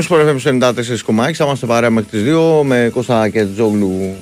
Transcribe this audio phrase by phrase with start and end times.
[0.00, 0.62] Μήκονος Sport FM
[1.26, 1.32] 94,6.
[1.32, 4.14] Θα είμαστε παρέα μέχρι τις 2 με Κώστα και Τζόγλου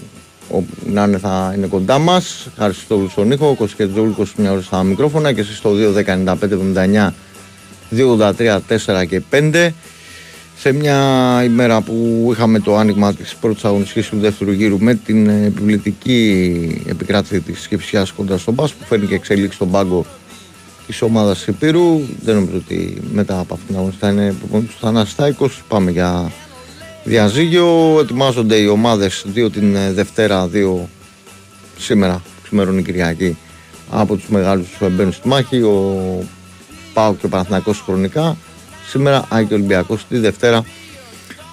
[0.49, 2.49] όπου να είναι θα είναι κοντά μας.
[2.56, 7.12] Χάρη στο στον ήχο, Κώστας και Τζόγλου 21 ώρες στα μικρόφωνα και εσείς στο 2.195.79
[7.97, 9.71] 2.83, 4 και 5.
[10.56, 15.28] Σε μια ημέρα που είχαμε το άνοιγμα της πρώτης αγωνιστικής του δεύτερου γύρου με την
[15.28, 20.06] ε, επιβλητική επικράτηση της Σκεψιάς κοντά στον Μπάς που φέρνει και εξέλιξη στον πάγκο
[20.88, 22.00] της ομάδας Υπήρου.
[22.25, 25.62] Δεν νομίζω ότι μετά από αυτήν την αγωνιστή θα είναι προπονητή του Θανάσης Στάικος.
[25.69, 26.32] Πάμε για
[27.04, 27.99] διαζύγιο.
[28.00, 30.88] Ετοιμάζονται οι ομάδες, δύο την ε, Δευτέρα, δύο
[31.78, 33.37] σήμερα, ξημερώνει Κυριακή,
[33.91, 35.62] από τους μεγάλους που μπαίνουν στη μάχη.
[35.62, 36.03] Ο
[36.94, 38.37] Πάο και ο Παναθηναϊκός χρονικά.
[38.88, 40.65] Σήμερα Άκη Ολυμπιακός τη Δευτέρα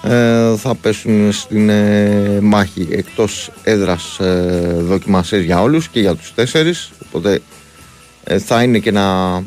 [0.03, 6.33] ε, θα πέσουν στην ε, μάχη εκτός έδρας ε, δοκιμασίες για όλους και για τους
[6.33, 7.41] τέσσερις οπότε ε,
[8.25, 9.43] θα είναι και ένα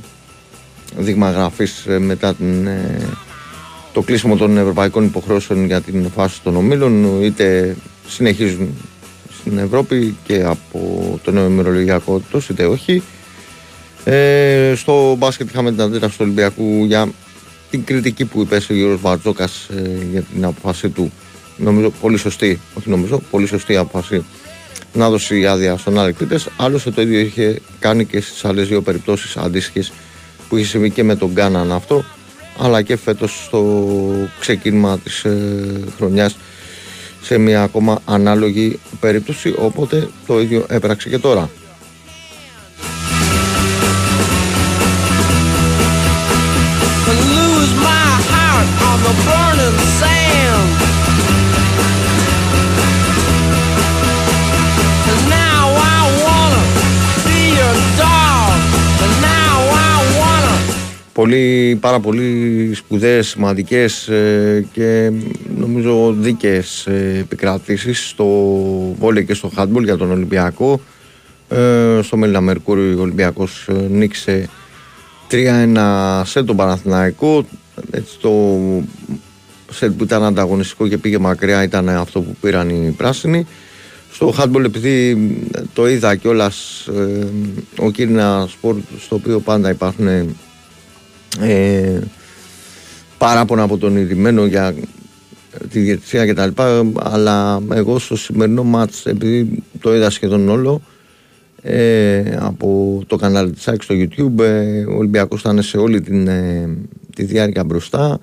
[0.96, 3.08] δείγμα γραφής ε, μετά την, ε,
[3.92, 7.76] το κλείσιμο των ευρωπαϊκών υποχρεώσεων για την φάση των ομίλων είτε
[8.08, 8.68] συνεχίζουν
[9.40, 13.02] στην Ευρώπη και από το νέο ημερολογιακό έτος είτε όχι.
[14.04, 17.08] Ε, στο μπάσκετ είχαμε την αντίδραση του Ολυμπιακού για
[17.70, 21.12] την κριτική που υπέσε ο Γιώργος Βαρτζόκας ε, για την αποφασή του.
[21.56, 24.24] Νομίζω πολύ σωστή, όχι νομίζω, πολύ σωστή αποφασή
[24.92, 28.82] να δώσει άδεια στον άλλοι κρίτες άλλωστε το ίδιο είχε κάνει και στις άλλες δύο
[28.82, 29.92] περιπτώσεις αντίστοιχες
[30.48, 32.04] που είχε συμβεί και με τον Γκάναν αυτό
[32.58, 33.88] αλλά και φέτος στο
[34.40, 35.36] ξεκίνημα της ε,
[35.96, 36.36] χρονιάς
[37.22, 39.54] σε μια ακόμα ανάλογη περίπτωση.
[39.58, 41.50] Οπότε το ίδιο έπραξε και τώρα
[61.18, 65.12] πολύ, πάρα πολύ σπουδαίες, σημαντικές ε, και
[65.56, 68.24] νομίζω δίκαιες ε, επικρατήσεις στο
[68.98, 70.80] βόλιο και στο χάντμπολ για τον Ολυμπιακό.
[71.48, 74.48] Ε, στο Μέλινα Μερκούριο ο Ολυμπιακός ε, νίκησε
[75.30, 77.44] 3-1 σε τον Παναθηναϊκό.
[77.90, 78.32] Έτσι, το
[79.70, 83.46] σετ που ήταν ανταγωνιστικό και πήγε μακριά ήταν αυτό που πήραν οι πράσινοι.
[84.12, 85.16] Στο hardball επειδή
[85.72, 87.26] το είδα κιόλας ε,
[87.78, 90.36] ο Κίρινα σπορ στο οποίο πάντα υπάρχουν
[91.40, 92.00] ε,
[93.18, 94.74] παράπονα από τον ιδρυμένο για
[95.70, 100.82] τη διαιτησία και τα λοιπά αλλά εγώ στο σημερινό μάτς επειδή το είδα σχεδόν όλο
[101.62, 106.28] ε, από το κανάλι της ΑΕΚ στο YouTube ε, ο Ολυμπιακός ήταν σε όλη την,
[106.28, 106.76] ε,
[107.14, 108.18] τη διάρκεια μπροστά.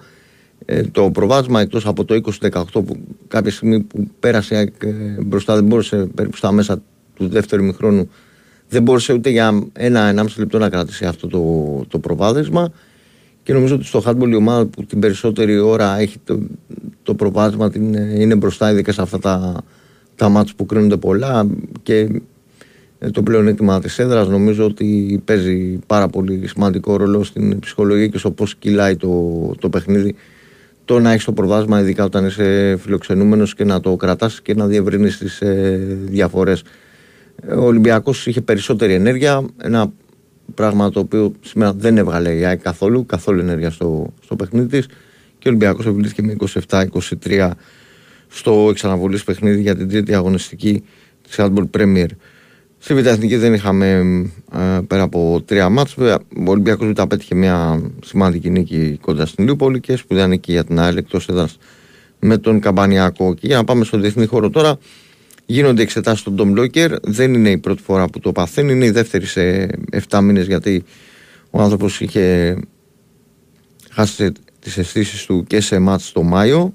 [0.65, 2.21] Ε, το προβάσμα εκτός από το
[2.51, 2.97] 2018 που
[3.27, 4.87] κάποια στιγμή που πέρασε ε,
[5.21, 6.81] μπροστά δεν μπορούσε περίπου στα μέσα
[7.13, 8.09] του δεύτερου μηχρόνου
[8.69, 12.71] δεν μπορούσε ούτε για ένα-ενάμιση λεπτό να κρατήσει αυτό το, το προβάδισμα
[13.45, 16.39] και νομίζω ότι στο handball η ομάδα που την περισσότερη ώρα έχει το,
[17.03, 19.63] το προβάδισμα την, είναι μπροστά ειδικά σε αυτά τα,
[20.15, 21.47] τα μάτς που κρίνονται πολλά
[21.83, 22.21] και
[23.11, 28.31] το πλεονέκτημα της έδρας νομίζω ότι παίζει πάρα πολύ σημαντικό ρόλο στην ψυχολογία και στο
[28.31, 30.15] πώς κυλάει το, το παιχνίδι
[30.85, 34.65] το να έχεις το προβάσμα, ειδικά όταν είσαι φιλοξενούμενος και να το κρατάς και να
[34.67, 36.63] διευρύνεις τις ε, διαφορές.
[37.57, 39.45] Ο Ολυμπιακός είχε περισσότερη ενέργεια.
[39.61, 39.91] Ένα
[40.53, 44.87] πράγμα το οποίο σήμερα δεν έβγαλε η ΑΕΚ καθόλου, καθόλου ενέργεια στο, στο παιχνίδι της.
[45.39, 46.35] Και ο Ολυμπιακός επιλύθηκε με
[46.69, 47.51] 27-23
[48.27, 50.83] στο εξαναβολής παιχνίδι για την τρίτη αγωνιστική
[51.21, 52.07] της Handball Premier.
[52.77, 53.87] Στη Β' Εθνική δεν είχαμε
[54.53, 55.97] ε, πέρα από τρία μάτς.
[55.97, 56.15] Ο
[56.45, 60.97] Ολυμπιακός Β' πέτυχε μια σημαντική νίκη κοντά στην Λιούπολη και σπουδαία νίκη για την ΑΕΛ
[60.97, 61.57] εκτός έδρας
[62.19, 63.33] με τον Καμπανιακό.
[63.33, 64.77] Και για να πάμε στον διεθνή χώρο τώρα,
[65.45, 66.91] γίνονται εξετάσεις στον Ντομ Λόκερ.
[67.01, 69.69] Δεν είναι η πρώτη φορά που το παθαίνει, είναι η δεύτερη σε
[70.09, 70.83] 7 μήνες γιατί
[71.49, 72.57] ο άνθρωπος είχε
[73.91, 76.73] χάσει τις αισθήσεις του και σε μάτς το Μάιο.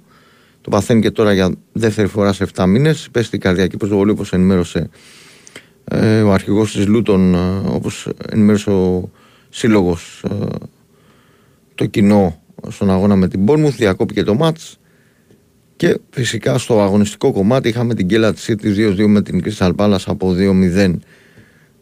[0.60, 3.08] Το παθαίνει και τώρα για δεύτερη φορά σε 7 μήνες.
[3.12, 4.88] Πέσει την καρδιακή προσβολή όπως ενημέρωσε
[5.84, 9.10] ε, ο αρχηγός της Λούτων ε, όπως ενημέρωσε ο
[9.48, 10.46] σύλλογος ε,
[11.74, 14.78] το κοινό στον αγώνα με την Bournemouth διακόπηκε το μάτς
[15.80, 20.04] και φυσικά στο αγωνιστικό κομμάτι είχαμε την κέλα της City 2-2 με την Crystal Palace
[20.06, 20.34] από
[20.74, 20.94] 2-0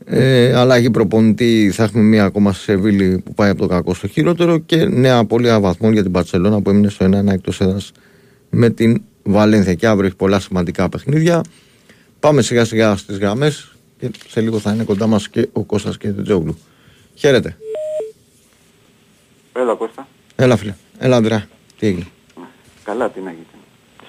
[0.04, 4.06] ε, αλλαγή προπονητή θα έχουμε μία ακόμα σε Σεβίλη που πάει από το κακό στο
[4.06, 7.92] χειρότερο και νέα απώλεια βαθμών για την Παρσελώνα που έμεινε στο 1-1 εκτός έδρας
[8.50, 11.44] με την Βαλένθια και αύριο έχει πολλά σημαντικά παιχνίδια
[12.20, 15.98] πάμε σιγά σιγά στις γραμμές και σε λίγο θα είναι κοντά μας και ο Κώστας
[15.98, 16.58] και ο Τζόγλου.
[17.14, 17.56] Χαίρετε.
[19.52, 20.08] Έλα Κώστα.
[20.36, 20.74] Έλα φίλε.
[20.98, 21.46] Έλα Αντρέα.
[21.78, 22.06] Τι έγινε;
[22.84, 23.57] Καλά τι να γίνει.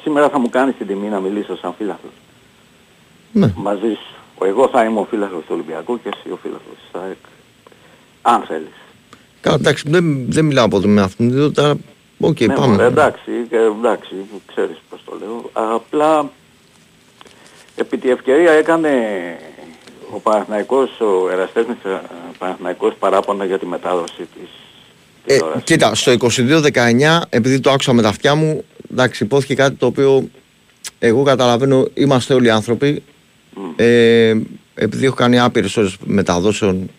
[0.10, 2.12] Σήμερα θα μου κάνεις την τιμή να μιλήσω σαν φίλαθλος.
[3.32, 3.54] Ναι.
[3.56, 4.46] Μαζί σου.
[4.46, 7.18] Εγώ θα είμαι ο φίλαθλος του Ολυμπιακού και εσύ ο φίλαθλος της ΑΕΚ.
[8.22, 8.78] Αν θέλεις.
[9.42, 11.54] Καλά εντάξει δεν, δεν μιλάω από εδώ με αυτήν.
[11.54, 11.78] Τώρα
[12.20, 12.74] OK, okay, ναι, πάμε.
[12.74, 13.32] Μωρέ, εντάξει,
[13.82, 14.14] εντάξει,
[14.46, 15.50] ξέρεις πώς το λέω.
[15.54, 16.32] Απλά
[17.76, 18.92] επί τη ευκαιρία έκανε
[20.14, 22.02] ο Παναθηναϊκός, ο Εραστέχνης ε,
[22.38, 24.50] Παναθηναϊκός παράπονα για τη μετάδοση της
[25.26, 29.86] ε, κοίτα, στο 22-19, επειδή το άκουσα με τα αυτιά μου, εντάξει, υπόθηκε κάτι το
[29.86, 30.30] οποίο
[31.00, 33.04] εγώ καταλαβαίνω, είμαστε όλοι άνθρωποι.
[33.76, 34.36] Ε,
[34.76, 36.90] επειδή έχω κάνει άπειρες ώρες μεταδόσεων,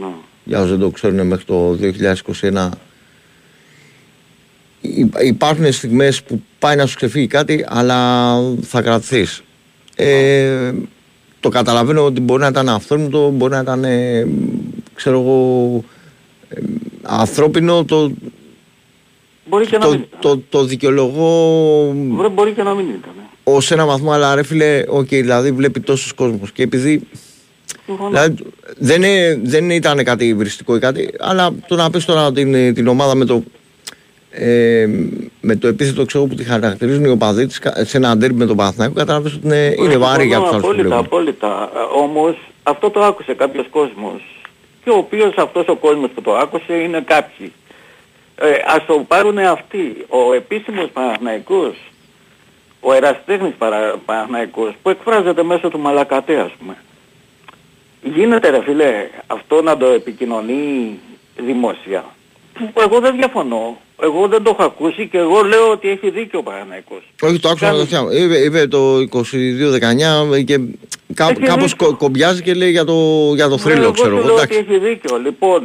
[0.00, 0.06] ναι.
[0.44, 1.78] για όσους δεν το ξέρουν μέχρι το
[2.42, 2.68] 2021,
[5.24, 9.42] υπάρχουν στιγμές που πάει να σου ξεφύγει κάτι, αλλά θα κρατηθείς.
[9.96, 10.72] Ε,
[11.40, 14.26] το καταλαβαίνω ότι μπορεί να ήταν αυθόρμητο, μπορεί να ήταν, ε,
[14.94, 15.84] ξέρω εγώ,
[16.48, 16.60] ε,
[17.02, 18.12] ανθρώπινο, το,
[19.46, 23.12] μπορεί και να το, μην το, το, δικαιολογώ μπορεί, μπορεί και να μην ήταν.
[23.44, 27.08] ως ένα βαθμό, αλλά ρε φίλε, okay, δηλαδή βλέπει τόσους κόσμος και επειδή
[28.08, 28.34] Δηλαδή,
[28.78, 29.02] δεν,
[29.42, 33.24] δεν ήταν κάτι βριστικό ή κάτι, αλλά το να πεις τώρα την, την ομάδα με
[33.24, 33.42] το
[34.30, 34.88] ε,
[35.40, 38.56] με το επίθετο ξέρω που τη χαρακτηρίζουν οι οπαδοί της σε ένα αντέρ με τον
[38.56, 41.70] Παναθηναϊκό καταλαβαίνεις ότι είναι, είναι βάρη για τους άλλους Απόλυτα, απόλυτα.
[41.96, 44.22] Όμως αυτό το άκουσε κάποιος κόσμος
[44.84, 47.52] και ο οποίος αυτός ο κόσμος που το άκουσε είναι κάποιοι.
[48.38, 50.06] Ε, ας το πάρουν αυτοί.
[50.08, 51.76] Ο επίσημος Παναθηναϊκός,
[52.80, 53.54] ο εραστέχνης
[54.04, 56.76] Παναθηναϊκός που εκφράζεται μέσω του Μαλακατέ ας πούμε.
[58.02, 60.98] Γίνεται ρε φίλε αυτό να το επικοινωνεί
[61.36, 62.04] δημόσια.
[62.74, 63.80] Εγώ δεν διαφωνώ.
[64.02, 67.02] Εγώ δεν το έχω ακούσει και εγώ λέω ότι έχει δίκιο ο Παναθηναϊκός.
[67.22, 67.88] Όχι, το άκουσα Κάνει...
[67.90, 70.60] να είπε, είπε το 22-19 και
[71.14, 74.34] κά, κάπως κο, κομπιάζει και λέει για το, για το θρύλο, ξέρω εγώ.
[74.34, 75.18] ότι έχει δίκιο.
[75.18, 75.64] Λοιπόν,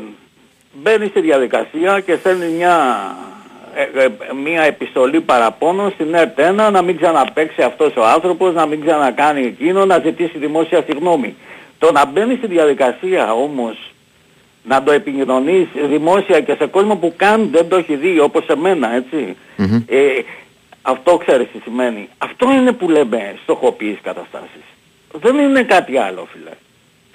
[0.72, 2.76] μπαίνει στη διαδικασία και στέλνει μια,
[3.76, 4.10] ε, ε,
[4.44, 9.86] μια επιστολή παραπάνω στην ΕΡΤ1 να μην ξαναπαίξει αυτός ο άνθρωπος, να μην ξανακάνει εκείνο,
[9.86, 11.36] να ζητήσει δημόσια συγγνώμη.
[11.80, 13.92] Το να μπαίνει στη διαδικασία όμως
[14.64, 18.94] να το επικοινωνείς δημόσια και σε κόσμο που καν δεν το έχει δει όπως εμένα,
[18.96, 19.36] έτσι.
[19.88, 20.22] Ε,
[20.82, 22.10] αυτό ξέρεις τι σημαίνει.
[22.18, 24.64] Αυτό είναι που λέμε στοχοποίηση καταστάσεις.
[25.12, 26.52] Δεν είναι κάτι άλλο φίλε.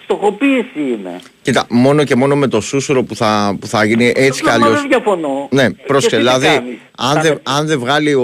[0.03, 1.21] Στοχοποίηση είναι.
[1.47, 4.55] Κοίτα, μόνο και μόνο με το σούσουρο που θα, που θα γίνει έτσι κι Μα
[4.55, 4.81] αλλιώς.
[4.81, 5.49] δεν διαφωνώ.
[5.51, 6.17] Ναι, Και πρόσεχε.
[6.17, 8.23] εσύ τι Δηλαδή, κάνεις; αν Θα δεν, με- αν δεν βγάλει ο,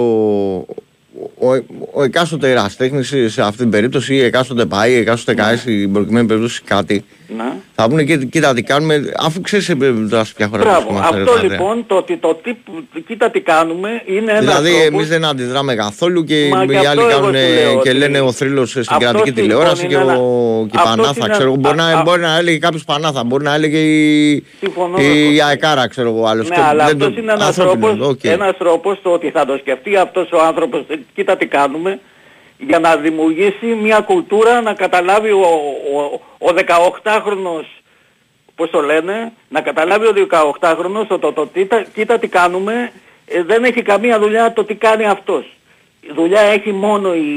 [1.39, 1.63] ο, ο,
[1.93, 5.41] ο εκάστοτε εραστέχνης σε αυτή την περίπτωση, ή εκάστοτε πάει, ή εκάστοτε Ναι.
[5.47, 7.03] κάνει στην προκειμένη περίπτωση κάτι,
[7.37, 7.51] Ναι.
[7.83, 9.75] Θα πούνε και κοίτα τι κάνουμε, αφού ξέρεις ε,
[10.09, 10.75] τώρα σε ποια χώρα Μπράβο.
[10.79, 11.53] βρισκόμαστε, ρε Αυτό πατέρα.
[11.53, 15.25] λοιπόν το ότι το τι, που- κοίτα τι κάνουμε είναι ένας Δηλαδή, τρόπος- εμείς δεν
[15.25, 18.19] αντιδράμε καθόλου και Μα οι και άλλοι αυτό εγώ κάνουν σου λέω και ότι- λένε
[18.19, 21.13] ο θρύλος στην Αυτός κρατική λοιπόν τηλεόραση και, είναι ένα- ο, και η αυτός Πανάθα.
[21.25, 21.55] είναι- Ξέρω, εγώ.
[21.55, 25.35] μπορεί, α- να, α- μπορεί να έλεγε κάποιος Πανάθα, μπορεί να έλεγε η, Συμφωνώ, η,
[25.35, 26.49] ρε, Αεκάρα, ξέρω εγώ άλλος.
[26.49, 28.23] Ναι, Και αλλά δεν το- αυτός είναι ένας ανθρώπινος, τρόπος, οκ.
[28.23, 31.99] ένας τρόπος το ότι θα το σκεφτεί αυτός ο άνθρωπος, ε, κοίτα τι κάνουμε,
[32.67, 35.47] για να δημιουργήσει μια κουλτούρα να καταλάβει ο,
[35.93, 36.53] ο, ο
[37.03, 37.65] 18χρονος,
[38.55, 42.91] πώς το λένε, να καταλάβει ο 18χρονος το, το, το, κοίτα, κοίτα τι κάνουμε,
[43.25, 45.45] ε, δεν έχει καμία δουλειά το τι κάνει αυτός.
[46.01, 47.31] Η δουλειά έχει μόνο η,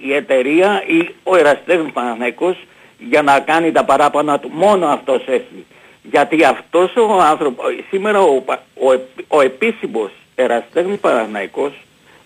[0.00, 2.56] η εταιρεία ή ο εραστέχνης Παναθηναϊκός
[2.98, 4.50] για να κάνει τα παράπονα του.
[4.52, 5.64] Μόνο αυτός έχει.
[6.02, 11.72] Γιατί αυτός ο άνθρωπος, σήμερα ο, πα- ο, επ- ο επίσημος εραστέχνης Παναθηναϊκός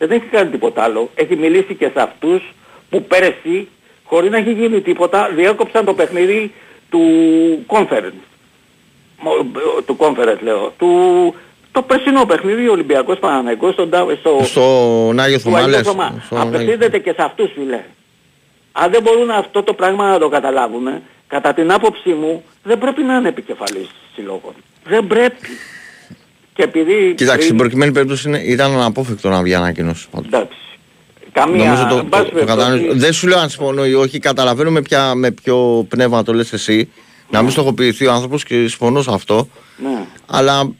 [0.06, 1.10] δεν έχει κάνει τίποτα άλλο.
[1.14, 2.42] Έχει μιλήσει και σε αυτούς
[2.90, 3.68] που πέρσι,
[4.04, 6.52] χωρίς να έχει γίνει τίποτα, διέκοψαν το παιχνίδι
[6.90, 7.00] του
[7.66, 8.20] conference.
[9.20, 9.46] Μο-
[9.86, 10.72] Του conference λέω.
[10.78, 10.88] Του,
[11.72, 15.80] το περσινό παιχνίδι ο Ολυμπιακός Παναθηναϊκός στον, Τά- στο, Στον Άγιο του Θωμά, Αγίου λες.
[15.80, 16.22] Θωμά.
[16.24, 17.80] Στον Άγιο- Απευθύνεται και σε αυτούς φίλε.
[18.72, 20.86] Αν δεν μπορούν αυτό το πράγμα να το καταλάβουν,
[21.26, 24.52] κατά την άποψή μου δεν πρέπει να είναι επικεφαλής συλλόγων.
[24.84, 25.48] Δεν πρέπει.
[26.60, 27.14] Και επειδή...
[27.14, 30.06] Κοιτάξτε, στην πριν- προκειμένη περίπτωση είναι- ήταν αναπόφευκτο να βγει ανακοίνωση.
[30.10, 30.26] πάντως.
[30.26, 30.56] Εντάξει.
[31.32, 31.64] Καμία...
[31.64, 32.94] Νομίζω το, εν πάση το, το περιπτώσει, κατανοήσω.
[32.94, 36.52] Δεν σου λέω αν συμφωνώ ή όχι, καταλαβαίνω με, ποια, με ποιο πνεύμα το λες
[36.52, 36.88] εσύ.
[37.30, 39.48] Να μην στοχοποιηθεί ο άνθρωπος και συμφωνώ σε αυτό.
[39.82, 40.04] Ναι.
[40.26, 40.72] Αλλά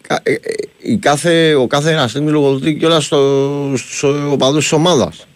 [0.00, 0.38] κα- ε, ε,
[0.78, 5.26] η κάθε, ο κάθε εραστέχνης λογοδοτεί κιόλας στο, στο οπαδούς της ομάδας.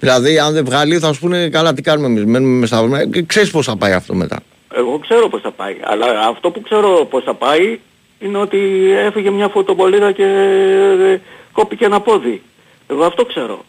[0.00, 2.24] Δηλαδή, αν δεν βγάλει, θα σου πούνε καλά, τι κάνουμε εμείς.
[2.24, 3.06] Μένουμε με σταυρμένα.
[3.10, 4.40] Και ξέρεις πώς θα πάει αυτό μετά.
[4.76, 5.76] Εγώ ξέρω πώς θα πάει.
[5.82, 7.78] Αλλά αυτό που ξέρω πώς θα πάει
[8.18, 11.20] είναι ότι έφυγε μια φωτοβολίδα και ε,
[11.52, 12.42] κόπηκε ένα πόδι.
[12.86, 13.64] Εγώ αυτό ξέρω.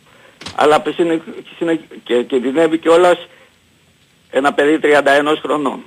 [0.55, 1.21] Αλλά συνε-
[1.57, 3.27] συνε- και κινδυνεύει κιόλας
[4.29, 5.79] ένα παιδί 31 χρονών.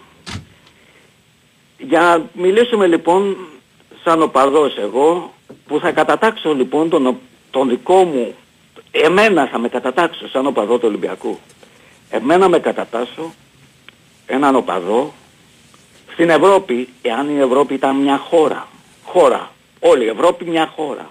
[1.79, 3.37] Για να μιλήσουμε λοιπόν
[4.05, 5.33] σαν οπαδός εγώ
[5.67, 7.19] που θα κατατάξω λοιπόν τον, ο-
[7.51, 8.35] τον δικό μου
[8.91, 11.39] εμένα θα με κατατάξω σαν οπαδό του Ολυμπιακού.
[12.11, 13.33] Εμένα με κατατάσσω
[14.27, 15.13] έναν οπαδό
[16.19, 18.69] στην Ευρώπη, εάν η Ευρώπη ήταν μια χώρα,
[19.05, 21.11] χώρα, όλη η Ευρώπη μια χώρα,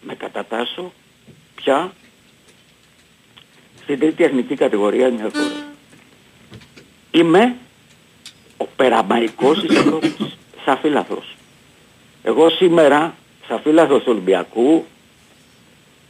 [0.00, 0.92] με κατατάσσω
[1.54, 1.92] πια
[3.82, 5.66] στην τρίτη εθνική κατηγορία μια χώρα.
[7.10, 7.56] Είμαι
[8.56, 10.16] ο περαμαϊκός της Ευρώπης,
[10.64, 11.36] σαν φύλαθρος.
[12.22, 13.14] Εγώ σήμερα,
[13.48, 14.84] σαν φύλαθρος του Ολυμπιακού,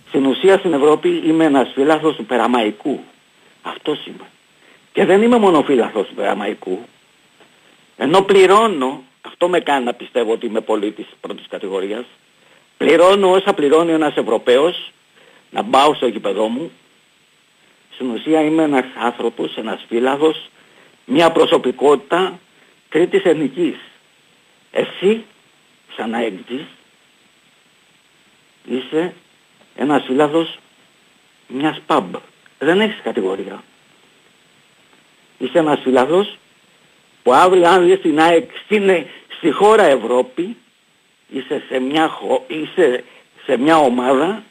[0.08, 3.00] στην ουσία στην Ευρώπη είμαι ένας φύλαθρος του περαμαϊκού.
[3.62, 4.30] Αυτός είμαι.
[4.92, 6.78] Και δεν είμαι μόνο φύλαθρος του περαμαϊκού.
[8.02, 12.04] Ενώ πληρώνω, αυτό με κάνει να πιστεύω ότι είμαι πολίτης πρώτης κατηγορίας,
[12.76, 14.92] πληρώνω όσα πληρώνει ένας Ευρωπαίος
[15.50, 16.70] να πάω στο γηπεδό μου.
[17.94, 20.50] Στην ουσία είμαι ένας άνθρωπος, ένας φύλαθρος,
[21.04, 22.38] μια προσωπικότητα
[22.88, 23.76] τρίτης εθνικής.
[24.70, 25.24] Εσύ,
[25.96, 26.64] σαν αέκτης,
[28.64, 29.14] είσαι
[29.76, 30.58] ένας φύλαθρος
[31.46, 32.04] μιας pub.
[32.58, 33.62] Δεν έχεις κατηγορία.
[35.38, 36.38] Είσαι ένας φύλαθρος
[37.22, 38.90] που αύριο αν δεις την ΑΕΚ στην,
[39.36, 40.56] στη χώρα Ευρώπη
[41.28, 43.04] είσαι σε μια, χω- είσαι
[43.44, 44.42] σε μια ομάδα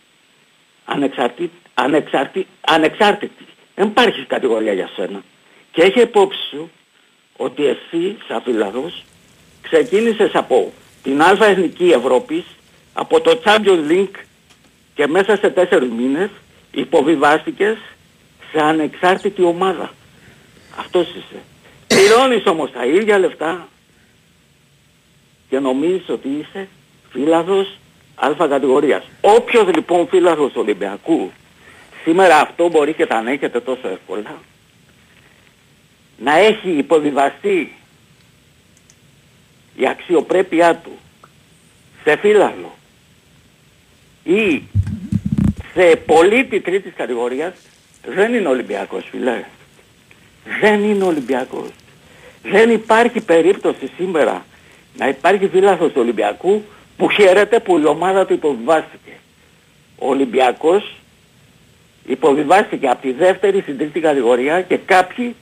[0.85, 3.45] ανεξαρτή, ανεξαρτή, ανεξάρτητη.
[3.75, 5.23] Δεν υπάρχει κατηγορία για σένα.
[5.71, 6.71] Και έχει υπόψη σου
[7.38, 9.03] ότι εσύ σαν φύλαθρος
[9.61, 10.73] ξεκίνησες από
[11.03, 12.43] την Α Εθνική Ευρώπης,
[12.93, 14.19] από το Champions League
[14.95, 16.29] και μέσα σε τέσσερις μήνες
[16.71, 17.77] υποβιβάστηκες
[18.51, 19.91] σε ανεξάρτητη ομάδα.
[20.79, 21.41] Αυτός είσαι.
[21.89, 23.67] Πληρώνεις όμως τα ίδια λεφτά
[25.50, 26.67] και νομίζεις ότι είσαι
[27.10, 27.77] φύλαθρος
[28.15, 29.03] α κατηγορίας.
[29.22, 31.31] Όποιος λοιπόν φύλαθρος Ολυμπιακού
[32.03, 34.41] σήμερα αυτό μπορεί και τα ανέχεται τόσο εύκολα
[36.17, 37.74] να έχει υποβιβαστεί
[39.75, 40.98] η αξιοπρέπειά του
[42.03, 42.77] σε φύλαθρο
[44.24, 44.63] ή
[45.74, 47.53] σε πολίτη τρίτης κατηγορίας
[48.05, 49.43] δεν είναι Ολυμπιακός φίλε.
[50.62, 51.69] Δεν είναι Ολυμπιακός.
[52.43, 54.46] Δεν υπάρχει περίπτωση σήμερα
[54.98, 56.63] να υπάρχει φύλαθρος του Ολυμπιακού
[56.98, 59.12] που χαίρεται που η ομάδα του υποβιβάστηκε.
[59.98, 60.96] Ο Ολυμπιακός
[62.05, 65.36] υποβιβάστηκε από τη δεύτερη στην τρίτη κατηγορία και κάποιοι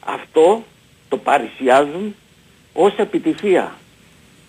[0.00, 0.64] αυτό
[1.08, 2.14] το παρουσιάζουν
[2.72, 3.72] ως επιτυχία.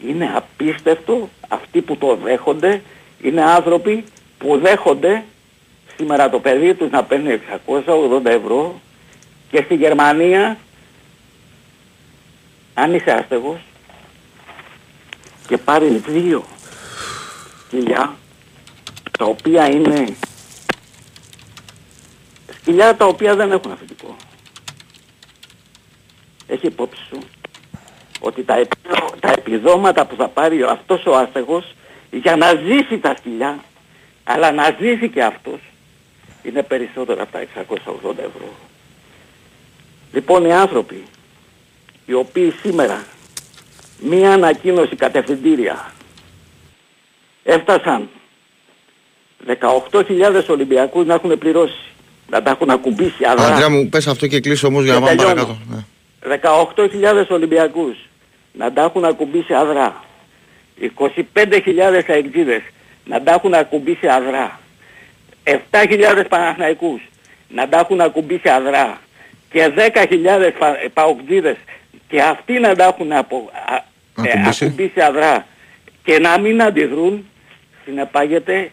[0.08, 2.82] Είναι απίστευτο αυτοί που το δέχονται,
[3.22, 4.04] είναι άνθρωποι
[4.38, 5.24] που δέχονται
[5.98, 7.40] σήμερα το παιδί τους να παίρνει
[7.86, 8.82] 680 ευρώ
[9.52, 10.58] και στη Γερμανία
[12.74, 13.60] αν είσαι άστεγος
[15.48, 16.46] και πάρει δύο
[17.66, 18.16] σκυλιά
[19.18, 20.16] τα οποία είναι
[22.62, 24.16] σκυλιά τα οποία δεν έχουν αφεντικό.
[26.48, 27.20] Έχει υπόψη σου
[28.20, 31.74] ότι τα, επιδο- τα επιδόματα που θα πάρει αυτός ο άστεγος
[32.12, 33.64] για να ζήσει τα σκυλιά
[34.24, 35.60] αλλά να ζήσει και αυτός
[36.44, 38.54] είναι περισσότερα από τα 680 ευρώ.
[40.14, 41.04] Λοιπόν οι άνθρωποι
[42.06, 43.04] οι οποίοι σήμερα
[44.00, 45.92] μία ανακοίνωση κατευθυντήρια
[47.44, 48.10] έφτασαν
[49.48, 51.80] 18.000 Ολυμπιακούς να έχουν πληρώσει,
[52.30, 53.46] να τα έχουν ακουμπήσει αδρά.
[53.46, 55.36] Αντρέα μου, πες αυτό και κλείσω όμως για να Και πάμε τελειώνω.
[55.36, 55.58] παρακάτω.
[55.70, 57.20] Ναι.
[57.22, 57.98] 18.000 Ολυμπιακούς
[58.54, 60.04] να τα έχουν ακουμπήσει αδρά.
[60.80, 62.62] 25.000 αεξίδες
[63.06, 64.60] να τα έχουν ακουμπήσει αδρά.
[65.44, 67.02] 7.000 Παναθηναϊκούς
[67.50, 69.02] να τα έχουν ακουμπήσει αδρά.
[69.52, 71.56] Και 10.000 πα, παοκτζίδες
[72.14, 73.36] και αυτοί να τα έχουν απο,
[73.70, 73.76] α,
[74.28, 74.66] ε, Ακουμπήσει.
[74.66, 75.46] ακουμπήσει αδρά
[76.04, 77.26] και να μην αντιδρούν
[77.86, 78.72] συνεπάγεται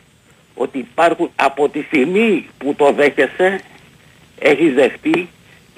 [0.55, 3.61] ότι υπάρχουν από τη στιγμή που το δέχεσαι
[4.39, 5.29] έχεις δεχτεί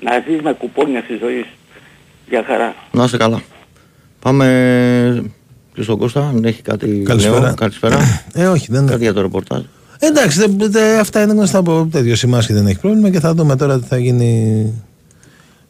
[0.00, 1.56] να ζεις με κουπόνια στη ζωή σου.
[2.28, 2.74] Για χαρά.
[2.92, 3.42] Να είστε καλά.
[4.20, 4.46] Πάμε
[5.74, 7.40] και στον Κώστα, αν έχει κάτι Καλησπέρα.
[7.40, 7.54] νέο.
[7.54, 7.98] Καλησπέρα.
[8.34, 9.62] Ε, όχι, δεν κάτι για το ρεπορτάζ.
[9.98, 13.56] Εντάξει, δεν- δεν- αυτά είναι γνωστά από τέτοιο Σιμάσκι δεν έχει πρόβλημα και θα δούμε
[13.56, 14.72] τώρα τι θα γίνει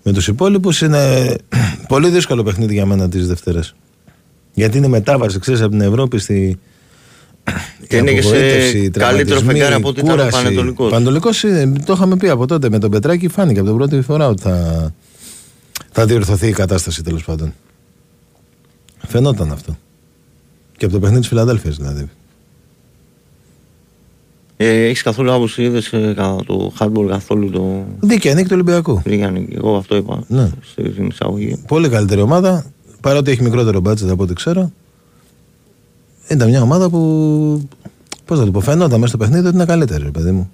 [0.02, 0.80] με τους υπόλοιπους.
[0.80, 1.37] Είναι
[1.88, 3.75] πολύ δύσκολο παιχνίδι για μένα τις Δευτέρες.
[4.54, 6.59] Γιατί είναι μετάβαση, ξέρεις, από την Ευρώπη στη...
[7.88, 10.42] Και η είναι και σε απογοήτευση, οι καλύτερο τραυματισμοί, φεγγάρι από ό,τι ήταν ο κούραση.
[10.42, 10.90] Πανετολικός.
[10.90, 14.28] Πανετολικός, ε, το είχαμε πει από τότε με τον Πετράκη, φάνηκε από την πρώτη φορά
[14.28, 14.95] ότι θα,
[15.93, 17.54] θα διορθωθεί η κατάσταση τέλος πάντων.
[19.06, 19.78] Φαινόταν αυτό.
[20.76, 22.10] Και από το παιχνίδι της Φιλαδέλφειας δηλαδή.
[24.65, 27.85] Ε, έχεις καθόλου άποψη, είδες ε, κα- το hardball καθόλου το...
[28.01, 29.03] Δίκαια νίκη του Ολυμπιακού.
[29.07, 30.51] Γιάννη, εγώ αυτό είπα Ναι.
[30.73, 31.63] στην εισαγωγή.
[31.67, 32.65] Πολύ καλύτερη ομάδα.
[33.01, 34.73] Παρότι έχει μικρότερο μπάτζετ από ό,τι ξέρω.
[36.29, 37.69] Ήταν μια ομάδα που.
[38.25, 40.51] Πώς να το πω, φαινόταν μέσα στο παιχνίδι ότι είναι καλύτερη, ρε παιδί μου.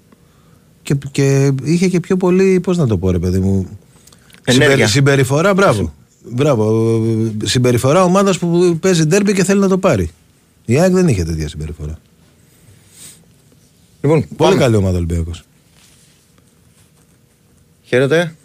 [0.81, 3.67] Και, και είχε και πιο πολύ, πώς να το πω, ρε παιδί μου.
[4.43, 4.67] Ενέργεια.
[4.69, 5.93] συμπερι- συμπεριφορά, μπράβο.
[6.31, 6.99] Μπράβο.
[7.43, 10.09] Συμπεριφορά ομάδας που παίζει ντέρμπι και θέλει να το πάρει.
[10.65, 11.97] Η ΑΕΚ δεν είχε τέτοια συμπεριφορά.
[14.01, 14.55] Λοιπόν, Πολύ πάμε.
[14.55, 15.43] καλή ομάδα Ολυμπιακός.
[17.83, 18.35] Χαίρετε.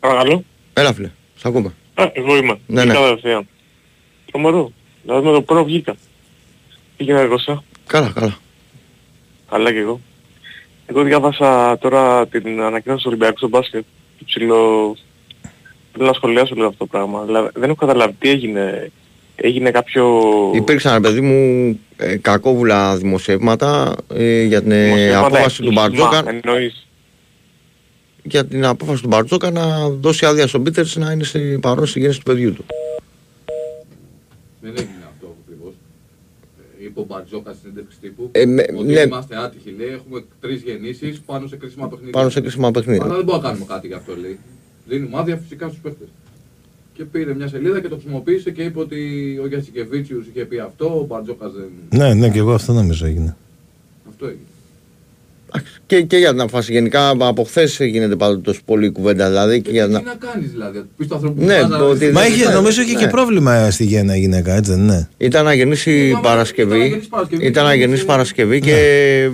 [0.00, 0.44] Παρακαλώ.
[0.72, 1.74] Έλα φίλε, σ' ακούμε.
[1.94, 2.58] Α, εγώ είμαι.
[2.66, 3.06] Ναι, Βγήκα ναι.
[3.06, 3.46] κατευθείαν.
[4.30, 4.72] Τρομερό.
[5.02, 5.96] Δηλαδή με το πρώτο βγήκα.
[6.96, 7.64] Τι γίνεται Κώστα.
[7.86, 8.36] Καλά, καλά.
[9.50, 10.00] Καλά και εγώ.
[10.86, 13.84] Εγώ διάβασα τώρα την ανακοίνωση του Ολυμπιακού στο μπάσκετ.
[14.18, 14.96] Το ψηλό...
[15.92, 17.24] Θέλω να σχολιάσω λίγο αυτό το πράγμα.
[17.24, 18.92] Δηλαδή, δεν έχω καταλάβει τι έγινε.
[19.36, 20.20] Έγινε κάποιο...
[20.54, 25.80] Υπήρξαν, ρε παιδί μου, ε, κακόβουλα δημοσιεύματα ε, για την ε, δημοσιεύματα απόφαση του ίσμα,
[25.82, 26.86] Μπαρτζόκα Εννοείς.
[28.22, 31.98] για την απόφαση του Μπαρτζόκα να δώσει άδεια στον Πίτερς να είναι στη παρόν στη
[31.98, 32.64] γέννηση του παιδιού του.
[34.60, 35.72] Δεν έγινε αυτό ακριβώς.
[36.80, 39.00] Ε, Είπε ο Μπαρτζόκα στην συνέντευξη τύπου Ε, με- ότι ναι.
[39.00, 39.74] είμαστε άτυχοι.
[39.78, 42.12] Λέει έχουμε τρεις γεννήσεις πάνω σε κρίσιμα παιχνίδια.
[42.12, 43.04] Πάνω σε κρίσιμα παιχνίδια.
[43.04, 44.38] Αλλά δεν μπορούμε να κάνουμε κάτι γι' αυτό λέει.
[44.86, 46.08] Δίνουμε άδεια φυσικά στους παίχτες.
[46.96, 48.96] Και πήρε μια σελίδα και το χρησιμοποίησε και είπε ότι
[49.42, 52.00] ο Γιασικεβίτσιους είχε πει αυτό, ο Μπαρτζόκας δεν...
[52.00, 53.36] Ναι, ναι, και εγώ αυτό νομίζω έγινε.
[54.08, 54.40] Αυτό έγινε.
[55.48, 59.62] Εντάξει, Και, και για την απόφαση γενικά από χθες γίνεται πάντοτε τόσο πολύ κουβέντα δηλαδή
[59.62, 60.00] και για Τι να...
[60.00, 62.54] να κάνεις δηλαδή, πεις το άνθρωπο Ναι, που το ότι- Μα δεν είχε, υπάρχει.
[62.56, 63.10] νομίζω είχε και Ναι.
[63.10, 66.78] πρόβλημα στη γέννα η γυναίκα, έτσι δεν είναι; Ήταν να γεννήσει Ήταν- ήταν να Παρασκευή.
[66.88, 69.30] γεννήσει Παρασκευή Ήταν να και γεννήσει γέννησε- Παρασκευή και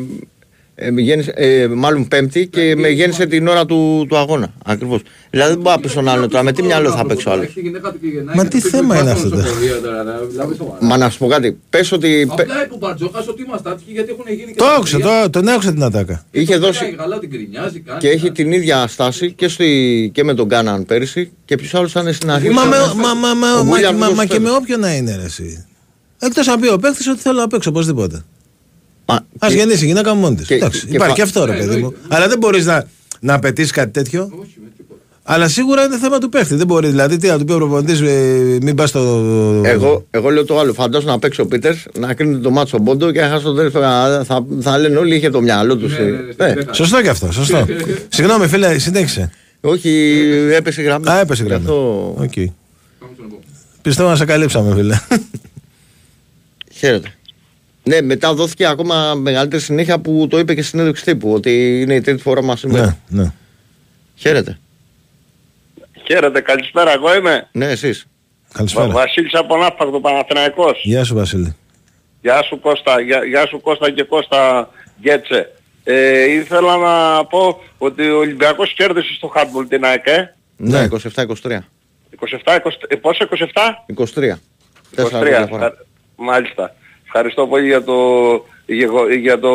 [0.86, 4.52] ε, με γέννησε, ε, μάλλον Πέμπτη και με γέννησε την ώρα του, του αγώνα.
[4.64, 5.00] Ακριβώς.
[5.30, 7.42] Δηλαδή δεν μπορώ να πει στον άλλο τώρα με τι μυαλό θα παίξει ο άλλο;
[7.42, 9.26] Έχει τη γυναίκα του και γεννάει Μα και τι του θέμα πει, είναι «Πάτε αυτό
[9.26, 9.42] στο τώρα».
[9.48, 10.78] νοσοκομείο τώρα, να- δηλαδή, σοβαρά.
[10.80, 11.58] Μα να σου πω κάτι.
[11.70, 12.26] Πες ότι.
[12.36, 14.96] πε- Απλά είπε ο Μπαρτζόκας ότι είμαστε άτυχοι γιατί έχουν γίνει και Το τα άκουσα,
[14.96, 15.22] παιδιά.
[15.22, 16.24] το, τον άκουσα την ατάκα.
[16.30, 16.80] Είχε Το δώσει.
[16.84, 17.98] κάνει καλά, την γκρινιάζει, κάνει.
[18.00, 18.30] Και έχει κάνει.
[18.32, 22.30] την ίδια στάση και, στη, και με τον Κάναν πέρυσι και ποιο άλλο ήταν στην
[22.30, 22.48] αρχή.
[22.50, 24.50] Μα, με, Ο μα, μα, μα, Williams μα, μα, δώσει μα και φέτος.
[24.50, 25.66] με όποιον να είναι ρε εσύ.
[26.18, 28.24] Εκτός αν πει ο παίκτης ότι θέλω να παίξω οπωσδήποτε.
[29.06, 30.46] Μα, Ας και- γεννήσει η γυναίκα μόνη της.
[30.46, 31.74] και- Εντάξει, και υπάρχει πα- και αυτό ρε Ναι, παιδί μου.
[31.76, 31.98] εννοείται.
[32.08, 32.86] Αλλά δεν μπορείς να,
[33.20, 34.22] να απαιτήσει κάτι τέτοιο.
[34.22, 35.00] Όχι, με τίποτα.
[35.22, 36.54] Αλλά σίγουρα είναι θέμα του παίχτη.
[36.54, 39.00] Δεν μπορεί δηλαδή τι να του πει ο προπονητής ε, μην πας στο.
[39.64, 40.72] Εγώ, εγώ λέω το άλλο.
[40.72, 43.82] Φαντάζομαι να παίξει ο Πίτερ, να κρίνει το μάτσο πόντο και να χάσει το τελευταίο.
[43.82, 45.92] Θα, θα, θα λένε όλοι είχε το μυαλό τους.
[45.98, 46.54] Ναι, ναι, ναι, στην Ναι.
[46.54, 46.72] δέκα.
[46.72, 47.66] Σωστό και αυτό, σωστό.
[48.08, 49.30] Συγγνώμη φίλε, συνέχισε.
[49.60, 50.20] Όχι,
[50.52, 51.08] έπεσε η γραμμή.
[51.10, 51.66] Α, έπεσε η Γι' γραμμή.
[51.66, 52.32] αυτό Οκ.
[52.32, 52.32] Πάμε
[53.14, 53.38] στον επόμενο.
[53.82, 54.96] Πιστεύω να σε καλύψαμε φίλε.
[56.72, 57.08] Χαίρετε.
[57.84, 61.94] Ναι, μετά δόθηκε ακόμα μεγαλύτερη συνέχεια που το είπε και στην συνέντευξη τύπου ότι είναι
[61.94, 62.98] η τρίτη φορά μας σήμερα.
[63.08, 63.32] ναι, ναι.
[64.16, 64.58] Χαίρετε.
[66.06, 67.48] Χαίρετε, καλησπέρα, εγώ είμαι.
[67.52, 68.06] Ναι, εσείς.
[68.48, 68.86] Βα- Καλησπέρα.
[68.88, 70.80] Βασίλης από Ναύπακτο, Παναθηναϊκός.
[70.82, 71.56] Γεια σου Βασίλη.
[72.20, 74.68] Γεια σου Κώστα, γεια, γεια σου Κώστα και Κώστα
[75.00, 75.52] Γκέτσε.
[75.84, 80.34] Ε, ήθελα να πω ότι ο Ολυμπιακός κέρδισε στο handball την ΑΕΚ, ε.
[80.56, 80.88] Ναι, Ναι.
[81.14, 81.58] 27-23.
[82.44, 83.84] 27, 20, ε, πόσο 27?
[83.86, 84.40] 23.
[84.94, 85.26] Τέσσερα 23.
[85.28, 85.64] διαφορά.
[85.66, 86.74] Ευχα- Μάλιστα.
[87.14, 87.94] Ευχαριστώ πολύ για, το,
[88.66, 88.88] για,
[89.20, 89.50] για, το,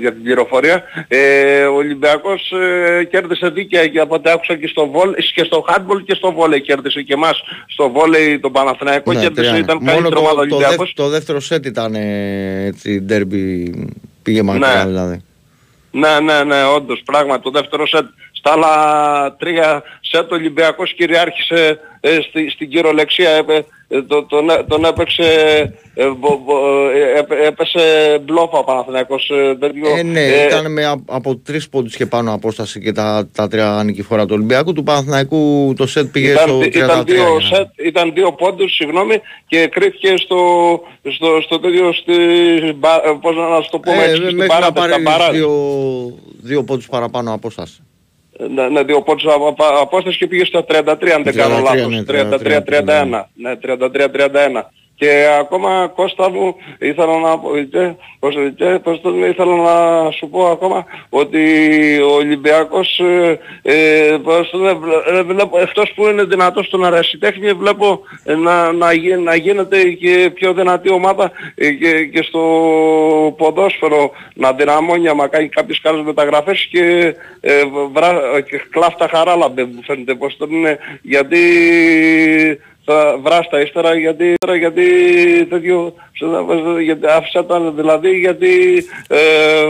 [0.00, 0.82] για την πληροφορία.
[1.08, 5.64] Ε, ο Ολυμπιακός ε, κέρδισε δίκαια και από ό,τι άκουσα και στο, βόλ, και στο
[5.68, 9.76] handball και στο βόλεϊ κέρδισε και εμάς στο βόλεϊ τον Παναθηναϊκό Ναι, κέρδισε, τρία, ήταν
[9.76, 9.84] ναι.
[9.84, 10.76] Μόνο καλύτερο ομάδα το, το, Ολυμπιακός.
[10.86, 13.72] δεύ- το δεύτερο σετ ήταν ε, έτσι ντέρμπι
[14.22, 14.84] πήγε μακριά Ναι.
[14.86, 15.24] δηλαδή.
[15.90, 17.40] Ναι, ναι, ναι, όντως, πράγμα.
[17.40, 18.04] Το δεύτερο σετ,
[18.40, 23.30] στα άλλα τρία σετ ο Ολυμπιακός κυριάρχησε ε, στη, στην κυριολεξία.
[23.30, 25.24] Έπε, ε, το, τον, έ- τον έπαιξε,
[25.94, 29.30] ε, μπο- μπο- ε, έπε- έπεσε μπλόφα ο Παναθηναϊκός.
[29.30, 32.92] Ε, τέτοιο, Ε, ναι, ε, ήταν με, α- από τρεις πόντους και πάνω απόσταση και
[32.92, 34.72] τα, τα τρία νικηφόρα του Ολυμπιακού.
[34.72, 36.66] Του Παναθηναϊκού το σετ πήγε ήταν, στο 33.
[36.84, 40.38] ήταν, δύο για να- σετ, ήταν δύο πόντους, συγγνώμη, και κρίθηκε στο,
[41.14, 42.12] στο, στο τέτοιο, στη,
[42.76, 45.10] μπα- ε, πώς να σου το πούμε Ε, έτσι, στην μέχρι να παράδοση, πάρει στα
[45.10, 45.50] παρά- δύο,
[46.42, 47.82] δύο πόντους παραπάνω απόσταση.
[48.48, 51.62] Ναι, ναι, δύο πόντους απο- απο- απόσταση και πήγε στα 33 αν δεν κάνω 33,
[51.62, 51.86] λάθος.
[51.88, 53.28] ναι, 33-31.
[53.34, 54.70] Ναι, 33-31.
[55.00, 60.10] Και ακόμα Κώστα μου ήθελα να πω, και, πώς, και, πώς το λένε, ήθελα να
[60.10, 61.40] σου πω ακόμα ότι
[62.00, 66.84] ο Ολυμπιακός ε, ε, πώς το λένε, βλέ- ε, βλέπω, εκτός που είναι δυνατός στον
[66.84, 72.22] αρασιτέχνη βλέπω ε, να, να, γι- να γίνεται και πιο δυνατή ομάδα ε, και, και
[72.22, 72.40] στο
[73.36, 79.82] ποδόσφαιρο να δυναμώνει άμα κάνει κάποιες καλές μεταγραφές και, ε, βρά, και κλάφτα χαράλαμπε μου
[79.86, 80.78] φαίνεται πως το είναι.
[81.02, 81.38] Γιατί
[82.90, 84.86] θα βράστα ύστερα γιατί, γιατί
[85.48, 85.94] τέτοιο
[86.80, 89.18] γιατί άφησα τα δηλαδή γιατί ε,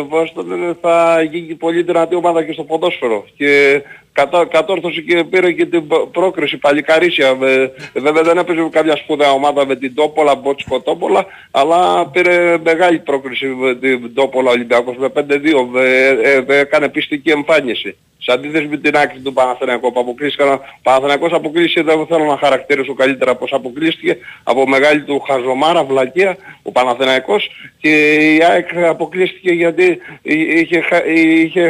[0.09, 3.25] πώς το λένε, θα γίνει πολύ δυνατή ομάδα και στο ποδόσφαιρο.
[3.37, 7.35] Και κατα, κατόρθωσε και πήρε και την προ- πρόκριση παλικαρίσια.
[7.35, 12.99] Με, βέβαια δεν έπαιζε κάποια σπουδαία ομάδα με την Τόπολα, Μπότσκο Τόπολα αλλά πήρε μεγάλη
[12.99, 15.23] πρόκριση με την Τόπολα Ολυμπιακός με 5-2
[15.71, 15.83] με,
[16.23, 17.97] ε, ε, έκανε πιστική εμφάνιση.
[18.23, 22.37] Σε αντίθεση με την άκρη του Παναθηναϊκού που αποκλείστηκαν, ο Παναθηναϊκός αποκλείστηκε, δεν θέλω να
[22.37, 26.37] χαρακτηρίσω καλύτερα πως αποκλείστηκε από μεγάλη του χαζομάρα, βλακεία,
[26.71, 31.63] ο Παναθηναϊκός και η ΑΕΚ αποκλείστηκε γιατί είχε, χα- είχε,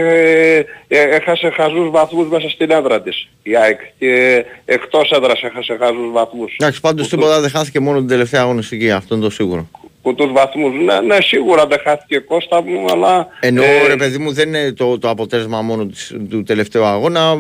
[0.89, 6.11] ε, έχασε χαζούς βαθμούς μέσα στην έδρα της η ΑΕΚ και εκτός έδρας έχασε χαζούς
[6.13, 6.57] βαθμούς.
[6.61, 9.69] Εντάξει, πάντως Που τίποτα δεν χάθηκε μόνο την τελευταία αγωνιστική, αυτό είναι το σίγουρο.
[10.03, 10.75] που τους βαθμούς.
[10.85, 13.27] Ναι, ναι, σίγουρα δεν χάθηκε Κώστα μου, αλλά...
[13.41, 17.39] Εννοώ ε, ρε παιδί μου δεν είναι το, το αποτέλεσμα μόνο της, του τελευταίου αγώνα.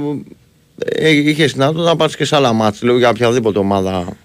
[0.84, 4.16] Ε, είχες δυνατότητα να πάρεις και σε άλλα μάτς, λέω για οποιαδήποτε ομάδα.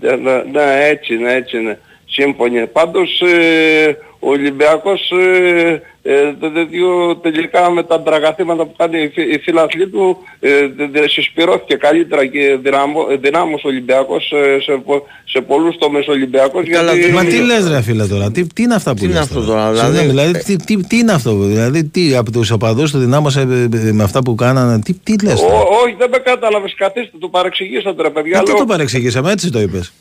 [0.00, 1.78] Ναι, ναι, ναι, έτσι είναι, έτσι είναι.
[2.16, 2.66] Σύμφωνοι.
[2.66, 9.08] Πάντως ε, ο Ολυμπιακός ε, ε, το τέτοιο τελικά με τα τραγαθήματα που κάνει η
[9.08, 14.60] φι- η φίλαθλή του ε, δε- δε- συσπυρώθηκε καλύτερα και δυναμώ, δυνάμωσε ο Ολυμπιακός ε,
[14.60, 17.12] σε, πο- σε πολλούς τομείς ο Ολυμπιακός Καλά, γιατί...
[17.12, 19.40] Μα τι λες ρε φίλε τώρα, τι, τι είναι αυτά που Τι είναι λες αυτό
[19.44, 22.98] τώρα, δηλαδή; Συγγνώμη, δηλαδή τι, τι, τι είναι αυτό, δηλαδή τι από τους οπαδούς του
[22.98, 26.18] δυνάμωσε ε, ε, με αυτά που κάνανε, τι, τι λες τώρα; Ω, όχι δεν με
[26.18, 28.30] κατάλαβες καθίστε, το παρεξηγήσατε ρε παιδιά.
[28.30, 29.92] Γιατί λέω, το παρεξηγήσαμε, έτσι το είπες.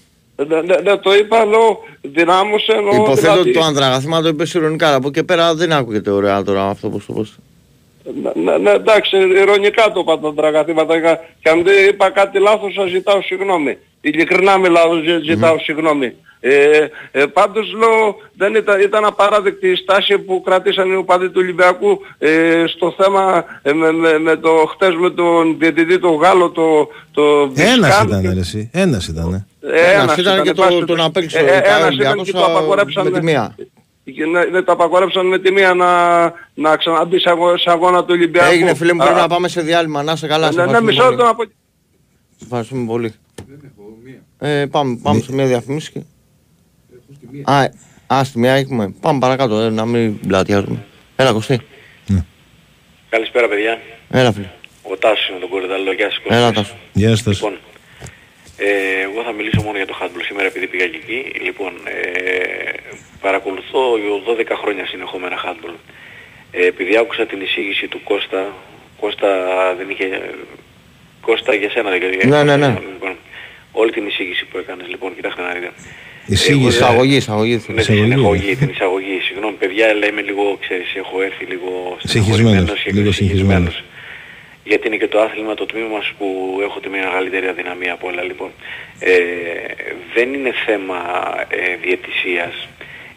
[0.48, 4.54] Ναι, ναι, ναι, το είπα, λέω, δυνάμωσε εννοώ, Υποθέτω ότι δηλαδή- το αντραγαθήμα το είπες
[4.54, 7.26] ηρωνικά, αλλά από εκεί και πέρα δεν ακούγεται ωραία τώρα αυτό που το πω.
[8.22, 12.40] Ναι, ναι, ναι, εντάξει, ειρωνικά το είπα τα τραγαθήματα είχα- και αν δεν είπα κάτι
[12.40, 13.78] λάθος σας ζητάω συγγνώμη.
[14.02, 16.14] Ειλικρινά μιλάω, ζη- ζητάω συγγνώμη.
[16.44, 21.34] Ε, ε, πάντως λέω δεν ήταν, ήταν απαράδεκτη η στάση που κρατήσαν οι οπαδοί του
[21.38, 26.50] Ολυμπιακού ε, στο θέμα ε, με, με, με το χτες με τον διαιτητή τον Γάλλο
[26.50, 28.08] το, το Ένας Βισκάν.
[28.08, 29.46] ήταν ρε εσύ, ένας ήταν.
[29.62, 32.32] Ε, Ένας ήταν και το- πάση- τον απέξω, ε, ο ε, ένας ήταν Ολυμπιακός, και
[32.32, 33.56] το απαγορέψαν με τη μία.
[34.04, 36.22] και ναι, ναι, το απαγορέψαν με τη μία να,
[36.54, 38.52] να ξαναμπεί σε, αγώ, σε αγώνα του Ολυμπιακού.
[38.52, 40.52] Έγινε φίλε μου, Α, πρέπει να πάμε σε διάλειμμα, να είσαι καλά.
[40.52, 41.16] σε Ναι, ναι, ευχαριστούμε μισό πολύ.
[41.16, 41.52] λεπτό να πω.
[42.44, 43.14] Ευχαριστούμε πολύ.
[43.48, 44.50] Δεν έχω μία.
[44.50, 46.00] Ε, πάμε πάμε σε μια διαφημίση και...
[46.00, 47.21] Έχω στη μία.
[47.44, 47.72] Α, ε,
[48.08, 48.94] α, στη μία έχουμε.
[49.02, 50.86] Πάμε παρακάτω, ε, να μην πλατιάζουμε.
[51.16, 51.62] Έλα Κωστή.
[53.10, 53.80] Καλησπέρα παιδιά.
[54.10, 54.50] Έλα φίλε.
[54.82, 55.92] Ο Τάσος είναι τον κορυδαλό.
[55.94, 56.36] Γεια σας Κώστα.
[56.36, 56.76] Έλα Τάσο.
[56.94, 57.26] Γεια σας.
[57.26, 57.58] Λοιπόν,
[58.58, 61.20] ε, εγώ θα μιλήσω μόνο για το handball σήμερα επειδή πήγα και εκεί.
[61.44, 62.72] Λοιπόν, ε,
[63.22, 63.82] παρακολουθώ
[64.28, 65.76] 12 χρόνια συνεχόμενα handball.
[66.52, 68.54] Ε, επειδή άκουσα την εισήγηση του Κώστα,
[69.00, 69.30] Κώστα
[69.78, 70.08] δεν είχε...
[71.22, 72.68] Κώστα για σένα δεν Ναι, ναι, ναι.
[72.94, 73.16] Λοιπόν,
[73.72, 75.72] όλη την εισήγηση που έκανες λοιπόν, κοιτάξτε να δείτε.
[76.26, 76.52] Εισήγηση.
[76.54, 77.54] Εγώ δεν- Εισαγωγή, εισαγωγή.
[77.54, 79.20] ναι, την Εισαγωγή, εισαγωγή, την εισαγωγή.
[79.28, 83.84] Συγγνώμη παιδιά, αλλά είμαι λίγο, ξέρεις, έχω έρθει λίγο Συγχυσμένος, και λίγο συγχυσμένος.
[84.64, 86.28] Γιατί είναι και το άθλημα το τμήμα μας που
[86.62, 88.50] έχω τη μεγαλύτερη αδυναμία από όλα λοιπόν.
[89.00, 89.12] Ε,
[90.14, 91.00] δεν είναι θέμα
[91.50, 92.68] ε, διαιτησίας.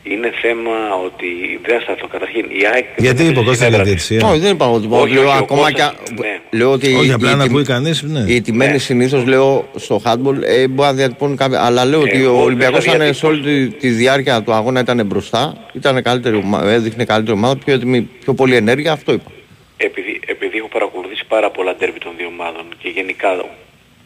[0.06, 2.06] Είναι θέμα ότι δεν θα σταθώ.
[2.08, 2.84] Καταρχήν η ΑΕΚ...
[2.96, 4.06] Γιατί δεν είπε ο παίζει Κώστας στην έδρα για της.
[4.06, 4.30] διαιτησία.
[4.30, 5.82] Όχι, δεν είπα ότι Όχι, λέω όχι, ο ακόμα και.
[5.82, 6.40] Κώστας, ναι.
[6.58, 6.94] Λέω ότι.
[6.94, 8.24] Όχι, η- απλά η να τιμ- ακούει κανείς, ναι.
[8.32, 8.78] Οι τιμένοι Ναι.
[8.78, 11.64] συνήθως λέω στο handball ε, μπορεί να διατυπώνουν κάποια.
[11.64, 13.78] Αλλά λέω ότι Εγώ ο δεν Ολυμπιακός θα ήταν σε όλη τη, διατυπώσω.
[13.80, 15.56] τη διάρκεια του αγώνα ήταν μπροστά.
[15.72, 18.92] Ήταν καλύτερη ομάδα, έδειχνε καλύτερη ομάδα, πιο, έτοιμη, πιο πολύ ενέργεια.
[18.92, 19.30] Αυτό είπα.
[19.76, 23.44] επειδή, επειδή έχω παρακολουθήσει πάρα πολλά ντέρμπι των δύο ομάδων και γενικά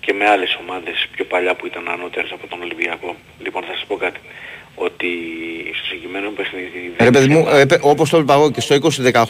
[0.00, 3.16] και με άλλες ομάδες πιο παλιά που ήταν ανώτερες από τον Ολυμπιακό.
[3.44, 4.20] Λοιπόν, θα σας πω κάτι.
[4.78, 5.08] Ότι
[5.74, 6.92] στο συγκεκριμένο παιχνίδι...
[6.98, 8.76] Ρε παιδί μου, πίστευα- ε, όπως το είπα εγώ και στο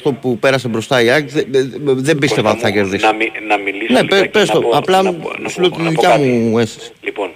[0.04, 3.04] 20-18 που πέρασε μπροστά η ΑΕΚ, δεν, δεν- δεν πίστευα ότι Κώστα θα μου, κερδίσει.
[3.04, 4.60] Να, μι- να μιλήσω Ναι, λιγάκι, πε- πες να το.
[4.60, 6.22] πω- Απλά να πω- να σου πω- λέω τη να πω δικιά κάτι.
[6.26, 6.90] μου αίσθηση.
[7.00, 7.30] Λοιπόν,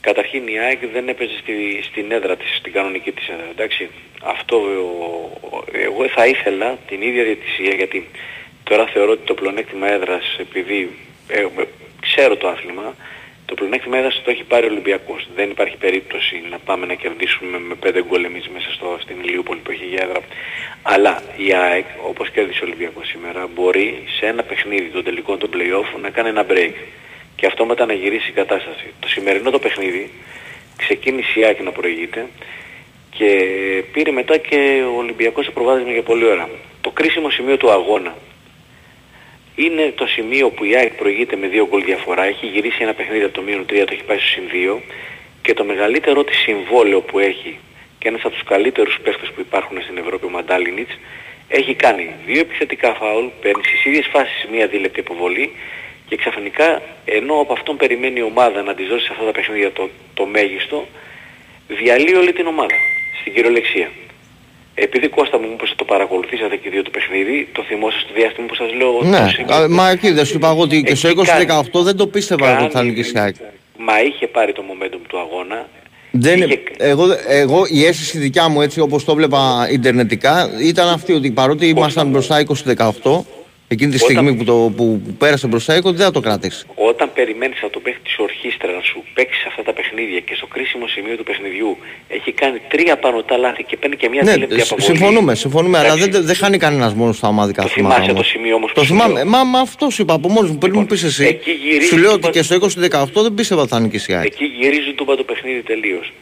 [0.00, 1.52] καταρχήν η ΑΕΚ δεν έπαιζε στη,
[1.90, 3.88] στην έδρα της, στην κανονική της έδρα, εντάξει.
[4.24, 8.08] Αυτό ο- ο- εγώ θα ήθελα την ίδια διαιτησία γιατί
[8.64, 10.88] τώρα θεωρώ ότι το πλεονέκτημα έδρας επειδή
[11.28, 11.46] ε, ε,
[12.00, 12.94] ξέρω το άθλημα
[13.54, 15.28] το πλεονέκτημα έδρας το έχει πάρει ο Ολυμπιακός.
[15.34, 19.60] Δεν υπάρχει περίπτωση να πάμε να κερδίσουμε με πέντε γκολ εμείς μέσα στο, στην Ηλιούπολη
[19.64, 20.20] που έχει για έδρα.
[20.82, 25.50] Αλλά η ΑΕΚ, όπως κέρδισε ο Ολυμπιακός σήμερα, μπορεί σε ένα παιχνίδι των τελικών των
[25.54, 26.74] play-off να κάνει ένα break
[27.36, 28.86] και αυτόματα να γυρίσει η κατάσταση.
[29.00, 30.10] Το σημερινό το παιχνίδι
[30.76, 32.26] ξεκίνησε η ΑΕΚ να προηγείται
[33.10, 33.28] και
[33.92, 36.48] πήρε μετά και ο Ολυμπιακός το προβάδισμα για πολλή ώρα.
[36.80, 38.14] Το κρίσιμο σημείο του αγώνα
[39.56, 43.24] είναι το σημείο που η ΑΕΚ προηγείται με δύο γκολ διαφορά, έχει γυρίσει ένα παιχνίδι
[43.24, 44.78] από το μείον 3, το έχει πάει στο συν 2
[45.42, 47.58] και το μεγαλύτερο της συμβόλαιο που έχει
[47.98, 50.98] και ένας από τους καλύτερους παίχτες που υπάρχουν στην Ευρώπη, ο Μαντάλινιτς,
[51.48, 55.52] έχει κάνει δύο επιθετικά φάουλ, παίρνει στις ίδιες φάσεις μία δίλεπτη υποβολή
[56.08, 59.72] και ξαφνικά ενώ από αυτόν περιμένει η ομάδα να της δώσει σε αυτά τα παιχνίδια
[59.72, 60.86] το, το μέγιστο,
[61.68, 62.74] διαλύει όλη την ομάδα
[63.20, 63.90] στην κυριολεξία.
[64.74, 68.46] Επειδή Κώστα μου μήπως το παρακολουθήσατε και οι δύο το παιχνίδι, το θυμόσαστε στο διάστημα
[68.46, 70.82] που σας λέω Ναι, το σημείο α, που- μα εκεί δεν σου είπα εγώ ότι
[70.82, 71.20] και στο Εκεί
[71.72, 73.34] 20-18 δεν το πίστευα ότι θα κάνει- νικήσει η ΑΕΚ.
[73.78, 75.68] Μα είχε πάρει το momentum του αγώνα.
[76.10, 81.12] Δεν, Είχε- εγώ, εγώ η αίσθηση δικιά μου έτσι όπως το βλέπα ιντερνετικά ήταν αυτή
[81.12, 83.24] ότι παρότι ήμασταν μπροστά 20-18
[83.78, 86.12] εκείνη τη Όταν- στιγμή που, το, που, που πέρασε μπροστά η ΑΕΚ, ότι δεν θα
[86.12, 86.60] το κρατήσει.
[86.90, 90.34] Όταν περιμένεις από τον παίχτη της ορχήστρας να σου παίξει σε αυτά τα παιχνίδια και
[90.34, 91.70] στο κρίσιμο σημείο του παιχνιδιού
[92.08, 94.86] έχει κάνει τρία πανωτά λάθη και παίρνει και μια Ναι, τηλεπτή σ- αποβολή.
[94.96, 96.10] συμφωνούμε, συμφωνούμε, αλλά Εντάξει.
[96.10, 97.94] δεν, δεν χάνει κανένας μόνος στα ομαδικά Το θέματα.
[97.94, 98.22] θυμάσαι όμως.
[98.24, 99.26] το σημείο όμως Το που σου θυμάμαι, λέω.
[99.34, 100.58] μα, μα αυτό σου είπα από μόνος μου.
[100.58, 101.24] Πριν Λοιπόν, μου πεις εσύ.
[101.24, 104.14] εκεί γυρίζει Σου λέω το ότι και στο 20-18 δεν πίστευα ότι θα νικήσει η
[104.14, 104.24] ΑΕΚ.
[104.26, 106.12] Εκεί γυρίζει τούμπα το παιχνίδι τελείως.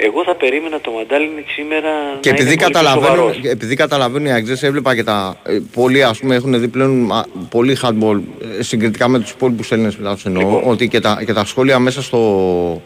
[0.00, 1.88] Εγώ θα περίμενα το Μαντάλινιτ σήμερα
[2.20, 3.38] Και να επειδή είναι πολύ πιο καταλαβαίνουν, σοβαρός.
[3.42, 5.36] και επειδή καταλαβαίνουν οι Αγγλές, έβλεπα και τα.
[5.42, 8.20] ε, πολλοί ας πούμε έχουν δει πλέον α, πολύ handball
[8.58, 10.42] ε, συγκριτικά με τους υπόλοιπους Έλληνες μετά τους εννοώ.
[10.42, 10.62] Λοιπόν.
[10.70, 12.82] Ότι και τα, και τα σχόλια μέσα στο,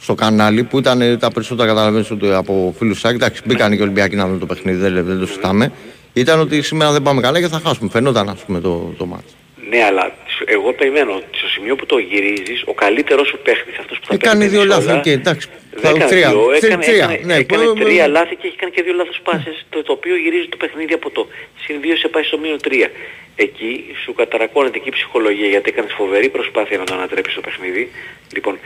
[0.00, 3.76] στο κανάλι που ήταν ε, τα περισσότερα καταλαβαίνεις ότι από φίλους Σάκη, εντάξει μπήκαν και
[3.78, 5.72] οι Ολυμπιακοί να δουν το παιχνίδι, δεν, δεν το συζητάμε.
[6.12, 7.90] Ήταν ότι σήμερα δεν πάμε καλά και θα χάσουμε.
[7.92, 9.34] Φαινόταν ας πούμε το, το ματς.
[9.70, 13.78] Ναι, αλλά σ- εγώ περιμένω ότι στο σημείο που το γυρίζεις, ο καλύτερος σου παίχτης,
[13.78, 15.48] αυτός που θα Έκανε παίρνεις δύο λάθη, όλα, οκ, εντάξει.
[15.70, 16.28] δεν Θα- έκανε τρία.
[16.30, 18.92] δύο, Τρία, έκανε, τρία, έκανε, ναι, έκανε που- τρία λάθη και έχει κάνει και δύο
[18.94, 21.28] λάθος πάσες, το, το οποίο γυρίζει το παιχνίδι από το
[21.64, 22.90] συν δύο σε πάει στο μείον τρία.
[23.36, 27.90] Εκεί σου καταρακώνεται και η ψυχολογία γιατί έκανες φοβερή προσπάθεια να το ανατρέψεις το παιχνίδι.
[28.34, 28.58] Λοιπόν,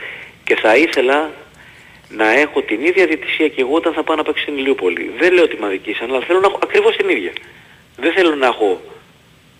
[0.43, 1.31] και θα ήθελα
[2.09, 5.11] να έχω την ίδια διαιτησία και εγώ όταν θα πάω να παίξω στην Ηλιούπολη.
[5.19, 7.31] Δεν λέω ότι με αδικήσαν, αλλά θέλω να έχω ακριβώς την ίδια.
[7.97, 8.81] Δεν θέλω να έχω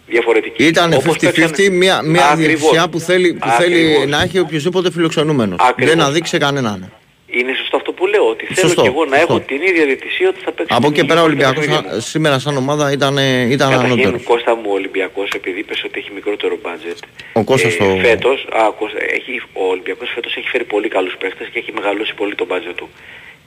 [0.07, 0.63] διαφορετική.
[0.65, 2.37] Ήταν Όπως 50-50 παίξανε- μια, μια Ακριβώς.
[2.45, 4.05] διευθυνσιά που θέλει, που θέλει Ακριβώς.
[4.13, 5.57] να έχει οποιοδήποτε φιλοξενούμενος.
[5.69, 5.93] Ακριβώς.
[5.93, 6.91] Δεν αδείξει κανέναν.
[7.39, 9.33] Είναι σωστό αυτό που λέω, ότι θέλω Σωστό, και εγώ να σωστό.
[9.33, 10.73] έχω την ίδια διαιτησία ότι θα παίξω.
[10.77, 11.97] Από στην εκεί πέρα ο Ηλιούπολη τα Ολυμπιακός παιχνίδια μου.
[11.97, 14.21] α- σήμερα σαν ομάδα ήταν, ε, ήταν Καταρχήν, ανώτερος.
[14.31, 16.99] Κώστα μου, ο Ολυμπιακός, επειδή είπες ότι έχει μικρότερο budget,
[17.39, 21.47] Ο Κώστας το- φέτος, α, Κώστα, έχει, ο Ολυμπιακός φέτος έχει φέρει πολύ καλούς παίχτες
[21.51, 22.87] και έχει μεγαλώσει πολύ το budget του.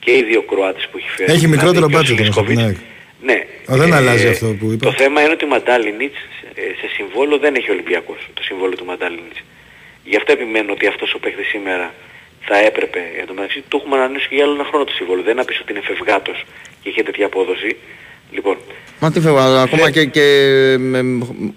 [0.03, 1.33] Και οι δύο Κροάτες που έχει φέρει.
[1.33, 2.05] Έχει μικρότερο δηλαδή
[3.27, 3.75] και ο budget όμως από την Σιλίσκοβιτς.
[3.75, 3.75] ΑΕΚ.
[3.75, 3.75] Ναι.
[3.75, 4.85] Α, δεν αλλάζει αυτό που είπα.
[4.89, 6.19] Το θέμα είναι ότι ο Μαντάλινιτς
[6.55, 9.41] ε, σε συμβόλο δεν έχει ο Ολυμπιακός, το συμβόλο του Μαντάλινιτς.
[10.11, 11.87] Γι' αυτό επιμένω ότι αυτός ο παίχτης σήμερα
[12.49, 15.21] θα έπρεπε, εν τω μεταξύ του έχουμε ανανεώσει και για άλλο ένα χρόνο το συμβόλο.
[15.23, 16.39] Δεν είναι να πεις ότι είναι φευγάτος
[16.83, 17.77] και είχε τέτοια απόδοση.
[18.33, 18.57] Λοιπόν,
[19.01, 20.27] Μα τι φεύγω, ακόμα Θε- και, και
[20.79, 21.01] με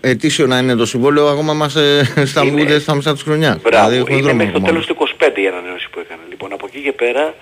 [0.02, 3.58] ετήσιο να είναι το συμβόλαιο, ακόμα είμαστε στα, Είναι- ούτε στα μισά της χρονιάς.
[3.62, 4.68] Μπράβο, έχουμε είναι δρόμο μέχρι το ακόμα.
[4.72, 6.22] τέλος του 25 η ανανέωση που έκανε.
[6.30, 7.36] Λοιπόν, από εκεί και πέρα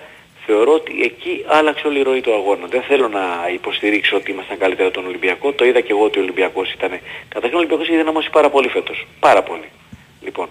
[0.46, 2.66] θεωρώ ότι εκεί άλλαξε όλη η ροή του αγώνα.
[2.74, 3.24] Δεν θέλω να
[3.54, 5.52] υποστηρίξω ότι ήμασταν καλύτερα τον Ολυμπιακό.
[5.52, 6.90] Το είδα και εγώ ότι ο Ολυμπιακός ήταν...
[7.28, 9.06] Καταρχήν ο Ολυμπιακός είχε δυναμώσει πάρα πολύ φέτος.
[9.20, 9.68] Πάρα πολύ.
[10.26, 10.48] Λοιπόν,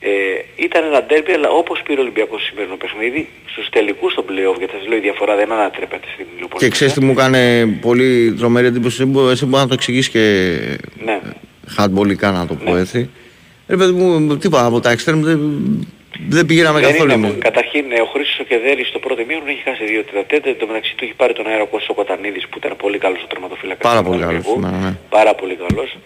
[0.00, 0.10] ε,
[0.56, 4.58] ήταν ένα ντέρμπι, αλλά όπως πήρε ο Ολυμπιακός στο σημερινό παιχνίδι, στους τελικούς των play-off,
[4.58, 6.62] γιατί σας λέω η διαφορά δεν ανατρέπεται στην Λιούπολη.
[6.64, 10.10] Και ξέρεις τι μου έκανε πολύ τρομερή εντύπωση, εσύ μπο- εσύ μπορεί να το εξηγήσεις
[10.10, 10.22] και
[11.04, 11.20] Ναι.
[11.66, 12.80] χαντμπολικά να το πω Ναι.
[12.80, 13.10] έτσι.
[13.68, 15.38] Ρε παιδί μου, τίποτα από τα extreme
[16.18, 17.12] δεν, δεν πηγαίναμε Δεν καθόλου.
[17.12, 17.34] είναι, ναι.
[17.48, 20.66] καταρχήν ε, ο Χρήστος ο Κεδέρης στο πρώτο μήχρονο έχει χάσει δύο τετατέτε, εν τω
[20.66, 23.26] μεταξύ του έχει πάρει τον αέρα ο Κώστας ο Κοτανίδης που ήταν πολύ καλός ο
[23.26, 23.82] τερματοφύλακας.
[23.90, 24.66] Πάρα του πολύ καλός Παναθηναϊκού.
[24.76, 24.96] σήμερα, ναι.
[25.16, 25.96] Πάρα πολύ καλός.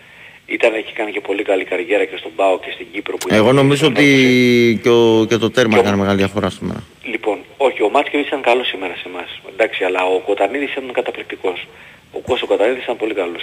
[0.57, 3.17] Ήταν, έχει κάνει και πολύ καλή καριέρα και στον ΠΑΟ και στην Κύπρο.
[3.17, 4.83] Που ήταν Εγώ νομίζω στον ότι Νότο.
[4.83, 6.81] και, ο, και το τέρμα Και ο- έκανε μεγάλη διαφορά σήμερα.
[7.13, 9.41] Λοιπόν, όχι, ο Μάτσκεβιτς ήταν καλός σήμερα σε εμάς.
[9.53, 11.67] Εντάξει, αλλά ο Κοτανίδης ήταν καταπληκτικός.
[12.13, 13.43] Ο Κώστος Κοτανίδης ήταν πολύ καλός.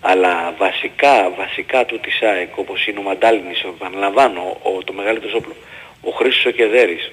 [0.00, 5.32] Αλλά βασικά, βασικά του της ΑΕΚ, όπως είναι ο Μαντάλινης, ο επαναλαμβάνω, ο, το μεγαλύτερο
[5.40, 5.54] όπλο,
[6.00, 7.12] ο Χρήστος ο Κεδέρης,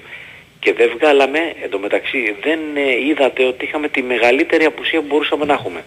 [0.60, 5.52] και δεν βγάλαμε, εντωμεταξύ δεν ε, είδατε ότι είχαμε τη μεγαλύτερη απουσία που μπορούσαμε να
[5.52, 5.84] έχουμε.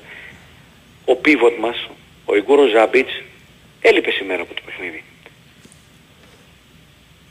[1.06, 1.90] Ο πίβοτ μας,
[2.26, 3.22] ο Ιγκούρος Ζάμπιτς,
[3.82, 5.04] έλειπε σήμερα από το παιχνίδι.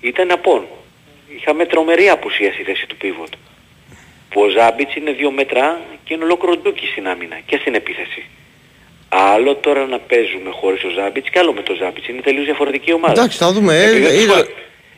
[0.01, 0.67] Ήταν απόν.
[1.39, 3.33] Είχαμε τρομερή απουσία στη θέση του πίβοτ.
[4.31, 8.25] Που ο Ζάμπιτς είναι δύο μέτρα και είναι ολόκληρο ντούκι στην άμυνα και στην επίθεση.
[9.09, 12.09] Άλλο τώρα να παίζουμε χωρίς ο Ζάμπιτς και άλλο με τον Ζάμπιτς.
[12.09, 13.13] Είναι τελείως διαφορετική ομάδα.
[13.13, 13.75] Εντάξει, θα δούμε.
[13.79, 14.49] Ε, Επειδή δεν είδα- σχολ-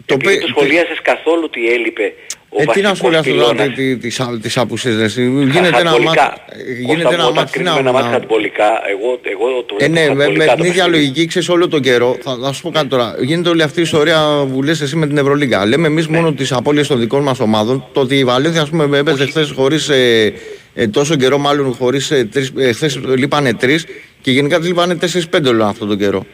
[0.09, 2.07] το επειδή πε- το σχολίασες καθόλου ότι έλειπε
[2.51, 3.75] ο Ε, τι να βασικός σχολιάσω τώρα πυλώνας.
[3.75, 5.23] τι- τι- τις α- τις απουσίες ρε, εσύ.
[5.23, 6.23] Γίνεται ένα Χατμπολικά.
[6.23, 6.73] μάτι.
[6.81, 7.47] Γίνεται Κώστα ένα μου, όταν μάτι.
[7.47, 10.45] τι κρίνουμε να- ένα μάτι να- χατμπολικά, εγώ, εγώ το Ε, ναι, με, με χατμπολικά
[10.55, 11.05] την το ίδια παιχνίδι.
[11.05, 12.17] λογική ξέρεις όλο τον καιρό.
[12.23, 13.15] Θα, θα σου πω κάτι τώρα.
[13.21, 14.19] Γίνεται όλη αυτή η ιστορία
[14.53, 15.67] που λες εσύ με την Ευρωλίγκα.
[15.67, 16.17] Λέμε εμείς Ναι.
[16.17, 17.85] μόνο τις απώλειες των δικών μας ομάδων.
[17.93, 19.89] Το ότι η Βαλένθια, ας πούμε, έπαιζε χθες χωρίς.
[19.89, 20.33] Ε,
[20.75, 22.11] ε, τόσο καιρό, μάλλον χωρίς.
[22.11, 23.87] Ε, τρεις- ε, χθες λείπανε τρεις
[24.21, 26.25] και γενικά τη λείπανε 4-5 όλο αυτόν τον καιρό.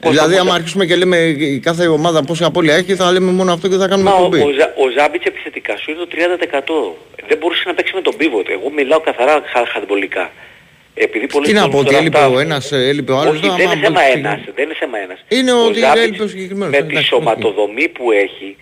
[0.00, 1.16] Πώς δηλαδή, θα άμα μπορούσα- αρχίσουμε και λέμε
[1.56, 4.24] η κάθε ομάδα πόση απώλεια έχει, θα λέμε μόνο αυτό και θα κάνουμε Μα ο,
[4.24, 4.40] εκπομπή.
[4.42, 6.96] ο, Ζα- ο Ζάμπιτς επιθετικά σου είναι το 30%.
[7.28, 8.46] Δεν μπορούσε να παίξει με τον πίβοτ.
[8.48, 10.30] Εγώ μιλάω καθαρά χα- χατμπολικά.
[10.94, 13.34] Επειδή πολλοί Τι να κόσμος πω, ότι τώρα έλειπε αυτά- ο ένας, έλειπε ο άλλος.
[13.36, 14.38] Όχι, δεν είναι θέμα ένας.
[14.54, 15.18] Δεν είναι θέμα ένας.
[15.28, 16.74] Είναι ο ότι Ζάμπιτς έλειπε ο συγκεκριμένος.
[16.74, 18.56] Με τη Εντάξει, σωματοδομή που έχει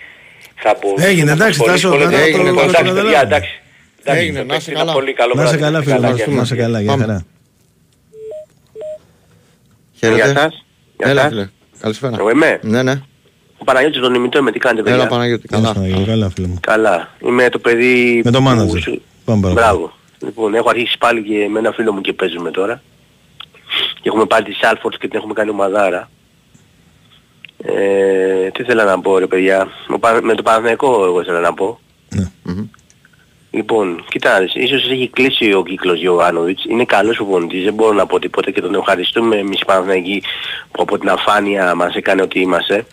[0.62, 2.92] θα μπορούσε Έγινε, να εντάξει, ασχοληθεί Τάσο, πολύ- μετά το- Έγινε, το- εντάξει, το παιδιά,
[2.92, 3.22] καταλάβαμε.
[3.27, 3.53] εντάξει.
[4.01, 4.83] Εντάξει, Έγινε, το να είσαι παίξι καλά.
[4.90, 5.62] ήταν Πολύ καλό Να σε βράδυ.
[5.64, 6.14] καλά, φίλε Καλά, μου.
[6.14, 6.35] γεια σας.
[6.35, 7.05] Να σε καλά, για Πάμε.
[7.05, 7.24] χαρά.
[9.98, 10.51] Χαίρετε.
[10.98, 11.11] Γεια σας.
[11.11, 11.30] Γεια Έλα, σας.
[11.30, 11.48] φίλε.
[11.80, 12.16] Καλησπέρα.
[12.18, 12.58] Εγώ είμαι.
[12.62, 13.00] Ναι, ναι.
[13.58, 14.52] Ο Παναγιώτης τον ημιτό είμαι.
[14.52, 15.48] Τι κάνετε παιδιά; Έλα, Παναγιώτη.
[15.48, 15.74] Καλά, Καλά.
[15.74, 16.58] Παναγιώτη, καλά, φίλε μου.
[16.61, 17.08] Καλά.
[17.22, 18.80] Είμαι το παιδί Με το που manager.
[18.80, 19.52] σου- Πάμε παρακάτω.
[19.76, 19.92] Μπράβο.
[20.24, 22.82] Λοιπόν, έχω αρχίσει πάλι και με ένα φίλο μου και παίζουμε τώρα.
[24.00, 26.11] Και έχουμε πάλι τη Σάλφορτς και την έχουμε κάνει ομαδάρα.
[27.64, 29.68] Ε, τι θέλω να πω ρε παιδιά.
[29.88, 31.80] Ο Πα- Με το Παναθηναϊκό εγώ ήθελα να πω.
[32.08, 32.30] Ναι.
[33.50, 36.64] Λοιπόν, κοιτάξτε, ίσως έχει κλείσει ο κύκλος Γιωβάνοβιτς.
[36.64, 40.22] Είναι καλός προπονητής, δεν μπορώ να πω τίποτα και τον ευχαριστούμε εμείς οι Παναθηναϊκοί
[40.70, 42.87] που από την αφάνεια μας έκανε ό,τι είμαστε.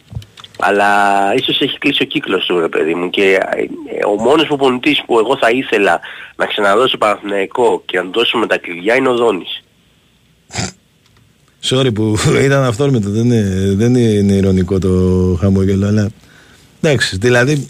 [0.59, 0.89] Αλλά
[1.35, 5.19] ίσως έχει κλείσει ο κύκλος του ρε παιδί μου και ε, ο μόνος προπονητής που
[5.19, 5.99] εγώ θα ήθελα
[6.35, 9.63] να ξαναδώσω Παναθηναϊκό και να του δώσουμε τα κλειδιά είναι ο Δόνης.
[11.69, 12.15] Sorry που
[12.47, 14.89] ήταν αυθόρμητο, δεν είναι, δεν είναι ηρωνικό το
[15.39, 16.09] χαμόγελο, αλλά
[16.81, 17.69] εντάξει, δηλαδή,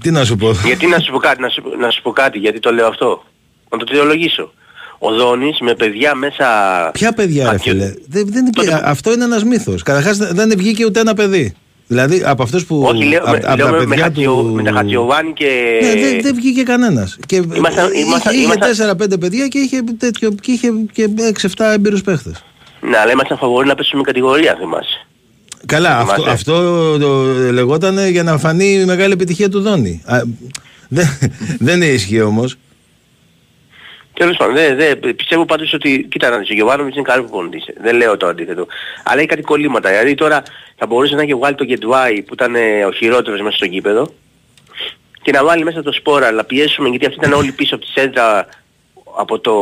[0.00, 0.50] τι να σου πω.
[0.64, 3.22] γιατί να σου πω κάτι, να σου, να σου πω κάτι, γιατί το λέω αυτό.
[3.70, 4.52] Να το θεολογήσω.
[4.98, 6.46] Ο Δόνης με παιδιά μέσα...
[6.92, 9.82] Ποια παιδιά, ρε Χατζη- φίλε; Δεν, δεν, Τότε που- Αυτό είναι ένας μύθος.
[9.82, 11.54] Καταρχάς δεν βγήκε ούτε ένα παιδί.
[11.88, 12.82] Δηλαδή από αυτούς που.
[12.86, 14.52] Όχι, λέω, απ' με, απ' λέω τα με, παιδιά Χατζιο- του.
[14.54, 15.78] με τα Χατζιωβάνη και...
[15.82, 17.18] Ναι, δεν, δεν βγήκε κανένας.
[17.26, 21.08] Και Ήμασταν- είχε, ήμασταν- είχε ήμασταν- 4-5 παιδιά και είχε, τέτοιο, και είχε και
[21.56, 22.44] 6-7 έμπειρους παίχτες.
[22.80, 25.06] Ναι, αλλά ήμασταν φαβοροί να πέσουμε κατηγορία, θυμάσαι.
[25.66, 26.30] Καλά, αυτό, Θυμάσαι.
[26.30, 30.02] αυτό το λεγόταν για να φανεί η μεγάλη επιτυχία του Δόνη.
[30.04, 30.20] Α,
[30.88, 31.06] δεν,
[31.58, 32.56] δεν ισχύει όμως.
[34.12, 37.64] Τέλος πάντων, δε, δε, πιστεύω πάντως ότι, κοίτα να δεις, ο Γιωβάνοβιτς είναι καλός προπονητής.
[37.82, 38.66] Δεν λέω το αντίθετο.
[39.04, 39.88] Αλλά έχει κάτι κολλήματα.
[39.88, 40.42] Δηλαδή τώρα
[40.76, 44.12] θα μπορούσε να έχει βγάλει το Γετβάη που ήταν ε, ο χειρότερος μέσα στο γήπεδο
[45.22, 47.90] και να βάλει μέσα το σπόρα, να πιέσουμε γιατί αυτοί ήταν όλοι πίσω από τη
[47.90, 48.46] σέντρα
[49.16, 49.52] από το,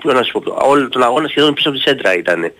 [0.00, 2.52] ποιο να σου πω, όλο τον αγώνα σχεδόν πίσω από τη σέντρα ήταν.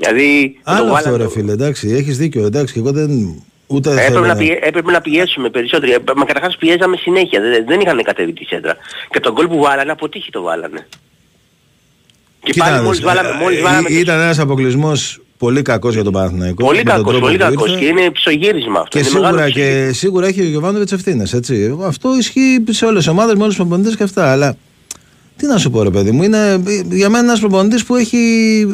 [0.00, 3.42] Δηλαδή, το Άλλο αυτό βάλανε- ρε φίλε, εντάξει, έχεις δίκιο, εντάξει, και εγώ δεν...
[3.66, 5.92] Ούτε Έπρεπε θέλω να, πιέ, έπρεπε να πιέσουμε περισσότερο.
[5.92, 7.40] Ε, Μα καταρχάς πιέζαμε συνέχεια.
[7.40, 8.76] Δεν, δεν είχαν κατέβει τη σέντρα.
[9.10, 10.86] Και τον γκολ που βάλανε αποτύχει το βάλανε.
[12.42, 15.20] Και Κοίτα πάλι να μόλις δεις, βάλαμε, ε, μόλις ε, βάλαμε το- Ήταν ένας αποκλεισμός
[15.38, 16.64] πολύ κακός για τον Παναθηναϊκό.
[16.64, 17.68] Πολύ με τον κακός, τρόπο πολύ που κακός.
[17.70, 17.80] ήρθε.
[17.80, 18.98] Και είναι ψωγύρισμα αυτό.
[18.98, 19.86] Και είναι μεγάλο σίγουρα, ψωγύρισμα.
[19.86, 21.78] και σίγουρα έχει ο Γιωβάνοβιτς ευθύνες, έτσι.
[21.82, 24.32] Αυτό ισχύει σε όλες τις ομάδες, με όλους τους προπονητές και αυτά.
[24.32, 24.56] Αλλά
[25.40, 28.18] τι να σου πω ρε παιδί μου, είναι για μένα ένας προπονητής που έχει,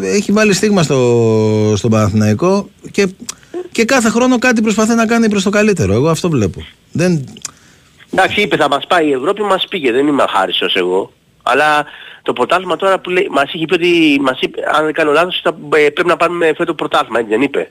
[0.02, 3.06] έχει βάλει στίγμα στο, στον Παναθηναϊκό και,
[3.72, 5.92] και κάθε χρόνο κάτι προσπαθεί να κάνει προς το καλύτερο.
[5.92, 6.64] Εγώ αυτό βλέπω.
[6.92, 7.24] Δεν,
[8.12, 9.92] Εντάξει, είπε θα μας πάει η Ευρώπη, μας πήγε.
[9.92, 11.12] Δεν είμαι αχάριστος εγώ.
[11.42, 11.84] Αλλά
[12.22, 15.40] το πρωτάθλημα τώρα που λέει, μας είχε πει ότι, μας είπε, αν δεν κάνω λάθος,
[15.42, 17.70] θα, ε, πρέπει να πάρουμε φέτο πρωτάθλημα, έτσι δεν είπε;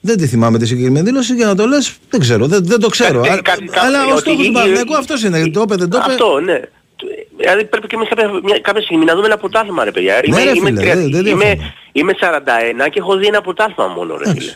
[0.00, 2.88] δεν τη θυμάμαι τη συγκεκριμένη δήλωση για να το λες, δεν ξέρω, δεν, δεν το
[2.88, 3.20] ξέρω.
[3.20, 5.48] Κάτι- Α- κάτι- κάτι- αλλά ο ότι στόχος η- του η- Παναθηναϊκού η- αυτός είναι.
[5.50, 6.12] Το είπε, δεν το είπε.
[6.12, 6.60] Αυτό, ναι.
[7.36, 10.20] Δηλαδή πρέπει και εμείς κάποια, μια, κάποια στιγμή να δούμε ένα πρωτάθλημα ρε παιδιά.
[10.26, 11.72] Ναι, ρε, φίλε, τρία- δεν- δεν είμαι, διαφωνώ.
[11.92, 14.52] είμαι 41 και έχω δει ένα πρωτάθλημα μόνο ρε φίλε.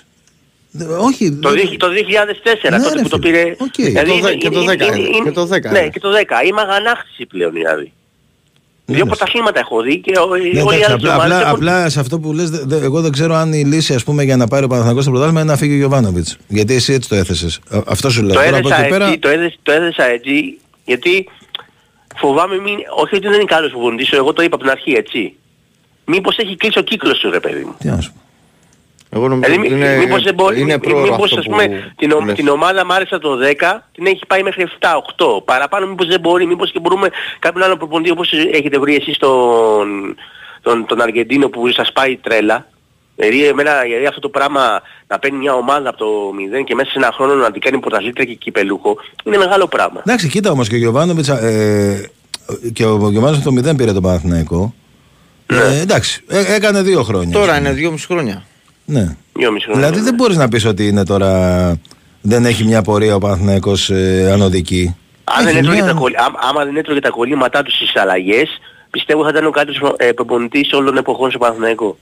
[0.70, 1.32] Δε- Όχι.
[1.32, 3.30] Το, δεν- δι- το 2004 Ναι, τότε ρε, που το φίλε.
[3.30, 3.56] πήρε...
[3.58, 3.74] Οκ.
[3.76, 5.16] δηλαδή Και το δε- είναι- και το είναι- 10 είναι- είναι.
[5.16, 5.88] είναι- Και το 10 Ναι, είναι.
[5.88, 6.42] και το 10.
[6.46, 7.92] Είμαι αγανάκτηση πλέον δηλαδή.
[8.86, 9.10] Ναι, Δύο ναι.
[9.10, 12.18] πρωταθλήματα έχω δει και ο- Ναι, όλοι οι εντάξει, άλλοι απλά, απλά, απλά σε αυτό
[12.18, 14.64] που λες, δε- δε- εγώ δεν ξέρω αν η λύση ας πούμε, για να πάρει
[14.64, 16.36] ο Παναθηναϊκός στο πρωτάθλημα είναι να φύγει ο Γιωβάνοβιτς.
[16.48, 17.60] Γιατί εσύ έτσι το έθεσες.
[17.70, 18.28] Α- Αυτό σου λέω.
[18.34, 19.06] Το Τώρα από έδεσα εκεί πέρα...
[19.06, 21.28] έτσι, το έδεσα, το έδεσα έτσι, γιατί
[22.16, 22.78] φοβάμαι μην...
[22.96, 25.36] Όχι ότι δεν είναι καλός προπονητής, εγώ το είπα από την αρχή, έτσι.
[26.04, 27.74] Μήπως έχει κλείσει ο κύκλος σου, ρε παιδί μου.
[27.78, 28.18] Τι να σου πω.
[29.16, 31.92] Εγώ νομίζω Δηλαδή, ότι είναι, μήπως, δεν μπορεί, είναι πρόωρο μήπως αυτό ας πούμε που,
[31.96, 32.34] την, που ο- λες.
[32.34, 34.66] την ομάδα μ' άρεσε το 10, την έχει πάει μέχρι
[35.16, 35.44] 7-8.
[35.44, 37.08] Παραπάνω μήπως δεν μπορεί, μήπως και μπορούμε
[37.38, 40.14] κάποιον άλλο προπονητή όπως έχετε βρει εσείς τον,
[40.62, 42.66] τον, τον Αργεντίνο που σας πάει τρέλα.
[43.16, 46.06] Δηλαδή, εμένα, δηλαδή αυτό το πράγμα να παίρνει μια ομάδα από το
[46.60, 50.00] 0 και μέσα σε ένα χρόνο να την κάνει πρωταθλήτρια και κυπελούχο είναι μεγάλο πράγμα.
[50.06, 51.28] Εντάξει, κοίτα όμως και ο Γιωβάνοβιτς.
[51.28, 52.10] Ε,
[52.72, 54.74] και ο Γιωβάνοβιτς το 0 πήρε τον Παναθηναϊκό.
[55.46, 57.32] Ε, εντάξει, ε, έκανε δύο χρόνια.
[57.32, 57.68] Τώρα ας πούμε.
[57.68, 58.42] είναι δυόμιση χρόνια.
[58.84, 59.16] Ναι.
[59.32, 59.82] Δυόμιση χρόνια.
[59.86, 61.30] Δηλαδή δεν μπορείς να πεις ότι είναι τώρα.
[62.20, 64.96] Δεν έχει μια πορεία ο Παναθηναϊκός ε, ανωδική.
[65.24, 67.96] Αν δεν Έχει έτρωγε μια- τα, κολλ- άμα- άμα δεν έτρωγε τα κολλήματά του στις
[67.96, 68.48] αλλαγές,
[68.90, 71.98] πιστεύω θα ήταν ο καλύτερος ε, προπονητής όλων των εποχών στο Παναθηναϊκό.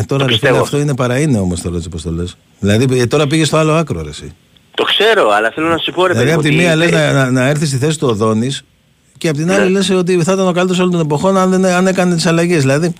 [0.00, 0.60] Ε, τώρα το ρε φίλε, πιστεύω.
[0.62, 2.36] αυτό είναι παρά είναι όμως τώρα έτσι όπως το λες.
[2.58, 4.32] Δηλαδή ε, τώρα πήγε στο άλλο άκρο ρε εσύ.
[4.74, 6.78] Το ξέρω, αλλά θέλω να σου πω ρε Δηλαδή παιδί από τη μου μία ότι-
[6.78, 8.64] λες να, να, να έρθει στη θέση του Οδόνης
[9.18, 9.68] και από την άλλη Ναι.
[9.70, 12.60] λες ότι θα ήταν ο καλύτερος όλων των εποχών αν, δεν, αν έκανε τις αλλαγές.
[12.60, 12.92] Δηλαδή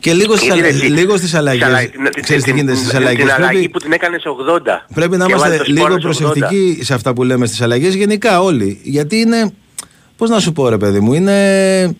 [0.00, 2.50] και λίγο στις, Γιατί, αλλα- ρε, τι- λίγο στις τις αλλαγές, αλλα- την- ξέρεις τι
[2.50, 3.24] την- γίνεται στις την- αλλαγές.
[3.24, 4.86] Την αλλαγή Πρέπει, που την έκανες σε 80.
[4.94, 6.32] πρέπει να Και βάλε είμαστε το λίγο Σπόραρ σε 80.
[6.38, 8.80] προσεκτικοί σε αυτά που λέμε στις αλλαγές γενικά όλοι.
[8.82, 9.52] Γιατί είναι,
[10.16, 11.96] πώς να σου πω ρε παιδί μου, είναι...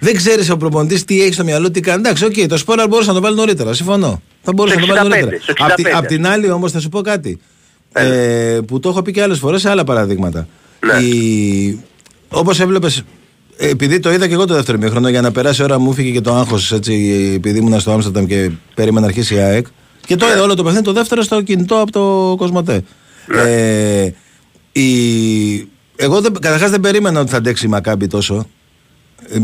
[0.00, 2.00] Δεν ξέρεις ο προπονητής τι έχει στο μυαλό, τι κάνει.
[2.00, 3.72] Εντάξει, οκ, το Σπόραρ μπορούσε να το βάλει νωρίτερα.
[3.74, 4.22] Συμφωνώ.
[4.42, 5.42] Θα μπορούσε να Στο το βάλει 65, νωρίτερα.
[5.42, 5.98] στο Απ' τη- 65.
[5.98, 7.38] Απ' την άλλη όμως θα σου πω κάτι.
[7.92, 10.46] Ε, που το έχω πει και άλλες φορές σε άλλα παραδείγματα.
[10.86, 11.04] Ναι.
[11.06, 11.80] Η...
[12.28, 13.02] Όπως έβλεπες,
[13.56, 16.10] επειδή το είδα και εγώ το δεύτερο ημίχρονο, για να περάσει η ώρα μου φύγει
[16.10, 16.92] και το άγχος έτσι,
[17.36, 19.66] επειδή ήμουν στο Άμστερνταμ και περίμενα να αρχίσει η ΑΕΚ.
[20.06, 22.82] Και το είδα όλο το παιχνίδι, το δεύτερο στο κινητό από το Κοσμοτέ.
[23.46, 24.08] Ε,
[24.72, 24.88] η...
[25.96, 28.46] Εγώ δεν, καταρχάς δεν περίμενα ότι θα αντέξει η Μακάμπη τόσο.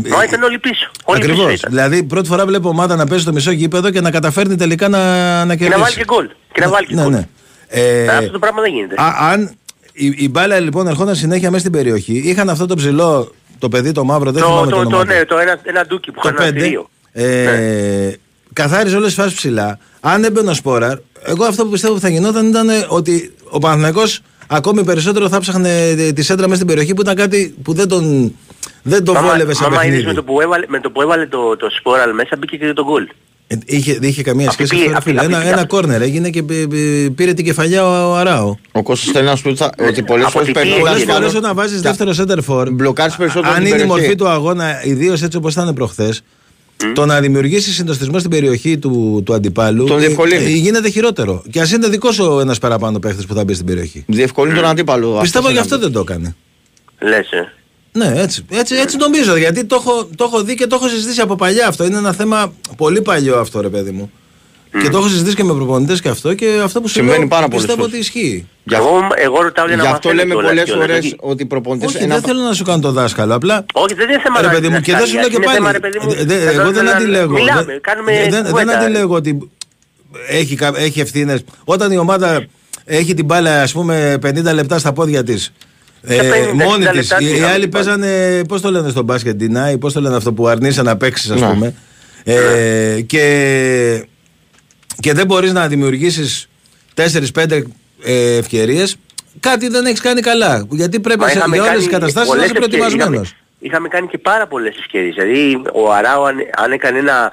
[0.09, 0.91] Μα ήταν όλοι πίσω.
[1.03, 1.43] Όλοι Ακριβώς.
[1.45, 1.69] πίσω ήταν.
[1.71, 4.99] Δηλαδή, πρώτη φορά βλέπω ομάδα να παίζει στο μισό γήπεδο και να καταφέρνει τελικά να,
[5.45, 5.79] να Και κερδίσει.
[5.79, 6.29] να βάλει και γκολ.
[6.51, 7.11] Και να βάλει και ναι, γκολ.
[7.11, 7.27] ναι.
[7.67, 8.95] Ε, Αυτό το πράγμα δεν γίνεται.
[8.97, 9.55] α- αν
[9.93, 13.91] η, η μπάλα λοιπόν ερχόταν συνέχεια μέσα στην περιοχή, είχαν αυτό το ψηλό, το παιδί
[13.91, 15.13] το μαύρο, δεν Το, θυμάμαι το, το, όνομα το, του.
[15.13, 16.61] ναι, το ένα, ένα ντούκι που το είχαν ένα 5.
[16.61, 16.89] θηρίο.
[17.11, 18.11] Ε,
[18.53, 19.79] Καθάριζε όλες τις φάσεις ψηλά.
[19.99, 24.21] Αν έμπαινε ο Σπόραρ, εγώ αυτό που πιστεύω που θα γινόταν ήταν ότι ο Παναθηναϊκός
[24.55, 28.35] ακόμη περισσότερο θα ψάχνε τη σέντρα μέσα στην περιοχή που ήταν κάτι που δεν τον,
[28.83, 29.95] δεν τον Άμα- βόλευε σε άμα παιχνίδι.
[29.95, 32.73] είδες με το που έβαλε, με το, που έβαλε το, το σπόραλ μέσα μπήκε και
[32.73, 33.07] το γκολ.
[33.47, 35.21] Ε, Είχε, δεν είχε καμία Αυτή σχέση πήγε- αυτό, ρε αυτή- φίλε.
[35.21, 38.55] αυτή Ένα, πήγε ένα κόρνερ έγινε και πή- πή- πήρε την κεφαλιά ο, ο Αράο.
[38.71, 40.93] Ο Κώστας θέλει να σου πει ότι θα- ότι πολλές Από φορές την περνώντας πίεση,
[40.93, 43.77] Πολλές τον- φορές όταν βάζεις τα- δεύτερο center for, μπλοκάρεις περισσότερο αν την είναι η
[43.79, 43.99] περιοχή.
[44.01, 46.21] μορφή του αγώνα, ιδίως έτσι όπως ήταν προχθές,
[46.93, 50.43] το να δημιουργήσει συντοστισμό στην περιοχή του, του αντιπάλου Τον διευκολύνει.
[50.43, 51.43] ε, ε, γίνεται χειρότερο.
[51.49, 54.03] Και ας είναι δικός σου ένας παραπάνω παίχτης που θα μπει στην περιοχή.
[54.07, 55.17] Διευκολύνει τον αντίπαλο.
[55.21, 55.83] Πιστεύω αυτός γι' αυτό είναι.
[55.83, 56.35] δεν το έκανε.
[56.99, 57.51] Λες, ε.
[57.93, 59.35] Ναι, έτσι, έτσι, έτσι νομίζω.
[59.35, 61.85] Γιατί το έχω, το έχω δει και το έχω συζητήσει από παλιά αυτό.
[61.85, 64.11] Είναι ένα θέμα πολύ παλιό αυτό, ρε παιδί μου.
[64.81, 67.27] Και το έχω συζητήσει και με προπονητές και αυτό και αυτό που σου Συμβαίνει λέω
[67.27, 67.93] πάρα πολλές πιστεύω φορές.
[67.99, 68.47] ότι ισχύει.
[68.63, 71.17] Γι' Εγώ, εγώ ρωτάω για να Γι' αυτό μαθαίνω λέμε κιόλας, πολλές κιόλας, φορές γιατί-
[71.21, 71.89] ότι οι προπονητές...
[71.95, 73.35] Όχι, ένα- δεν θέλω να σου κάνω το δάσκαλο.
[73.35, 75.29] Απλά Όχι, δεν είναι θέμα Ρε να- παιδί μου, να και δεν σου λέω σκάλιας,
[75.29, 75.57] και είναι πάλι.
[75.57, 77.31] θέμα, ρε παιδί μου, δε- δε- να- Εγώ δεν να- αντιλέγω.
[77.33, 78.77] Μιλάμε, δεν- κάνουμε δεν- Δεν κουβέντα.
[78.79, 79.49] αντιλέγω ότι
[80.29, 81.43] έχει, κα- έχει ευθύνες.
[81.63, 82.45] Όταν η ομάδα
[82.85, 85.53] έχει την μπάλα, ας πούμε, 50 λεπτά στα πόδια της.
[86.03, 86.95] Ε, 50 μόνη της.
[86.95, 87.97] λεπτά τι Οι, οι είχαμε άλλοι την μπάλα.
[87.97, 91.29] παίζανε, πώς το λένε στο μπάσκετ, deny, πώς το λένε αυτό που αρνείσαι να παίξεις,
[91.29, 91.47] ας Ναι.
[91.47, 91.73] πούμε.
[92.23, 94.05] Ε, και,
[95.01, 96.49] και δεν μπορείς να δημιουργήσεις
[96.95, 97.61] 4-5
[98.03, 98.95] ε, ευκαιρίες.
[99.39, 100.65] Κάτι δεν έχεις κάνει καλά.
[100.69, 102.79] Γιατί πρέπει Μα σε, είχαμε για όλε τι κάνει καταστάσεις να πολλές είσαι ευκαιρίες.
[102.87, 103.27] προετοιμασμένος.
[103.27, 105.15] Είχαμε, είχαμε κάνει και πάρα πολλές ευκαιρίες.
[105.15, 107.31] Δηλαδή ο Αράου αν, αν έκανε ένα...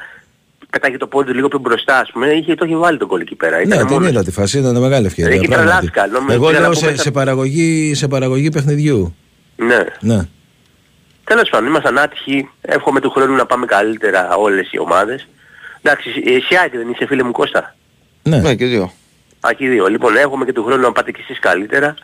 [0.70, 3.22] Πετάγει το πόδι του λίγο πιο μπροστά, ας πούμε, είχε, το είχε βάλει τον κόλλο
[3.22, 3.56] εκεί πέρα.
[3.56, 4.08] Ναι, Ήταν την μόνος.
[4.10, 5.34] είδα τη φάση, ήταν μεγάλη ευκαιρία.
[5.36, 5.68] Εκεί πράγματι.
[5.90, 9.14] τρελάθηκα, νόμιζα Εγώ ότι λέω να σε, πούμε σε, τα- παραγωγή, σε παραγωγή παιχνιδιού.
[9.56, 9.84] Ναι.
[10.00, 10.20] Ναι.
[11.24, 12.48] Τέλος πάντων, ήμασταν άτυχοι.
[12.60, 15.28] Εύχομαι του χρόνου να πάμε καλύτερα όλες οι ομάδες.
[15.82, 17.76] Εντάξει, εσύ Άκη δεν είσαι φίλε μου Κώστα.
[18.22, 18.92] Ναι, Ναι, και δύο.
[19.40, 19.86] Α, και οι δύο.
[19.86, 21.94] Λοιπόν, εύχομαι και του χρόνου να πάτε κι εσείς καλύτερα.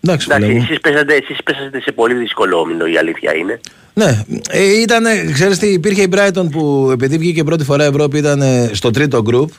[0.00, 0.62] εντάξει, φίλε Εντάξει, μου.
[0.64, 3.60] εσείς πέσατε, εσείς πέσατε σε πολύ δύσκολο όμιλο, η αλήθεια είναι.
[3.94, 8.42] Ναι, ε, ήταν, ξέρεις τι, υπήρχε η Brighton που επειδή βγήκε πρώτη φορά Ευρώπη ήταν
[8.42, 9.50] ε, στο τρίτο γκρουπ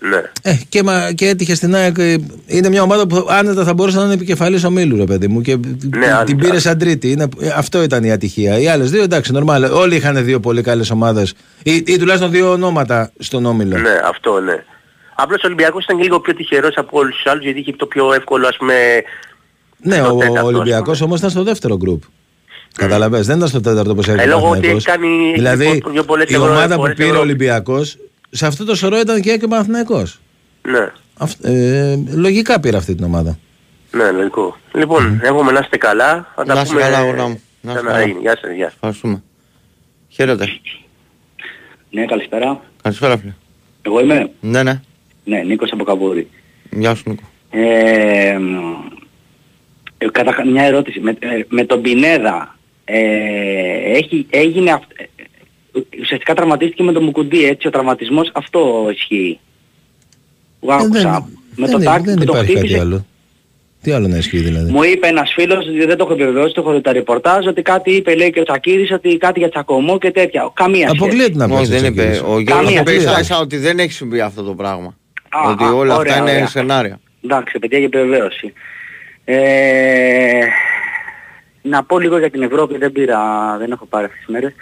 [0.00, 0.22] Ναι.
[0.42, 1.98] ε, και, μα, και έτυχε στην ΑΕΚ.
[1.98, 5.40] ε, Είναι μια ομάδα που άνετα θα μπορούσε να είναι επικεφαλής ομίλου, ρε παιδί μου.
[5.40, 6.24] Και την- άνετα.
[6.24, 7.10] την πήρε σαν τρίτη.
[7.10, 8.58] Είναι, ε, αυτό ήταν η ατυχία.
[8.58, 9.64] Οι άλλες δύο, εντάξει, νορμάλ.
[9.64, 11.34] Όλοι είχαν δύο πολύ καλές ομάδες.
[11.62, 13.78] Ή, ή τουλάχιστον δύο ονόματα στον όμιλο.
[13.78, 14.64] Ναι, αυτό ναι.
[15.14, 17.86] Απλώς ο Ολυμπιακός ήταν και λίγο πιο τυχερός από όλους τους άλλους γιατί είχε το
[17.86, 18.74] πιο εύκολο ας πούμε...
[19.82, 21.04] Ναι, στο ο, τέταρτο, ο ας Ολυμπιακός πούμε.
[21.06, 22.02] όμως ήταν στο δεύτερο γκρουπ.
[22.76, 24.86] Καταλαβες, δεν ήταν στο τέταρτο όπως έγινε Ε, ο λόγω ότι Παναθηναϊκός.
[24.86, 27.28] έχει κάνει- έχει Δηλαδή πιο- πιο πολλές η ευρώ- ομάδα που φορές πήρε ο Ευρώπη.
[28.28, 30.18] Ολυμπιακό σε αυτό το σωρό ήταν και ο Παναθηναϊκός.
[30.62, 33.38] Ναι, Αυ- ε, λογικά πήρε αυτή την ομάδα.
[33.90, 34.56] ναι, λογικό.
[34.74, 36.32] Λοιπόν, εύχομαι να είστε καλά.
[36.36, 36.84] Θα τα Να είστε πούμε...
[36.86, 37.40] καλά, αγόρνα μου.
[37.60, 38.06] Να είστε ξανά καλά.
[38.10, 38.20] γίνει.
[38.20, 38.66] Γεια σας, γεια.
[38.74, 39.22] Ευχαριστούμε.
[40.08, 40.48] Χαίρετε.
[41.90, 42.60] Ναι, καλησπέρα.
[42.82, 43.32] Καλησπέρα, φίλε.
[43.82, 44.80] Εγώ είμαι; Ναι, ναι.
[45.24, 46.28] Ναι, Νίκος από Καβούρη.
[46.70, 47.22] Γεια σου, Νίκο.
[47.50, 48.54] Ε, μ,
[49.98, 51.00] ε, καταρχά- μια ερώτηση.
[51.00, 52.98] Με, ε, με τον Πινέδα ε,
[53.96, 55.04] έχει, έγινε αυ- ε,
[56.00, 59.38] ουσιαστικά τραυματίστηκε με το Μουκουντή, έτσι, ο τραυματισμός αυτό ισχύει.
[60.60, 61.28] Που Ε, άκουσα.
[61.56, 62.80] με δεν, το τάκ δεν που το υπάρχει κάτι χτύπησε.
[62.80, 63.06] άλλο.
[63.82, 66.72] Τι άλλο να ισχύει δηλαδή; Μου είπε ένας φίλος, δεν το έχω επιβεβαιώσει, το έχω
[66.72, 70.10] δει τα ρεπορτάζ, ότι κάτι είπε λέει και ο Τσακίρης, ότι κάτι για τσακωμό και
[70.10, 70.50] τέτοια.
[70.54, 71.02] Καμία σχέση.
[71.04, 71.52] Αποκλείεται να πει.
[71.54, 72.02] Όχι, δεν είπε.
[72.02, 73.20] Ο Γιώργος Καμία είπε σχέση.
[73.20, 74.96] ίσα ότι δεν έχει συμβεί αυτό το πράγμα.
[75.28, 76.46] Α, ότι α, όλα ωραία, αυτά είναι ωραία.
[76.46, 77.00] σενάρια.
[77.24, 78.52] Εντάξει, παιδιά, για επιβεβαίωση.
[79.24, 80.44] Ε,
[81.62, 83.18] να πω λίγο για την Ευρώπη, δεν πήρα,
[83.58, 84.52] δεν έχω πάρει αυτές τις μέρες.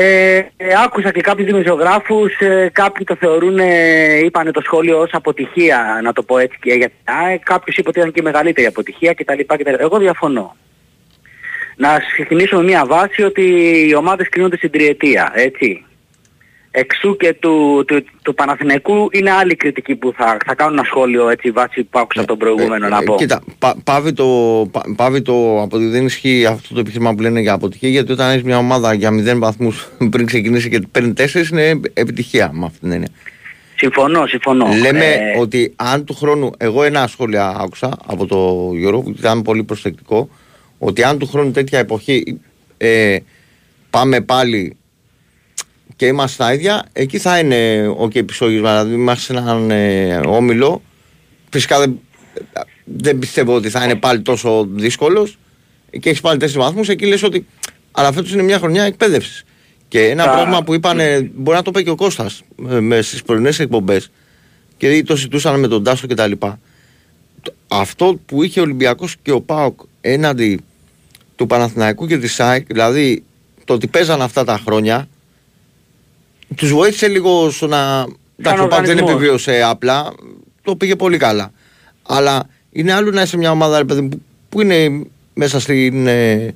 [0.00, 5.10] Ε, ε, άκουσα και κάποιους δημοσιογράφους, ε, κάποιοι το θεωρούν, ε, είπανε το σχόλιο ως
[5.12, 8.66] αποτυχία, να το πω έτσι και για την ΑΕΚ, κάποιος είπε ότι ήταν και μεγαλύτερη
[8.66, 9.40] αποτυχία κτλ.
[9.46, 9.74] κτλ.
[9.78, 10.56] Εγώ διαφωνώ.
[11.76, 13.42] Να ξεκινήσω με μια βάση ότι
[13.88, 15.84] οι ομάδες κρίνονται στην τριετία, έτσι.
[16.70, 21.28] Εξού και του, του, του Παναθηναϊκού είναι άλλη κριτική που θα, θα κάνω ένα σχόλιο
[21.28, 23.14] έτσι βάση που άκουσα τον προηγούμενο να Ε, πω.
[23.16, 24.26] Κοίτα, πα, πάβει το,
[24.70, 28.12] πα, πάβει το από ότι δεν ισχύει αυτό το επιχείρημα που λένε για αποτυχία, γιατί
[28.12, 32.64] όταν έχεις μια ομάδα για 0 βαθμούς πριν ξεκινήσει και παίρνει 4 είναι επιτυχία με
[32.64, 33.08] αυτή την έννοια.
[33.76, 34.66] Συμφωνώ, συμφωνώ.
[34.80, 39.42] Λέμε Ε, ότι αν του χρόνου, εγώ ένα σχόλιο άκουσα από το Γιώργο που ήταν
[39.42, 40.28] πολύ προσεκτικό,
[40.78, 42.40] ότι αν του χρόνου τέτοια εποχή
[42.76, 43.16] ε,
[43.90, 44.76] πάμε πάλι
[45.98, 48.70] και είμαστε στα ίδια, εκεί θα είναι ο και επισόγισμα.
[48.70, 50.82] Δηλαδή, είμαστε σε έναν ε, όμιλο.
[51.50, 52.00] Φυσικά δεν,
[52.84, 55.38] δεν πιστεύω ότι θα είναι πάλι τόσο δύσκολος
[56.00, 56.88] και έχει πάλι τέσσερις βαθμούς.
[56.88, 57.46] Εκεί λες ότι.
[57.90, 59.44] Αλλά φέτος είναι μια χρονιά εκπαίδευσης.
[59.88, 60.34] Και ένα Α.
[60.34, 64.10] πράγμα που είπανε, μπορεί να το πει και ο Κώστας ε, με στις πρωινές εκπομπές
[64.76, 66.32] και το συζητούσαν με τον Τάσο κτλ.
[67.68, 70.60] Αυτό που είχε ο Ολυμπιακός και ο Πάοκ έναντι
[71.36, 73.24] του Παναθηναϊκού και της ΣΑΕΚ, δηλαδή
[73.64, 75.08] το ότι παίζαν αυτά τα χρόνια,
[76.56, 78.06] τους βοήθησε λίγο στο να...
[78.36, 79.10] Εντάξει, ο Πάοκ δεν οργανισμός.
[79.10, 80.12] επιβίωσε απλά,
[80.62, 81.52] το πήγε πολύ καλά.
[82.02, 86.06] Αλλά είναι άλλο να είσαι μια ομάδα ρε παιδί, μου, που, που είναι μέσα στην,
[86.06, 86.54] ε,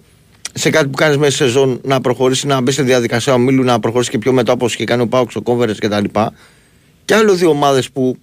[0.53, 3.81] σε κάτι που κάνεις μέσα σε σεζόν να προχωρήσει, να μπεις σε διαδικασία ομίλου, να
[3.81, 6.05] προχωρήσει και πιο μετά όπως είχε κάνει ο Πάοκ στο Conference κτλ.
[7.05, 8.17] Και άλλο δύο ομάδες που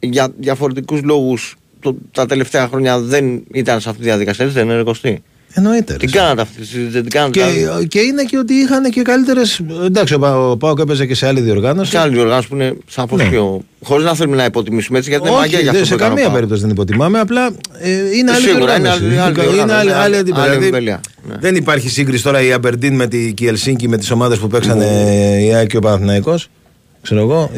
[0.00, 4.68] για διαφορετικούς λόγους το, τα τελευταία χρόνια δεν ήταν σε αυτή τη διαδικασία, έτσι δεν
[4.68, 5.22] είναι Κωστή;
[5.52, 5.92] Εννοείται.
[5.92, 5.98] ρε.
[5.98, 7.38] Την κάνατε αυτή, τη συζήτηση, δεν την κάνατε.
[7.80, 9.60] Και, και είναι και ότι είχαν και καλύτερες.
[9.84, 11.90] Εντάξει, ο Πα- ο Πάοκ έπαιζε και σε άλλη διοργάνωση.
[11.90, 13.28] σε άλλη διοργάνωση που είναι σαφώς Ναι.
[13.28, 13.62] πιο.
[13.82, 16.00] Χωρίς να θέλουμε να υποτιμήσουμε έτσι, γιατί είναι Όχι, μαγεία για δεν- αυτό σε που
[16.04, 16.34] έκανε ο καμία Πάοκ.
[16.36, 17.18] περίπτωση δεν υποτιμάμε.
[17.20, 17.46] Απλά
[17.78, 19.04] ε, είναι άλλη Σίγουρα, είναι διοργάνωση.
[19.04, 20.42] άλλη- άλλη Είναι διοργάνωση, άλλη- είναι άλλη άλλη- αντίπαλη.
[20.42, 21.00] άλλη Δηλαδή, εμβέλεια.
[21.28, 21.34] Ναι.
[21.40, 25.42] Δεν υπάρχει σύγκριση τώρα η Αμπερντίν με τη Κιελσίνκη με τις ομάδες που παίξαν ε,
[25.44, 26.48] η ΑΕΚ και ο Παναθηναϊκός.
[27.02, 27.50] Ξέρω εγώ.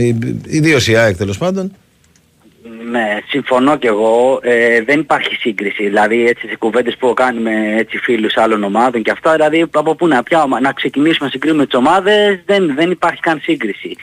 [0.47, 1.73] Ιδίως η ΑΕΚ τέλος πάντων.
[2.91, 4.39] Ναι, συμφωνώ κι εγώ.
[4.43, 5.83] Ε, δεν υπάρχει σύγκριση.
[5.85, 9.67] Δηλαδή έτσι σε κουβέντες που έχω κάνει με έτσι, φίλους άλλων ομάδων και αυτά, δηλαδή
[9.73, 13.41] από πού να, ποια, ομα- να ξεκινήσουμε να συγκρίνουμε τις ομάδες, δεν, δεν υπάρχει καν
[13.43, 13.97] σύγκριση.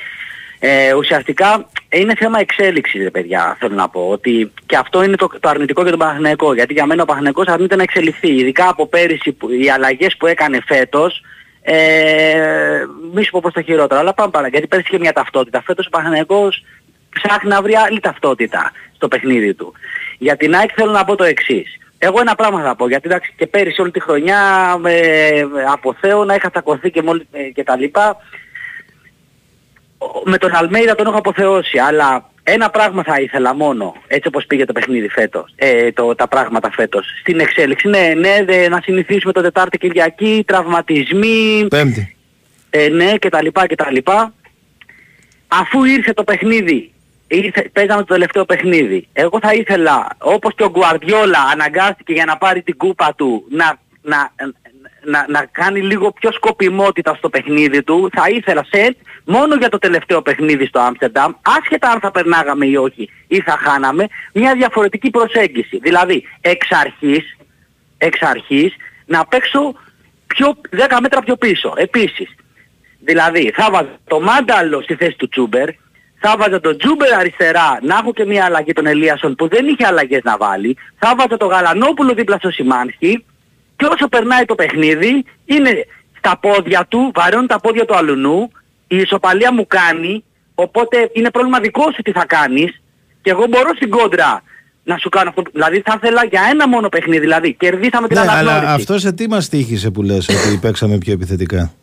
[0.60, 4.08] Ε, ουσιαστικά είναι θέμα εξέλιξης ρε παιδιά, θέλω να πω.
[4.10, 6.54] Ότι και αυτό είναι το, το αρνητικό για τον Παναθηναϊκό.
[6.54, 8.36] Γιατί για μένα ο Παναθηναϊκός αρνείται να εξελιχθεί.
[8.36, 11.22] Ειδικά από πέρυσι που, οι αλλαγές που έκανε φέτος,
[11.62, 14.48] ε, μη σου πω προς το χειρότερο, αλλά πάμε παρά.
[14.48, 15.62] Γιατί πέρυσι είχε μια ταυτότητα.
[15.62, 16.64] Φέτος ο Παναθηναϊκός
[17.10, 19.74] ψάχνει να βρει άλλη ταυτότητα στο παιχνίδι του.
[20.18, 21.78] Για την ΑΕΚ θέλω να πω το εξής.
[21.98, 24.40] Εγώ ένα πράγμα θα πω, γιατί εντάξει και πέρυσι όλη τη χρονιά
[24.86, 28.18] ε, από Θεό να είχα τσακωθεί και, μόλι, ε, και τα λοιπά.
[29.98, 34.46] Ο- Με τον Αλμέιδα τον έχω αποθεώσει, αλλά ένα πράγμα θα ήθελα μόνο, έτσι όπως
[34.46, 37.88] πήγε το παιχνίδι φέτος, ε, το, τα πράγματα φέτος, στην εξέλιξη.
[37.88, 42.16] Ναι, ναι, δε, να συνηθίσουμε το Τετάρτη Κυριακή, τραυματισμοί, Πέμπτη.
[42.70, 44.34] ε, ναι, και τα λοιπά και τα λοιπά.
[45.48, 46.92] Αφού ήρθε το παιχνίδι,
[47.30, 52.38] ήρθε, παίζαμε το τελευταίο παιχνίδι, εγώ θα ήθελα, όπως και ο Γκουαρδιόλα αναγκάστηκε για να
[52.38, 54.32] πάρει την κούπα του, να, να,
[55.04, 59.78] να, να κάνει λίγο πιο σκοπιμότητα στο παιχνίδι του, θα ήθελα σετ μόνο για το
[59.78, 65.10] τελευταίο παιχνίδι στο Άμστερνταμ, άσχετα αν θα περνάγαμε ή όχι ή θα χάναμε, μια διαφορετική
[65.10, 65.80] προσέγγιση.
[65.82, 67.38] Δηλαδή, εξ αρχής,
[67.98, 68.76] εξ αρχής
[69.06, 69.74] να παίξω
[70.28, 71.74] πιο, 10 μέτρα πιο πίσω.
[71.76, 72.36] Επίσης,
[73.00, 75.70] δηλαδή θα βάζα το Μάνταλο στη θέση του Τσούμπερ,
[76.20, 79.86] θα βάζα τον Τσούμπερ αριστερά να έχω και μια αλλαγή τον Ελίασον που δεν είχε
[79.86, 83.26] αλλαγές να βάλει, θα βάζα τον Γαλανόπουλο δίπλα στο Σιμάνσκι
[83.76, 85.86] και όσο περνάει το παιχνίδι είναι
[86.18, 88.52] στα πόδια του, βαρώνει τα πόδια του αλουνού,
[88.88, 90.24] η ισοπαλία μου κάνει,
[90.56, 92.82] οπότε είναι πρόβλημα δικό σου τι θα κάνεις
[93.22, 94.44] και εγώ μπορώ στην κόντρα
[94.84, 95.42] να σου κάνω αυτό.
[95.52, 98.60] Δηλαδή θα ήθελα για ένα μόνο παιχνίδι, δηλαδή κερδίσαμε την Ναι, αναγνώριση.
[98.60, 101.74] αλλά αυτός σε τι μας τύχησε που λες ότι παίξαμε πιο επιθετικά;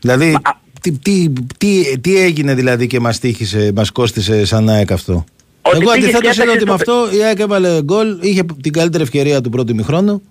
[0.00, 0.38] Δηλαδή,
[0.82, 5.24] τι, τι, τι, τι έγινε δηλαδή και μας τύχησε, μας κόστησε σαν ΑΕΚ αυτό;
[5.62, 8.18] Ότι Εγώ πήγες αντιθέτως και είδα ότι έπαιξες με το αυτό η ΑΕΚ έβαλε γκολ,
[8.20, 10.22] είχε την καλύτερη ευκαιρία του πρώτου ημιχρόνου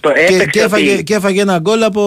[0.00, 2.02] Το και, έπαιξε και, έφαγε, ότι- και έφαγε ένα γκολ από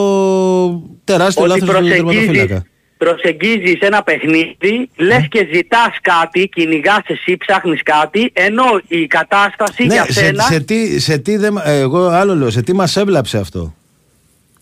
[1.03, 2.65] τεράστιο ότι λάθος του προσεγγίζεις, τερματοφύλακα.
[2.97, 9.93] προσεγγίζεις ένα παιχνίδι, λες και ζητάς κάτι, κυνηγάς εσύ, ψάχνεις κάτι, ενώ η κατάσταση Ναι,
[9.93, 10.43] για σε, σένα...
[10.43, 13.75] σε τι, σε τι δεν, ε, εγώ άλλο λέω, σε τι μας έβλαψε αυτό;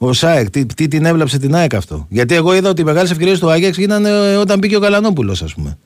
[0.08, 3.12] Ο ΣΑΕΚ, τι, τι την έβλαψε την ΑΕΚ αυτό; Γιατί εγώ είδα ότι οι μεγάλες
[3.12, 5.78] ευκαιρίες του Άγιαξ γίνανε ε, όταν μπήκε ο Καλανόπουλο, ας πούμε.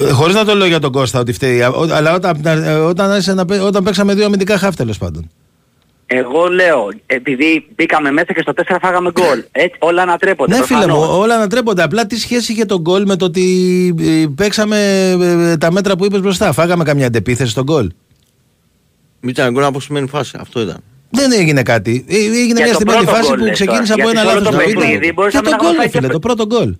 [0.00, 2.72] Ε, Χωρίς να το λέω για τον Κώστα ότι φταίει, α, ο- αλλά όταν, ε,
[2.74, 5.30] όταν, άρχισε να παί- όταν παίξαμε δύο αμυντικά χάφ τέλος πάντων.
[6.06, 9.44] Εγώ λέω, επειδή μπήκαμε μέσα και στο 4 φάγαμε γκολ.
[9.52, 10.56] Έτσι, όλα ανατρέπονται.
[10.58, 11.16] Ναι, φίλε μου, προφανώς.
[11.16, 11.82] όλα ανατρέπονται.
[11.82, 16.04] Απλά τι σχέση είχε τον γκολ με το ότι ε, παίξαμε ε, τα μέτρα που
[16.04, 17.90] είπες μπροστά; Φάγαμε καμιά αντεπίθεση στον γκολ;
[19.20, 20.36] Ήταν γκολ από σημαίνει φάση.
[20.40, 20.76] Αυτό ήταν.
[21.10, 22.04] Δεν έγινε κάτι.
[22.08, 24.02] Ε, Έγινε Για μια το στημένη πρώτο φάση γκολ, που λες ξεκίνησε τώρα.
[24.02, 25.12] από ένα Γιατί λάθος το του πρώτο παιχνίδι Βίτα.
[25.12, 26.74] μπορούσαμε Και να τον γκολ, έχουμε ρε φίλε, και- το πρώτο γκολ.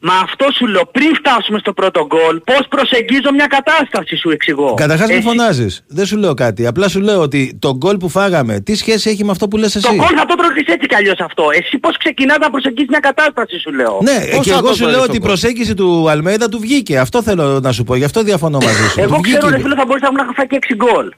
[0.00, 4.74] Μα αυτό σου λέω, πριν φτάσουμε στο πρώτο γκολ, πώς προσεγγίζω μια κατάσταση σου εξηγώ.
[4.74, 5.84] Καταρχάς, μην Εσύ- φωνάζεις.
[5.88, 6.66] Δεν σου λέω κάτι.
[6.66, 9.74] Απλά σου λέω ότι το γκολ που φάγαμε, τι σχέση έχει με αυτό που λες
[9.76, 11.44] εσύ; Το γκολ θα το τρώγεις έτσι κι αλλιώς αυτό.
[11.52, 13.98] Εσύ πώς ξεκινάς να προσεγγίσεις μια κατάσταση σου λέω.
[14.02, 16.10] Ναι, Πώς και θα εγώ το σου βάλεις λέω το ότι η γκολ; προσέγγιση του
[16.10, 16.98] Αλμέιδα του βγήκε.
[16.98, 17.94] Αυτό θέλω να σου πω.
[17.94, 19.00] Γι' αυτό διαφωνώ μαζί σου.
[19.00, 19.56] Εγώ Του ξέρω βγήκε.
[19.56, 21.08] ρε φίλε θα μπορούσα να έχω φάει και 6 γκολ.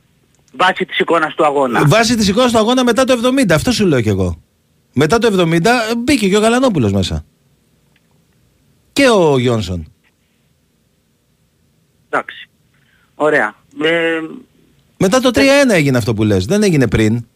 [0.59, 1.86] Βάσει της εικόνας του αγώνα.
[1.86, 3.50] Βάσει της εικόνας του αγώνα μετά το 70.
[3.54, 4.42] Αυτό σου λέω κι εγώ.
[4.94, 7.24] Μετά το 70 ε, μπήκε και ο Γαλανόπουλος μέσα.
[8.92, 9.92] Και ο Γιόνσον.
[12.09, 12.48] Εντάξει.
[13.14, 13.54] Ωραία.
[13.82, 14.20] Ε,
[14.98, 16.44] Μετά το 3-1 έγινε αυτό που λες.
[16.46, 17.26] Δεν έγινε πριν.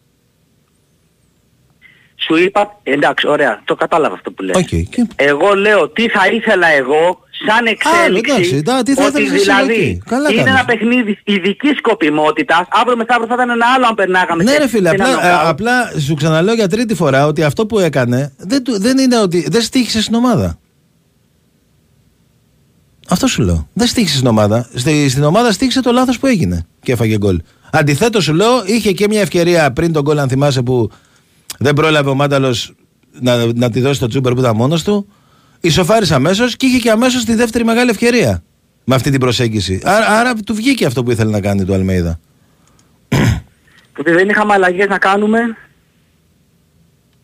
[2.16, 4.56] σου είπα, εντάξει ωραία, το κατάλαβα αυτό που λες.
[4.56, 4.66] Οκ.
[4.68, 8.32] Και- Εγώ λέω τι θα ήθελα εγώ σαν εξέλιξη.
[8.32, 10.02] εντάξει, τα- τι θα ότι ήθελες εσύ δηλαδή εκεί.
[10.06, 10.52] Καλά είναι κάνεις.
[10.58, 12.66] ένα παιχνίδι ειδικής σκοπιμότητας.
[12.70, 15.14] Αύριο μεθαύριο θα ήταν ένα άλλο αν περνάγαμε Ναι, σε- ρε φίλε, σε ένα απλά,
[15.14, 15.44] νοκάουτ.
[15.46, 19.18] ε, απλά σου ξαναλέω για τρίτη φορά ότι αυτό που έκανε δεν, του- δεν είναι
[19.18, 19.46] ότι.
[19.50, 20.58] δεν στοίχισε στην ομάδα.
[23.08, 23.68] Αυτό σου λέω.
[23.72, 24.68] Δεν στήχησε στην ομάδα.
[24.74, 27.40] Στη, στην ομάδα στήχησε το λάθος που έγινε και έφαγε γκολ.
[27.72, 30.90] Αντιθέτως, σου λέω, είχε και μια ευκαιρία πριν τον γκολ, αν θυμάσαι, που
[31.58, 32.74] δεν πρόλαβε ο Μάνταλος
[33.20, 35.06] να, να τη δώσει το τσούμπερ που ήταν μόνος του.
[35.64, 38.42] Ισοφάρισε αμέσως και είχε και αμέσως τη δεύτερη μεγάλη ευκαιρία
[38.84, 39.80] με αυτή την προσέγγιση.
[39.84, 42.20] Άρα, άρα του βγήκε αυτό που ήθελε να κάνει του Αλμέιδα.
[43.98, 45.38] Ότι δεν είχαμε αλλαγές να κάνουμε.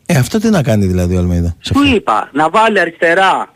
[0.05, 1.55] Ε, αυτό τι να κάνει δηλαδή ο Αλμέιδα.
[1.59, 3.53] σε Του αυτό; είπα να βάλει αριστερά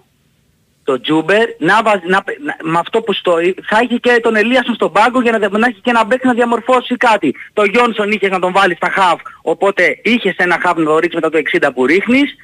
[0.83, 3.33] το Ζούμπερ, να, βάζ- να, να- με αυτό που στο,
[3.69, 6.25] θα έχει και τον Ελίασον στον πάγκο για να, δε- να έχει και ένα μπακ
[6.25, 7.35] να διαμορφώσει κάτι.
[7.53, 11.21] Το Γιόνσον είχε να τον βάλει στα χαφ, οπότε είχες ένα χαφ να το ρίξεις
[11.21, 12.35] μετά το 60 που ρίχνεις.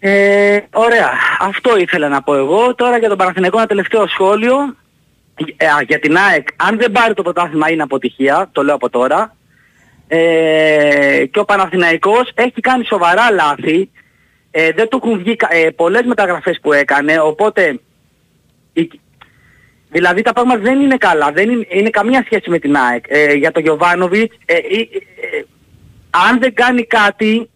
[0.00, 1.10] Ε, ωραία.
[1.40, 2.74] Αυτό ήθελα να πω εγώ.
[2.74, 4.56] Τώρα για τον Παναθηναϊκό ένα τελευταίο σχόλιο.
[5.56, 8.88] Ε, α, για την ΑΕΚ, αν δεν πάρει το πρωτάθλημα είναι αποτυχία, το λέω από
[8.90, 9.36] τώρα.
[10.08, 13.90] Ε, και ο Παναθηναϊκός έχει κάνει σοβαρά λάθη.
[14.50, 17.80] Ε, δεν του έχουν βγει κα- ε, πολλές μεταγραφές που έκανε, οπότε...
[18.72, 19.00] η-
[19.92, 23.04] Δηλαδή τα πράγματα δεν είναι καλά, δεν είναι, είναι καμία σχέση με την ΑΕΚ.
[23.08, 24.58] Ε, για τον Γιωβάνοβιτς, ε, ε,
[25.36, 25.44] ε,
[26.28, 27.49] αν δεν κάνει κάτι,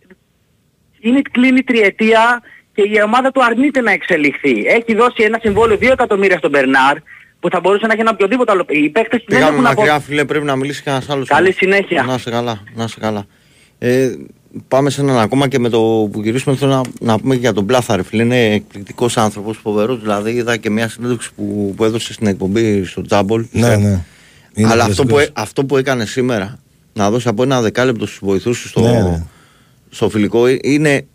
[1.08, 2.40] είναι κλείνει τριετία
[2.74, 4.64] και η ομάδα του αρνείται να εξελιχθεί.
[4.66, 6.96] Έχει δώσει ένα συμβόλαιο 2 εκατομμύρια στον Μπερνάρ,
[7.40, 8.64] που θα μπορούσε να έχει ένα οποιοδήποτε άλλο.
[8.68, 9.80] Οι παίκτες δεν Πήγαμε έχουν απο...
[9.80, 11.28] μακριά, φίλε, πρέπει να μιλήσει κανένας άλλος.
[11.28, 12.02] Καλή συνέχεια.
[12.02, 13.24] Να είσαι καλά, να είσαι καλά.
[13.78, 14.10] Ε,
[14.68, 15.78] πάμε σε έναν ακόμα και με το
[16.12, 16.80] που γυρίσουμε θέλω να,
[17.12, 18.22] να πούμε και για τον Πλάθα, ρε φίλε.
[18.22, 20.00] Είναι εκπληκτικός άνθρωπος, φοβερός.
[20.00, 23.46] Δηλαδή, είδα και μια συνέντευξη που, που έδωσε στην εκπομπή στο Τζάμπολ.
[23.50, 24.00] Ναι, ναι.
[24.54, 25.22] Είναι Αλλά αυτό που, κλασικός.
[25.22, 26.58] έ- αυτό που έκανε σήμερα,
[26.92, 29.22] να δώσει από ένα δεκάλεπτο στους βοηθούς σου στο, Ναι, ναι.
[29.94, 31.06] Στο φιλικό, ε, είναι,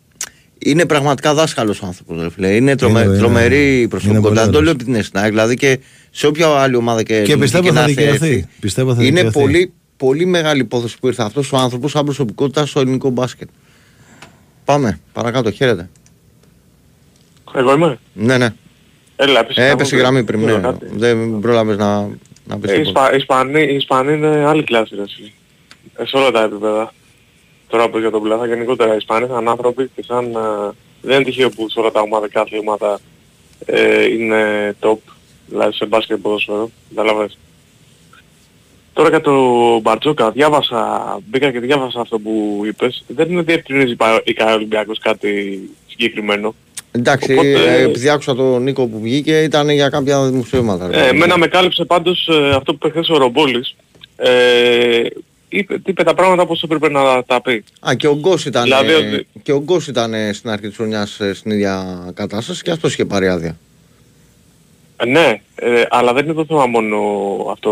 [0.59, 2.55] είναι πραγματικά δάσκαλος άνθρωπος, ρε φίλε.
[2.55, 3.17] Είναι, τρομε, Είναι, είναι.
[3.17, 4.27] τρομερή Είναι προσωπικότητα.
[4.29, 4.63] πολύ Δεν το ωραίος.
[4.63, 5.79] λέω επειδή είναι στην ΑΕΚ, δηλαδή και
[6.11, 8.27] σε όποια άλλη ομάδα και, Και ελληνική πιστεύω και θα να έρθει, δικαιωθεί.
[8.27, 8.45] έρθει.
[8.59, 9.39] Πιστεύω θα Είναι δικαιωθεί.
[9.39, 13.47] πολύ, πολύ μεγάλη υπόθεση που ήρθε αυτός ο άνθρωπος σαν προσωπικότητα στο ελληνικό μπάσκετ.
[14.65, 15.89] Πάμε, παρακάτω, χαίρετε.
[17.55, 18.49] Εγώ είμαι; Ναι, ναι.
[19.15, 20.31] Έλα, πεις Ε, να έπεσε η πω γραμμή κάτι.
[20.37, 20.59] πριν, ναι.
[20.61, 20.85] Κάτι.
[20.91, 22.07] Δεν πρόλαβες να,
[22.45, 23.01] να πεις Ε, οι, τίποτα.
[23.01, 25.33] Ισπα, οι, Ισπανοί, οι Ισπανοί είναι άλλη κλάση ρε εσύ.
[25.95, 26.93] Ε, σε όλα τα επίπεδα.
[27.69, 30.25] Τώρα που για τον Πλάθα γενικότερα οι Ισπανοί σαν άνθρωποι και σαν...
[30.25, 30.39] ε,
[31.01, 32.99] δεν είναι τυχαίο που σε όλα τα ομάδια κάθε ομάδα
[33.65, 34.97] ε, είναι top.
[35.47, 36.69] Δηλαδή σε μπάσκετ ποδοσφαίρο.
[36.89, 37.37] Καταλαβαίνεις.
[38.93, 39.33] Τώρα για το
[39.79, 43.03] Μπαρτζόκα, διάβασα, μπήκα και διάβασα αυτό που είπες.
[43.07, 46.55] Δεν είναι διευκρινίζει η ΚΑΕ Ολυμπιακός κάτι συγκεκριμένο.
[46.91, 50.87] Εντάξει, Οπότε- ε, επειδή άκουσα τον Νίκο που βγήκε, ήταν για κάποια δημοσιεύματα.
[50.87, 51.15] ρε Ε, παιδί μου.
[51.17, 53.75] εμένα με κάλυψε πάντως ε, αυτό που είπε χθες ο Ρομπόλης.
[54.15, 55.01] Ε,
[55.49, 57.63] είπε, είπε τα πράγματα όπως έπρεπε να τα πει.
[57.79, 60.67] Α, και ο Γκος ήταν, Δηλαδή ε, ότι- και ο Γκος ήταν ε, στην αρχή
[60.67, 63.57] της χρονιάς ε, στην ίδια κατάσταση και αυτός είχε πάρει άδεια.
[64.97, 66.97] Ε, ναι, ε, αλλά δεν είναι το θέμα μόνο
[67.51, 67.71] αυτό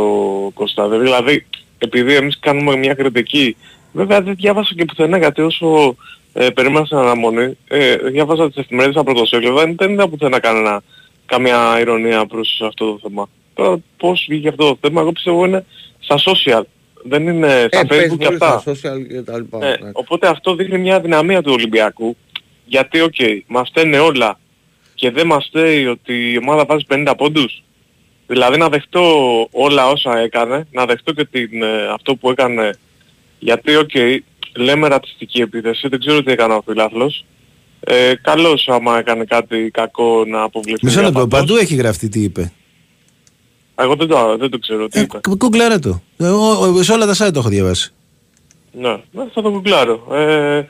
[0.53, 0.89] Κώστα.
[0.89, 1.45] Δηλαδή,
[1.78, 3.55] επειδή εμείς κάνουμε μια κριτική,
[3.91, 5.95] βέβαια δεν διάβασα και πουθενά γιατί όσο
[6.34, 10.82] ε, περίμενα στην αναμονή, ε, διάβαζα τις εφημερίδες από πρωτοσέλιδα, δεν, δεν είδα πουθενά κανένα,
[11.25, 13.30] καμία ηρωνία προς αυτό το θέμα.
[13.53, 15.65] Τώρα πώς βγήκε αυτό το θέμα, εγώ πιστεύω είναι
[15.99, 16.61] στα social,
[17.10, 18.60] δεν είναι στα Ε, παίζει facebook και πολύ αυτά.
[18.60, 19.58] στα social και τα λοιπά.
[19.62, 19.91] Ε, εντάξει.
[19.93, 22.18] οπότε αυτό δείχνει μια δυναμία του Ολυμπιακού.
[22.66, 23.16] Γιατί, οκ,
[23.47, 24.39] μας φταίνε όλα
[24.93, 27.64] και δεν μας φταίει ότι η ομάδα βάζει 50 πόντους.
[28.28, 29.03] Δηλαδή να δεχτώ
[29.51, 32.72] όλα όσα έκανε, να δεχτώ και την, ε, αυτό που έκανε
[33.39, 33.91] Γιατί, οκ,
[34.55, 37.26] λέμε ρατσιστική επίθεση, δεν ξέρω τι έκανε ο φιλάθλος.
[37.80, 40.86] Ε, καλώς άμα έκανε κάτι κακό να αποβληθεί.
[40.86, 41.39] Μισό λεπτό, διαπαντός.
[41.39, 42.51] παντού έχει γραφτεί τι είπε.
[43.80, 45.19] Εγώ δεν το, δεν το ξέρω τι είπε.
[45.38, 46.01] Γκούγκλαρέ το.
[46.17, 47.91] Ε, ο- ο- Σε όλα τα site το έχω διαβάσει.
[48.71, 50.07] Ναι, ναι, θα το κουκλάρω.
[50.15, 50.61] Ε,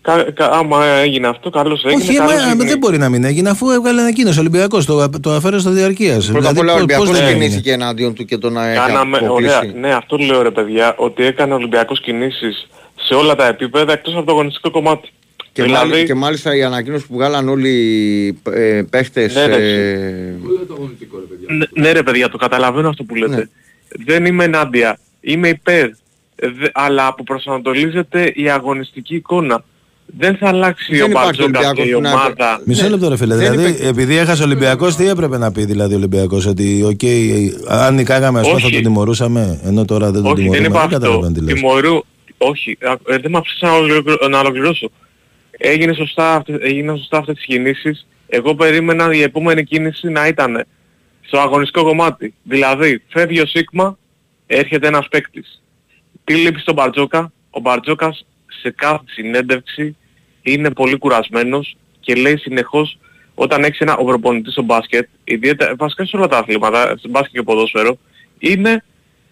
[0.00, 2.02] κα, κα, άμα έγινε αυτό, καλώς έγινε.
[2.02, 2.64] Όχι, καλώς μα, έγινε.
[2.64, 6.26] δεν μπορεί να μην έγινε αφού έβγαλε ανακοίνωση ο Ολυμπιακός, το, το αφαίρεσε στο διαρκείας.
[6.30, 8.74] Πρώτα απ' όλα ο πώς- πώς Ολυμπιακός δεν έγινε; κινήθηκε εναντίον του και τον έχει
[8.76, 9.28] Κάναμε, ωραία,
[9.58, 9.78] αποκλείσει.
[9.78, 14.14] ναι, αυτό λέω ρε παιδιά, ότι έκανε ο Ολυμπιακός κινήσεις σε όλα τα επίπεδα εκτός
[14.14, 15.08] από το αγωνιστικό κομμάτι.
[15.56, 19.54] Και, δηλαδή, μάλιστα, και μάλιστα η ανακοίνωση που βγάλαν όλοι οι ε, παίχτες Ναι, ρε,
[19.82, 20.34] ε,
[21.48, 23.36] Ναι, ναι ρε παιδιά, το καταλαβαίνω αυτό που λέτε.
[23.36, 23.42] Ναι.
[24.06, 24.98] Δεν είμαι ενάντια.
[25.20, 25.84] Είμαι υπέρ.
[25.84, 29.64] Ε, δε- αλλά αποπροσανατολίζεται η αγωνιστική εικόνα.
[30.18, 32.60] Δεν θα αλλάξει Δεν ο υπάρχει Μπαρτζόκας Ολυμπιακός και η που να- ομάδα.
[32.64, 35.64] Μισό λεπτό ρε φίλε, Δεν δηλαδή είπε- επειδή έχασε ο Ολυμπιακός τι έπρεπε να πει
[35.64, 37.00] δηλαδή ο Ολυμπιακός ότι οκ,
[37.68, 38.74] αν νικάγαμε ας πούμε θα Όχι.
[38.74, 40.66] τον τιμωρούσαμε ενώ τώρα δεν τον Όχι, δεν τιμωρούμε.
[40.78, 41.40] είπα Δεν καταλαβαίνω αυτό.
[41.40, 41.54] τι λες.
[41.54, 42.00] Τιμωρού.
[42.38, 44.90] Όχι, α, ε, δεν με αφήσεις να, ολοκληρω- να ολοκληρώσω.
[45.58, 48.06] Έγινε σωστά, αυτές- έγιναν σωστά αυτές τις κινήσεις.
[48.26, 50.66] Εγώ περίμενα η επόμενη κίνηση να ήταν
[51.20, 52.34] στο αγωνιστικό κομμάτι.
[52.42, 53.98] Δηλαδή, φεύγει ο Σίγμα,
[54.46, 55.62] έρχεται ένας παίκτης.
[56.24, 58.26] Τι λείπει στον Μπαρτζόκα; Ο Μπαρτζόκας
[58.62, 59.96] σε κάθε συνέντευξη
[60.42, 62.98] είναι πολύ κουρασμένος και λέει συνεχώς
[63.34, 67.32] όταν έχεις ένα ο προπονητής στο μπάσκετ, ιδιαίτερα βασικά σε όλα τα αθλήματα, στο μπάσκετ
[67.32, 67.98] και ποδόσφαιρο,
[68.38, 68.84] είναι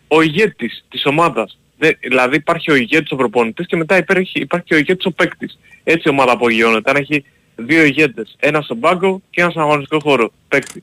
[0.09, 1.59] ο ηγέτης της ομάδας.
[1.79, 5.11] Δεν- δηλαδή υπάρχει ο ηγέτης ο προπονητής και μετά υπάρχει, υπάρχει και ο ηγέτης ο
[5.13, 5.59] παίκτης.
[5.85, 6.91] Έτσι η ομάδα απογειώνεται.
[6.91, 7.25] Αν έχει
[7.57, 10.83] δύο ηγέτες, ένα στον πάγκο και ένα στον αγωνιστικό χώρο, παίκτη.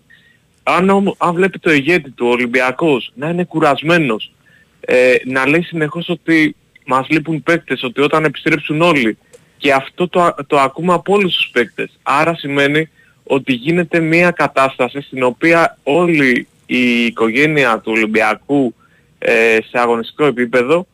[0.64, 4.32] Αν, όμως, αν βλέπει το ηγέτης του, ο Ολυμπιακός, να είναι κουρασμένος,
[4.80, 9.18] ε, να λέει συνεχώς ότι μας λείπουν παίκτες, ότι όταν επιστρέψουν όλοι.
[9.58, 11.90] Και αυτό το, α- το ακούμε από όλους τους παίκτες.
[12.04, 12.90] Άρα σημαίνει
[13.24, 18.76] ότι γίνεται μια κατάσταση στην οποία όλη η οικογένεια του Ολυμπιακού
[19.24, 20.88] ε, σε αγωνιστικό επίπεδο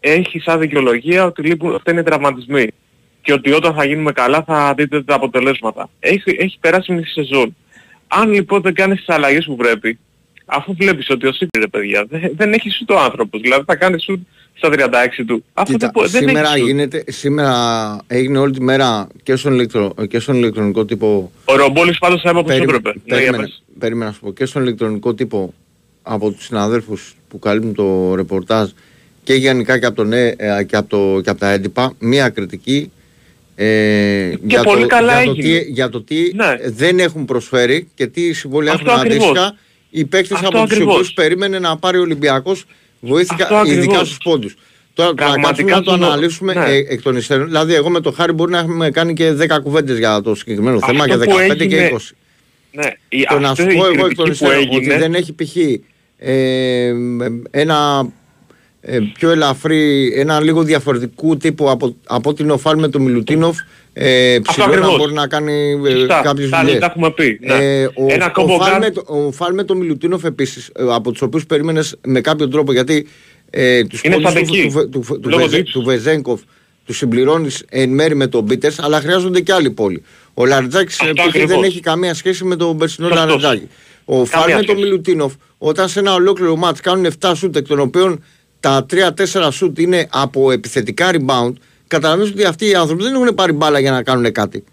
[0.00, 2.66] έχει σαν δικαιολογία ότι λείπουν, αυτά είναι τραυματισμοί.
[3.22, 5.88] Και ότι όταν θα γίνουμε καλά θα δείτε τα αποτελέσματα.
[6.00, 7.56] Έχει, έχει περάσει μισή σεζόν.
[8.08, 9.98] Αν λοιπόν δεν κάνεις τις αλλαγές που πρέπει,
[10.46, 13.76] αφού βλέπεις ότι ο Σίπρι ρε παιδιά δεν, δεν έχει σουτ ο άνθρωπος, δηλαδή θα
[13.76, 14.20] κάνεις σουτ
[14.54, 15.44] στα 36 του.
[15.52, 16.66] Αυτό Κοίτα, δεν, μπο- δεν σήμερα, έχει σουτ.
[16.66, 17.52] γίνεται, σήμερα
[18.06, 22.28] έγινε όλη τη μέρα και στον, ηλεκτρο, και στον ηλεκτρονικό τύπο Ο Ρομπόλης πάντως θα
[22.28, 22.98] έπρεπε όπως Περίμενε, έπρεπε.
[22.98, 23.62] Ναι, για περίμενε, πες.
[23.78, 25.54] περίμενα να σου πω και στον ηλεκτρονικό τύπο
[26.02, 28.70] από τους συναδέλφους που καλύπτουν το ρεπορτάζ
[29.24, 32.28] και γενικά και από, το, νέ- ε, και από, το, και από τα έντυπα μία
[32.28, 32.90] κριτική
[33.56, 35.64] ε, για, πολύ το, καλά για, το τι, έγινε.
[35.72, 36.56] για το τι Ναι.
[36.66, 39.26] δεν έχουν προσφέρει και τι συμβόλαια Αυτό έχουν ακριβώς.
[39.28, 39.56] αντίστοιχα
[39.90, 40.94] οι παίκτες Αυτό από τους ακριβώς.
[40.94, 42.64] οποίους περίμενε να πάρει ο Ολυμπιακός
[43.00, 44.06] βοήθηκα Αυτό ειδικά ακριβώς.
[44.06, 44.56] στους πόντους.
[44.94, 46.64] Τώρα το να Πραγματικά κάτσουμε να το το νο- αναλύσουμε ναι.
[46.64, 47.46] ε, εκ των υστέρων.
[47.46, 50.76] Δηλαδή, εγώ με το χάρη μπορεί να έχουμε κάνει και 10 κουβέντες για το συγκεκριμένο
[50.76, 52.14] Αυτό θέμα και που 15 και έγινε- 20.
[52.72, 54.76] Ναι, η, Το να αυτή σου η πω εγώ εκ των κριτική που υστέρων ότι
[54.76, 55.56] έγινε, δεν έχει π.χ.
[56.26, 56.92] ε,
[57.50, 58.08] ένα
[58.80, 63.56] ε, πιο ελαφρύ, ένα λίγο διαφορετικού τύπου από, από την Οφάλ με τον Μιλουτίνοφ
[63.92, 64.96] ε, ψηλό να ακριβώς.
[64.96, 66.20] μπορεί να κάνει ε, Σωστά.
[66.24, 66.78] κάποιες Τα- δουλειές.
[66.78, 67.54] τα έχουμε πει, ναι.
[67.54, 70.70] Ε, ο, Ένα ο, combo Φάλ guard- με, το- ο Φάλ με τον Μιλουτίνοφ επίσης,
[70.76, 73.06] ε, από τους οποίους περίμενες με κάποιο τρόπο γιατί
[73.50, 74.68] ε, τους Είναι πόντους του, στατικοί.
[74.72, 75.72] του, του, του, του, Λόγω Βεζέ- του ύψους.
[75.82, 76.40] του Βεζέγκοφ
[76.84, 80.02] τους συμπληρώνεις εν μέρη με τον Μπίτερς αλλά χρειάζονται και άλλοι πόλοι.
[80.34, 81.66] Ο Λαριτζάκης Αυτό επίσης δεν ακριβώς.
[81.66, 83.26] έχει καμία σχέση με τον περσινό Σωστός.
[83.26, 83.68] Λαριτζάκη.
[84.04, 84.88] Ο Φάλ Καμία με τον σχέση.
[84.90, 88.22] Μιλουτίνοφ όταν σε ένα ολόκληρο μάτς κάνουν 7 σούτ εκ των οποίων
[88.60, 91.52] τα 3-4 σούτ είναι από επιθετικά rebound
[91.86, 94.64] καταλαβαίνεις ότι αυτοί οι άνθρωποι δεν έχουν πάρει μπάλα για να κάνουν κάτι.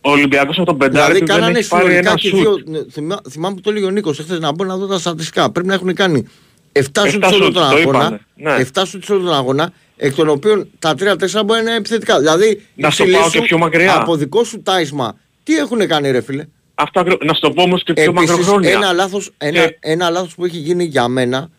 [0.00, 2.38] ο Ολυμπιακός από τον πεντάρι Δηλαδή του δεν κάνανε έχει πάρει συνολικά ένα και σουτ.
[2.38, 2.60] δύο.
[2.64, 5.50] ναι, θυμά- Θυμάμαι που το έλεγε ο Νίκος εχθές να μπω να δω τα στατιστικά.
[5.50, 6.28] Πρέπει να έχουν κάνει
[6.72, 7.80] 7 Εφτά σουτ σε όλο σουτ, τον το αγώνα.
[7.82, 8.20] είπανε,
[8.56, 8.64] ναι.
[8.74, 9.72] 7 σουτ σε όλο τον αγώνα.
[9.96, 12.18] Εκ των οποίων τα 3-4 μπορεί να είναι επιθετικά.
[12.18, 13.96] Δηλαδή Να οι στο ψηλοί πάω σου και πιο μακριά.
[14.00, 15.16] Από δικό σου τάισμα.
[15.42, 16.46] Τι έχουν κάνει ρε φίλε;
[16.78, 18.70] Αυτό ακρι- Να σου το πω όμως και πιο Επίσης μακροχρόνια.
[18.70, 21.50] ένα λάθος, ένα, Και- ένα λάθος που έχει γίνει για μένα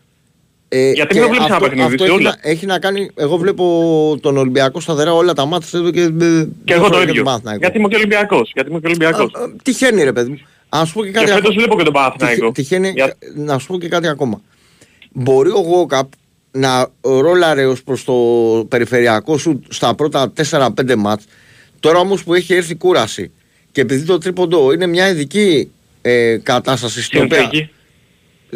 [0.68, 2.30] ε, Γιατί και μην το βλέπεις ένα αυτό, παιχνίδι, αυτό σε έχει, όλα.
[2.42, 6.10] να, έχει να κάνει, εγώ βλέπω τον Ολυμπιακό σταθερά όλα τα μάτια εδώ και,
[6.64, 7.24] Και εγώ το ίδιο.
[7.58, 8.50] Γιατί είμαι και Ολυμπιακός.
[8.54, 9.30] Γιατί είμαι και Ολυμπιακός.
[9.62, 10.38] Τυχαίνει ρε παιδί μου.
[10.68, 11.54] Α σου πω και κάτι Και φέτος ακόμα.
[11.60, 12.52] βλέπω και τον Παναθηναϊκό.
[12.52, 14.40] Τυχε- Τυχαίνει, Για- να σου πω και κάτι ακόμα.
[15.12, 16.08] Μπορεί ο Γόκαπ
[16.50, 18.12] να ρόλαρε ως προς το
[18.68, 21.24] περιφερειακό σου στα πρώτα 4-5 μάτς.
[21.80, 23.30] Τώρα όμως που έχει έρθει κούραση
[23.72, 25.70] και επειδή το τρίποντο είναι μια ειδική
[26.02, 27.70] ε, κατάσταση στην οποία Συνθήκη.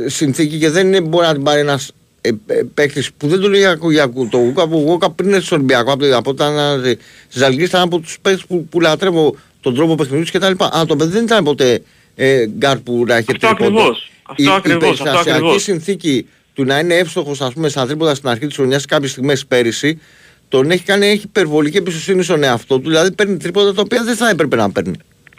[0.06, 3.48] συνθήκη και δεν είναι, μπορεί να την πάρει ένας ε, ε, παίκτης που δεν το
[3.48, 4.62] λέει για, για το Γουόκαπ.
[4.62, 6.96] Ο Γουόκαπ πριν έρθει στο Ολυμπιακό από, το- από όταν ε,
[7.30, 10.68] Ζαλγκίρις ήταν από τους παίκτες που, που λατρεύω τον τρόπο παιχνιδιού του και τα λοιπά.
[10.72, 11.82] Αλλά το παιδί δεν ήταν ποτέ
[12.14, 13.80] ε, γκαρντ που να έχει Αυτό τρίποντο.
[13.80, 14.10] ακριβώς.
[14.22, 15.62] Αυτό η, η ακριβώς, αυτό περιστασιακή ακριβώς.
[15.62, 19.46] συνθήκη του να είναι εύστοχος ας πούμε στα τρίποντα στην αρχή της χρονιάς κάποιες στιγμές
[19.46, 19.98] πέρυσι
[20.57, 22.88] τον έχει κάνει, έχει υπερβολική εμπιστοσύνη στον εαυτό του.
[22.88, 24.94] Δηλαδή παίρνει τρίποντα τα οποία δεν θα έπρεπε να παίρνει.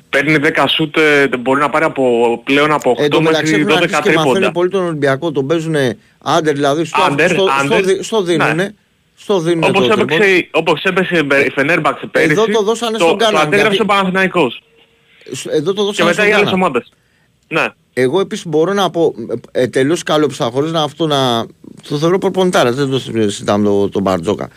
[0.09, 2.03] Παίρνει 10 σούτ, ε, μπορεί να πάρει από,
[2.43, 4.51] πλέον από 8 Εν τω μεταξύ μέχρι έχουν 12 αρχίσει και μαθαίνουν τρίποντα.
[4.51, 5.31] πολύ τον Ολυμπιακό.
[5.31, 5.75] Τον παίζουν
[6.23, 7.65] άντερ, δηλαδή στο, Άντερ, στο, άντερ.
[7.65, 8.53] στο, δι- στο δίνουνε.
[8.53, 8.69] Ναι.
[9.15, 13.03] Στο δίνουν Όπως το έπαιξε, η- όπως έπαιξε η Φενέρμπαξε πέρυσι, Εδώ το δώσανε το,
[13.05, 14.61] στον το Κάναν, αντέγραψε γιατί- ο Παναθηναϊκός.
[15.51, 16.63] Εδώ το Και δώσανε μετά στον οι άλλες Γκάνα.
[16.65, 16.91] ομάδες.
[17.47, 17.65] Ναι.
[17.93, 19.13] Εγώ επίσης μπορώ να πω
[19.51, 21.45] ε, τελείως καλό ψάχο χωρίς να αυτό να...
[21.89, 24.49] Το θεωρώ προπονητάρας, δεν το συζητάμε τον το Μπαρτζόκα.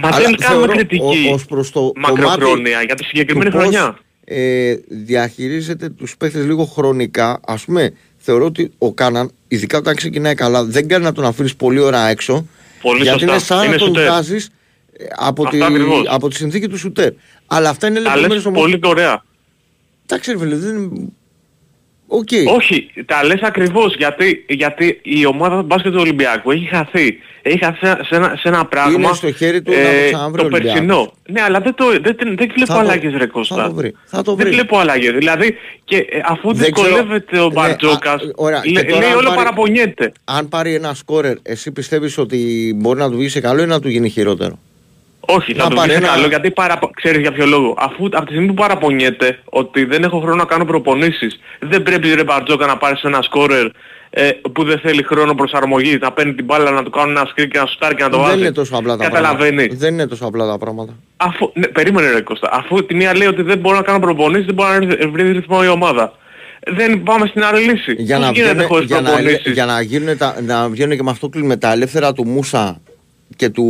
[0.00, 3.56] Μα Αλλά δεν κάνουμε θεωρώ κριτική ο- ως προς το μακροχρόνια για τη συγκεκριμένη του
[3.56, 3.98] πώς, χρονιά.
[4.24, 7.40] Ε, διαχειρίζεται τους παίχτες λίγο χρονικά.
[7.46, 11.56] Ας πούμε, θεωρώ ότι ο Κάναν, ειδικά όταν ξεκινάει καλά, δεν κάνει να τον αφήνεις
[11.56, 12.46] πολύ ώρα έξω.
[12.82, 13.32] Πολύ γιατί σωστά.
[13.34, 14.04] είναι σαν να Είναι τον σουτέρ.
[14.04, 14.48] βγάζεις
[14.96, 16.06] ε, από, τη, Αυτό ακριβώς.
[16.08, 17.12] από τη συνθήκη του σουτέρ.
[17.46, 18.60] Αλλά αυτά είναι Τα λες λεπτομέρειες όμως.
[18.60, 19.24] πολύ ωραία.
[20.06, 20.90] Εντάξει ρε φίλε, δεν...
[22.06, 22.28] Οκ.
[22.56, 27.18] Όχι, τα λες ακριβώς γιατί, γιατί η ομάδα του μπάσκετ του Ολυμπιακού έχει χαθεί.
[27.42, 30.36] Έχει χαθεί σε, σε ένα, σε ένα πράγμα Είναι στο χέρι του να το ξαναβρει
[30.40, 30.72] το ο Ολυμπιακός.
[30.72, 31.12] περσινό.
[31.28, 33.64] Ναι, αλλά δεν, το, δεν, δεν, δεν βλέπω Θα το- αλλαγές ρε Θα Κώστα.
[33.66, 33.94] το βρει.
[34.04, 34.54] Θα το Δεν βρει.
[34.54, 35.12] βλέπω αλλαγές.
[35.12, 38.60] Δηλαδή, και ε, αφού Δεν ξέρω- δυσκολεύεται ο Ναι, Μπαρτζόκας, α, ωραία.
[38.60, 40.12] Και λέ- τώρα λέει αν όλο πάρει- παραπονιέται.
[40.24, 43.80] Αν πάρει ένα σκόρερ, εσύ πιστεύεις ότι μπορεί να του βγει σε καλό ή να
[43.80, 44.58] του γίνει χειρότερο;
[45.26, 46.90] Όχι, Να θα το πάρει πει ένα- καλό γιατί παραπο...
[46.94, 47.74] ξέρεις για ποιο λόγο.
[47.78, 52.14] Αφού από τη στιγμή που παραπονιέται ότι δεν έχω χρόνο να κάνω προπονήσεις, δεν πρέπει
[52.14, 53.66] ρε Μπαρτζόκα να πάρεις ένα σκόρερ
[54.10, 57.50] ε, που δεν θέλει χρόνο προσαρμογή, να παίρνει την μπάλα, να του κάνουν ένα σκρίκ
[57.52, 58.38] και να σουτάρει και να το δεν βάζει.
[58.40, 59.54] είναι τόσο απλά τα Καταλαβαίνεις.
[59.54, 59.76] πράγματα.
[59.78, 60.92] Δεν είναι τόσο απλά τα πράγματα.
[61.16, 62.48] Αφού, ναι, περίμενε ρε Κώστα.
[62.52, 65.60] Αφού τη μία λέει ότι δεν μπορώ να κάνω προπονήσεις, δεν μπορεί να βρει ρυθμό
[65.64, 66.12] η ομάδα.
[66.66, 67.94] Δεν πάμε στην άλλη λύση.
[67.98, 70.96] Για Πώς να, γίνεται βγαίνουν, χωρίς για, να, προπονήσεις; για να, γίνουν τα, να βγαίνουν
[70.96, 72.80] και με αυτό κλείνουμε τα ελεύθερα του Μούσα
[73.36, 73.64] και του,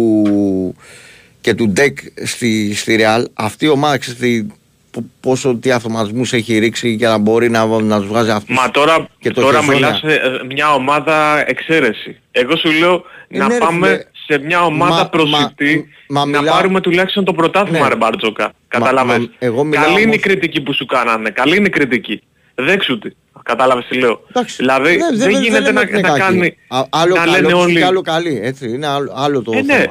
[1.44, 4.46] και του Ντεκ στη, στη Real, αυτή η ομάδα ξέρεις τι-
[4.90, 8.70] πο- πόσο τι αυτοματισμούς έχει ρίξει για να μπορεί να, να τους βγάζει αυτούς Μα
[8.70, 9.74] τώρα, και το τώρα χεζόνια.
[9.86, 12.20] μιλάς σε ε, μια ομάδα εξαίρεση.
[12.30, 14.02] Εγώ σου λέω να ναι, ρε πάμε φίλε.
[14.26, 17.88] σε μια ομάδα Μα- προσιτή μα- μα να μιλάω- πάρουμε τουλάχιστον το πρωτάθλημα Ναι.
[17.88, 18.52] ρε Μπαρτζόκα.
[18.68, 19.18] Κατάλαβες.
[19.18, 21.30] μα- εγώ μιλάω Καλή είναι η όμως- κριτική που σου κάνανε.
[21.30, 22.22] Καλή είναι η κριτική.
[22.54, 23.10] Δέξου τη.
[23.42, 24.20] Κατάλαβες τι λέω.
[24.30, 24.56] Εντάξει.
[24.58, 26.20] Δηλαδή Ναι, δεν, δεν- δεν γίνεται λέμε να, ότι είναι να κακή.
[26.20, 26.56] κάνει...
[26.68, 27.74] Α- άλλο να καλό λένε τους όλοι...
[27.74, 28.68] και άλλο καλή, έτσι.
[28.68, 29.84] Είναι άλλο, άλλο το Ε, ναι.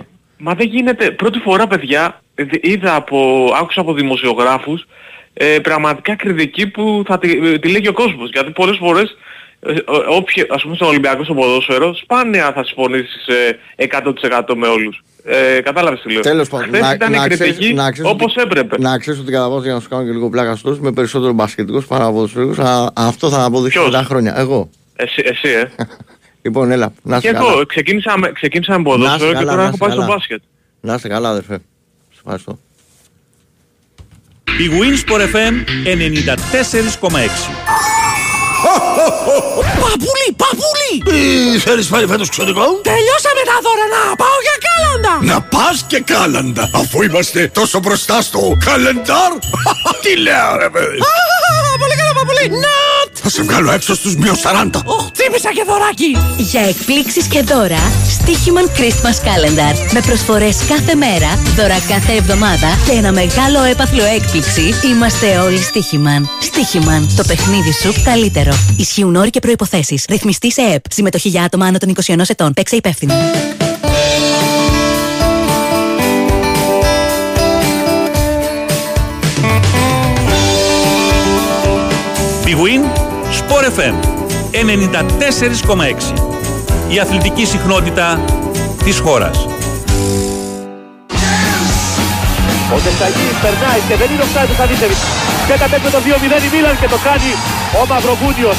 [0.44, 0.50] Θέμα.
[0.50, 1.12] Μα δεν γίνεται.
[1.12, 4.86] Πρώτη φορά, παιδιά, ε, είδα από, άκουσα από δημοσιογράφους
[5.34, 8.30] ε, πραγματικά κριτική που θα τη, ε, τη λέγει ο κόσμος.
[8.34, 9.18] Γιατί πολλές φορές,
[9.60, 14.68] ε, ό- όποιοι, ας πούμε στο Ολυμπιακό στο ποδόσφαιρο, σπάνια θα συμφωνήσεις ε, 100% με
[14.68, 15.04] όλους.
[15.26, 16.22] Ε, κατάλαβες τι λέω.
[16.22, 18.76] Τέλος πάντων, Χθες ήταν η κριτική όπως ότι, έπρεπε.
[18.80, 21.34] Να ξέρεις ότι κατά βάση για να σου κάνω και λίγο πλάκα στους με περισσότερο
[21.34, 24.34] μπασκετικός παρά ποδοσφαιρικός, α, αυτό θα αποδείξει Ποιος; πολλά χρόνια.
[24.38, 24.70] Εγώ.
[24.96, 25.70] Εσύ, εσύ ε.
[26.46, 27.52] Λοιπόν, έλα, να και είσαι καλά.
[27.52, 29.92] εγώ ξεκίνησα με, ξεκίνησα με Να ποδόσφαιρο είσαι και καλά, τώρα να έχω είσαι πάει
[29.92, 30.14] στο καλά.
[30.14, 30.42] μπάσκετ.
[30.82, 31.54] Να είστε καλά, αδερφέ.
[32.12, 32.60] Σε ευχαριστώ.
[34.64, 35.54] Η Winsport FM
[35.86, 37.14] 94,6
[39.84, 40.94] Παπούλι, παπούλι!
[41.54, 45.34] Τι θέλεις πάλι φέτος ξωτικό; Τελειώσαμε τα δώρα να πάω για κάλαντα!
[45.34, 49.32] Να πας και κάλαντα, αφού είμαστε τόσο μπροστά στο καλεντάρ.
[50.04, 51.12] Τι λέω ρε παιδί; Α,
[51.80, 52.50] Πολύ καλά παπούλι!
[52.50, 52.93] Νατ!
[53.26, 54.82] Θα σε βγάλω έξω στους μείον 40.
[54.86, 56.18] Οχ, τσίπησα και δωράκι!
[56.38, 59.92] Για εκπλήξεις και δώρα, Στίχημαν Christmas Calendar.
[59.94, 64.74] Με προσφορές κάθε μέρα, δώρα κάθε εβδομάδα και ένα μεγάλο έπαθλο έκπληξη.
[64.92, 66.30] Είμαστε όλοι Στίχημαν.
[66.42, 67.10] Στίχημαν.
[67.16, 68.52] Το παιχνίδι σου καλύτερο.
[68.78, 70.06] Ισχύουν όροι και προϋποθέσεις.
[70.10, 70.84] Ρυθμιστή σε ΕΠ.
[70.90, 72.54] Συμμετοχή για άτομα άνω των 21 ετών.
[72.54, 73.14] Παίξε υπεύθυνα.
[82.46, 83.03] Big Win
[83.44, 83.96] Sport FM
[84.52, 86.14] 94,6
[86.94, 88.08] Η αθλητική συχνότητα
[88.86, 89.38] της χώρας.
[92.76, 95.04] Ο Τεσσαγής περνάει και δεν είναι ο Στάδιος Σαββίσεβιτς.
[95.48, 97.32] Και κατέβει το 2-0 η Μίλαν και το κάνει
[97.80, 98.58] ο Μαυροβούνιος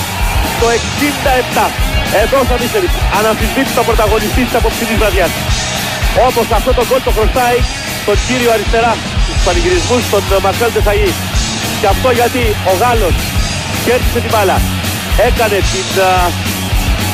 [0.61, 1.65] το 67.
[2.23, 5.33] Εδώ ο Σαββίσεβιτς αναμφισβήτητα πρωταγωνιστής της απόψινής βραδιάς.
[6.27, 7.59] Όμως αυτό το γκολ το χρωστάει
[8.07, 8.93] τον κύριο αριστερά
[9.25, 11.11] στους πανηγυρισμούς τον Μαρσέλ Τεσσαγή.
[11.81, 13.17] Και αυτό γιατί ο Γάλλος
[13.85, 14.57] κέρδισε την μπάλα.
[15.29, 16.11] Έκανε την α,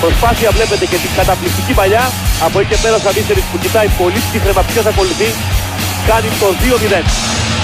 [0.03, 2.05] προσπάθεια βλέπετε και την καταπληκτική παλιά.
[2.47, 5.29] Από εκεί και πέρα ο Σαββίσεβιτς που κοιτάει πολύ ψύχρεμα ποιος θα ακολουθεί
[6.11, 7.60] κάνει το 2-0.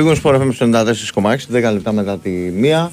[0.00, 0.72] Πήγαμε στο FM
[1.14, 2.90] 94,6, 10 λεπτά μετά τη μία.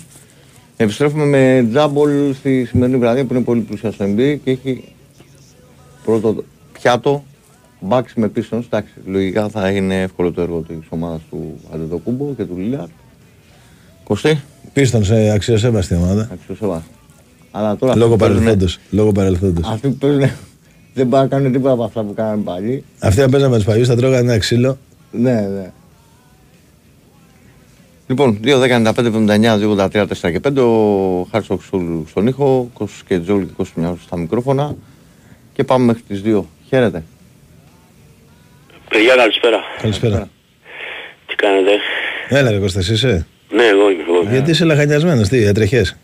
[0.78, 4.84] Επιστρέφουμε με τζάμπολ στη σημερινή βραδιά που είναι πολύ πλούσια στο NBA και έχει
[6.06, 7.24] πρώτο πιάτο
[7.80, 8.56] μπάξ με πίσω.
[8.56, 12.90] Εντάξει, λογικά θα είναι εύκολο το έργο της ομάδας του Αντετοκούμπο και του Λίλαρτ.
[14.04, 14.42] Κωστή;
[14.74, 16.30] Πίστον σε αξιοσέβαστη ομάδα.
[16.34, 16.90] Αξιοσέβαστη.
[17.52, 18.80] Αλλά τώρα Λόγω αυτοί παίζουνε- παρελθόντος.
[18.90, 19.68] Λόγω παρελθόντος.
[19.68, 20.30] Αυτοί που παίζουν
[20.94, 22.84] δεν πάνε να κάνουν τίποτα από αυτά που κάνανε παλιοί.
[23.00, 24.78] Αυτοί αν παίζαμε τους παλιούς θα τρώγανε ένα ξύλο.
[25.12, 25.72] Ναι, ναι.
[28.08, 30.58] Λοιπόν, 2, 10, 95, 79, 2, 83, 4 και 5.
[30.58, 34.76] Ο Χάρης Οξούλου στον ήχο, Κώστος και Τζόλ και Κώστος Μιάου στα μικρόφωνα.
[35.54, 36.44] Και πάμε μέχρι τις 2.
[36.70, 37.04] Χαίρετε.
[38.90, 39.60] Παιδιά καλησπέρα.
[39.82, 40.30] Καλησπέρα.
[41.28, 41.72] Τι κάνετε;
[42.30, 44.04] Έλα ρε Κώστας, εσύ είσαι; Ναι, εγώ είμαι.
[44.08, 44.22] Εγώ.
[44.22, 44.32] είμαι.
[44.32, 45.98] Γιατί είσαι λαχανιασμένος, τι, έτρεχες;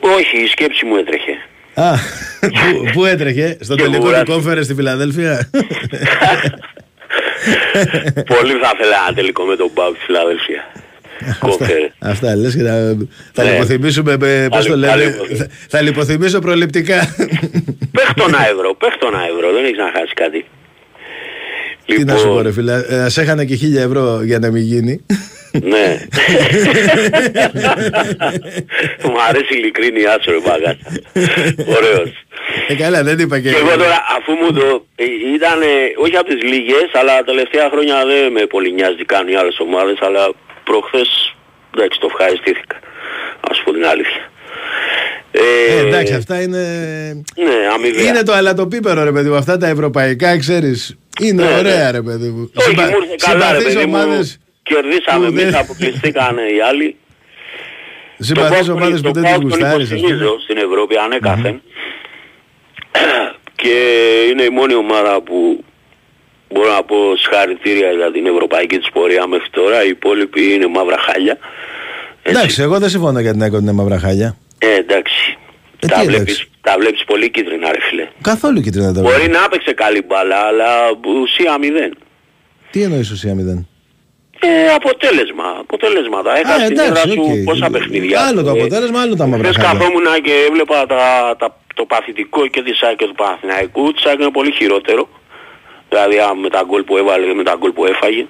[0.00, 1.32] Όχι, η σκέψη μου έτρεχε.
[1.74, 1.92] Α,
[2.40, 4.32] πού, πού έτρεχε, στο Και τελικό του κουράστηκα.
[4.32, 5.50] κόμφερε στη Φιλαδέλφια;
[8.34, 10.62] Πολύ θα ήθελα ένα τελικό με τον Μπάου στη Φιλαδέλφια.
[11.38, 11.82] Κόφερ.
[11.98, 12.96] Αυτά λες και θα,
[13.32, 13.50] θα Ναι.
[13.50, 17.14] λιποθυμίσουμε, με- πώς Θα το λι- θα λένε, λιποθυμ- θα, θα λιποθυμίσω προληπτικά.
[17.92, 20.44] Παίχτω ένα ευρώ, παίχτω ένα ευρώ, δεν έχεις να χάσεις κάτι.
[21.86, 22.36] Τι να σου Λοιπόν.
[22.36, 25.04] πω ρε φίλε, ε, ας έχανε και χίλια ευρώ για να μην γίνει.
[25.62, 26.06] Ναι.
[29.04, 30.76] Μου αρέσει η ειλικρίνειά σου ρε μπαγάτα.
[31.76, 32.10] Ωραίος.
[32.68, 33.50] Ε, καλά, δεν είπα και...
[33.50, 35.04] Και εγώ τώρα αφού μου το ε,
[35.34, 35.60] ήταν
[36.04, 39.36] όχι από τις λίγες αλλά τα τελευταία χρόνια δεν με πολύ νοιάζει τι κάνουν οι
[39.36, 40.32] άλλες ομάδες αλλά
[40.64, 41.34] προχθές
[41.74, 42.76] εντάξει το ευχαριστήθηκα.
[43.50, 44.30] Ας πω την αλήθεια.
[45.30, 46.62] Ε, εντάξει, αυτά είναι...
[47.36, 48.08] Ναι, αμοιβαία.
[48.08, 50.96] Είναι το αλατοπίπερο ρε παιδί μου, αυτά τα ευρωπαϊκά ξέρεις.
[51.20, 51.90] Είναι Ναι, ωραία ναι.
[51.90, 52.50] ρε παιδί μου.
[52.54, 53.92] Όχι, Συμπα- μου ήρθε καλά ρε συμπαθείς παιδί μου.
[53.96, 56.96] ομάδες, Κερδίσαμε που δεν- εμείς, αποκλειστήκανε οι άλλοι.
[58.18, 59.92] συμπαθείς Το ομάδες που Πάοκ δεν τις τον γουστάρεις.
[59.92, 60.08] ας πούμε.
[60.08, 61.62] υποστηρίζω στην Ευρώπη ανέκαθεν.
[63.56, 63.74] Και
[64.30, 65.64] είναι η μόνη ομάδα που
[66.52, 69.84] μπορώ να πω συγχαρητήρια για την ευρωπαϊκή της πορεία μέχρι τώρα.
[69.84, 71.38] Οι υπόλοιποι είναι μαύρα χάλια.
[72.22, 74.36] Εντάξει, εγώ δεν συμφωνώ για την ΑΕΚ ότι είναι μαύρα χάλια.
[74.58, 75.38] Ε, εντάξει.
[75.80, 76.48] Ε, τα, τι βλέπεις, εντάξει.
[76.64, 78.08] Τα βλέπεις πολύ κίτρινα ρε φίλε.
[78.20, 79.32] Καθόλου κίτρινα τα Μπορεί βλέπω.
[79.32, 80.68] να έπαιξε καλή μπάλα, αλλά
[81.22, 81.92] ουσία μηδέν.
[82.70, 83.68] Τι εννοείς ουσία μηδέν;
[84.40, 86.30] Ε, αποτέλεσμα, αποτέλεσματα.
[86.32, 87.44] Α, Έχασε την έδρα εντάξει, σου οκ.
[87.44, 88.26] πόσα παιχνίδια.
[88.26, 89.78] Άλλο το Ε, αποτέλεσμα, άλλο τα μαύρα Χθες χάλια.
[89.80, 93.92] καθόμουν και έβλεπα τα, τα, το παθητικό και της ΑΕΚ και του Παναθηναϊκού.
[93.92, 95.08] Της ΑΕΚ είναι πολύ χειρότερο.
[95.88, 98.26] Δηλαδή α, με τα γκολ που έβαλε και με τα γκολ που έφαγε.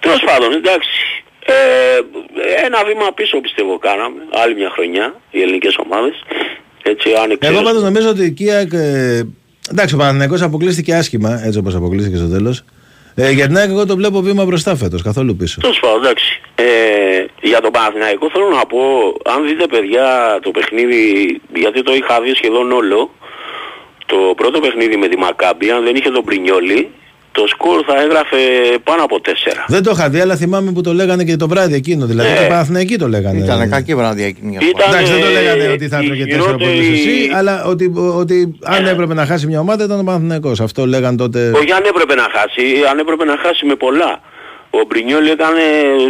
[0.00, 0.90] Τέλος πάντων, εντάξει.
[1.46, 1.54] Ε,
[2.66, 4.20] ένα βήμα πίσω πιστεύω κάναμε.
[4.42, 6.14] Άλλη μια χρονιά οι ελληνικές ομάδες.
[6.86, 7.50] Έτσι άνοιξε.
[7.50, 8.72] Εγώ πάντως νομίζω ότι και η ΑΕΚ...
[8.72, 9.22] Ε,
[9.70, 12.64] εντάξει, ο Παναθηναϊκός αποκλείστηκε άσχημα, έτσι όπως αποκλείστηκε στο τέλος.
[13.14, 15.60] Ε, για την ΑΕΚ εγώ το βλέπω βήμα μπροστά φέτος, καθόλου πίσω.
[15.60, 16.40] Τέλος πάντων, εντάξει.
[16.54, 16.66] Ε,
[17.42, 18.78] για τον Παναθηναϊκό θέλω να πω,
[19.24, 21.02] αν δείτε παιδιά το παιχνίδι,
[21.54, 23.10] γιατί το είχα δει σχεδόν όλο,
[24.06, 26.90] το πρώτο παιχνίδι με τη Μακάμπη, αν δεν είχε τον Πρινιόλη,
[27.38, 28.36] το σκορ θα έγραφε
[28.84, 29.28] πάνω από 4.
[29.68, 32.06] Δεν το είχα δει, αλλά θυμάμαι που το λέγανε και το βράδυ εκείνο.
[32.06, 32.36] Δηλαδή, Ναι.
[32.36, 33.38] το Παναθηναϊκοί το λέγανε.
[33.44, 36.24] Ήταν κακή βράδια εκείνη για Ήταν, Εντάξει, δεν το ε, λέγανε ότι θα η έτρωγε
[36.26, 40.04] τέσσερα από χειρότερη- εσύ, αλλά ότι, ότι αν έπρεπε να χάσει μια ομάδα ήταν ο
[40.04, 40.60] Παναθηναϊκός.
[40.60, 41.50] Αυτό λέγανε τότε.
[41.54, 44.20] Όχι αν έπρεπε να χάσει, αν έπρεπε να χάσει με πολλά.
[44.70, 45.64] Ο Μπρινιόλ έκανε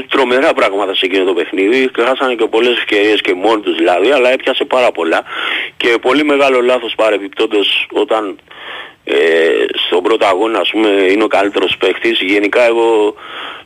[0.08, 1.90] τρομερά πράγματα σε εκείνο το παιχνίδι.
[2.06, 5.20] Χάσανε και πολλές ευκαιρίες και μόνοι τους δηλαδή, αλλά έπιασε πάρα πολλά.
[5.76, 7.66] Και πολύ μεγάλο λάθος παρεμπιπτόντως
[8.02, 8.22] όταν
[9.04, 9.14] ε,
[9.86, 12.20] στον πρώτο αγώνα ας πούμε είναι ο καλύτερος παίχτης.
[12.20, 13.14] Γενικά εγώ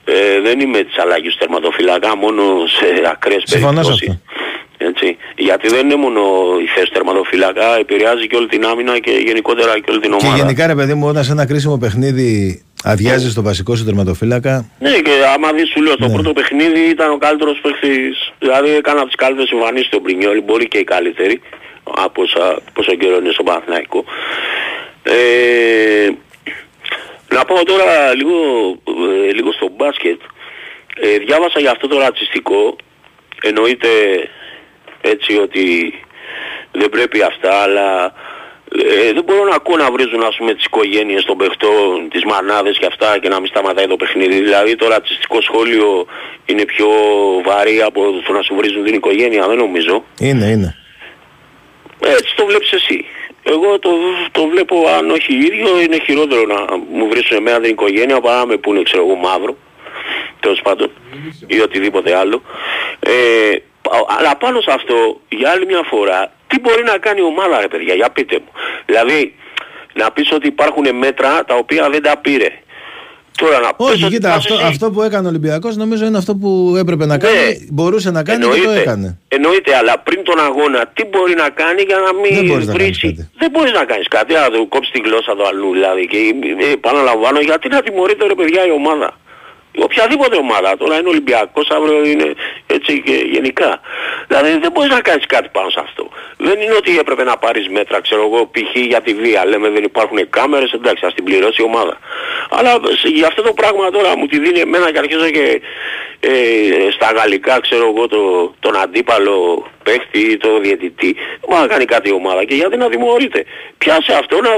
[0.05, 4.23] ε, δεν είμαι της αλλαγής του τερματοφυλακά μόνο σε ακραίες Συμφωνώ σε περιπτώσεις.
[4.81, 5.17] Έτσι.
[5.37, 6.21] Γιατί δεν είναι μόνο
[6.63, 10.37] η θέση τερματοφυλακά, επηρεάζει και όλη την άμυνα και γενικότερα και όλη την Και ομάδα.
[10.37, 14.71] γενικά, ρε παιδί μου, όταν σε ένα κρίσιμο παιχνίδι αδειάζεις το βασικό σου τερματοφύλακα.
[14.79, 19.05] Ναι και άμα δεις σου λέω στο πρώτο παιχνίδι ήταν ο καλύτερος παίχτης, δηλαδή έκανα
[19.07, 21.41] τις καλύτερες εμφανίσεις του Μπρινιόλη, μπορεί και η καλύτερη,
[21.97, 24.05] από όσα- πόσο καιρό είναι στο Παναθηναϊκό.
[25.03, 26.09] Ε,
[27.29, 28.37] να πάω τώρα λίγο,
[29.29, 30.21] ε, λίγο στο μπάσκετ.
[31.01, 32.77] Ε, διάβασα για αυτό το ρατσιστικό,
[33.43, 33.89] εννοείται
[35.01, 35.95] έτσι ότι
[36.73, 38.15] δεν πρέπει αυτά, αλλά
[38.73, 42.79] ε, δεν μπορώ να ακούω να βρίζουν ας πούμε τις οικογένειες των παιχτών, τις μανάδες
[42.79, 44.41] και αυτά και να μην σταματάει το παιχνίδι.
[44.41, 46.07] Δηλαδή το ρατσιστικό σχόλιο
[46.45, 46.89] είναι πιο
[47.45, 50.05] βαρύ από το να σου βρίζουν την οικογένεια, δεν νομίζω.
[50.19, 50.77] Είναι, είναι.
[52.01, 53.05] Έτσι το βλέπεις εσύ.
[53.51, 53.91] Εγώ το,
[54.33, 58.47] το βλέπω αν όχι ίδιο είναι χειρότερο να μου βρίσουν εμένα την οικογένεια παρά να
[58.47, 59.57] με πούνε ξέρω εγώ μαύρο
[60.41, 60.91] τέλος πάντων
[61.47, 62.43] ή οτιδήποτε άλλο.
[63.01, 63.11] Ε,
[63.83, 67.61] πα- αλλά πάνω σε αυτό για άλλη μια φορά τι μπορεί να κάνει η ομάδα
[67.61, 68.53] ρε παιδιά για πείτε μου.
[68.87, 69.35] Δηλαδή
[69.93, 72.49] να πεις ότι υπάρχουν μέτρα τα οποία δεν τα πήρε.
[73.43, 76.05] Τώρα να Όχι, πες ότι κοίτα, πας αυτό, εσύ- αυτό που έκανε ο Ολυμπιακός νομίζω
[76.07, 77.57] είναι αυτό που έπρεπε να κάνει, Ναι.
[77.71, 78.81] μπορούσε να κάνει και το Εννοείται.
[78.81, 79.19] έκανε.
[79.29, 82.73] Εννοείται, αλλά πριν τον αγώνα τι μπορεί να κάνει για να μην Δεν μπορείς να
[82.75, 83.31] κάνεις βρίσει.
[83.39, 86.07] Δεν μπορείς να κάνεις κάτι, να του κόψεις τη γλώσσα του αλλού δηλαδή.
[86.13, 86.19] Και
[86.69, 89.09] ε, επαναλαμβάνω, γιατί να τιμωρείται ρε παιδιά η ομάδα.
[89.81, 92.35] Οποιαδήποτε ομάδα, τώρα είναι Ολυμπιακός, αύριο είναι
[92.67, 93.81] έτσι και γενικά.
[94.29, 96.09] Δηλαδή δεν μπορείς να κάνεις κάτι πάνω σε αυτό.
[96.37, 98.77] Δεν είναι ότι έπρεπε να πάρεις μέτρα, ξέρω εγώ, π.χ.
[98.77, 99.47] για τη βία.
[99.47, 101.99] Λέμε δεν υπάρχουν κάμερες, εντάξει, ας την πληρώσει η ομάδα.
[102.51, 102.71] Αλλά
[103.01, 105.61] σε- για αυτό το πράγμα τώρα μου τη δίνει εμένα και αρχίζω και
[106.21, 106.31] ε,
[106.91, 111.13] στα γαλλικά, ξέρω εγώ, το, τον αντίπαλο παίχτη ή το διαιτητή.
[111.13, 113.45] Δεν μπορεί να κάνει κάτι η ομάδα και γιατί να τιμωρείται.
[113.79, 114.51] Πιάσε αυτό, να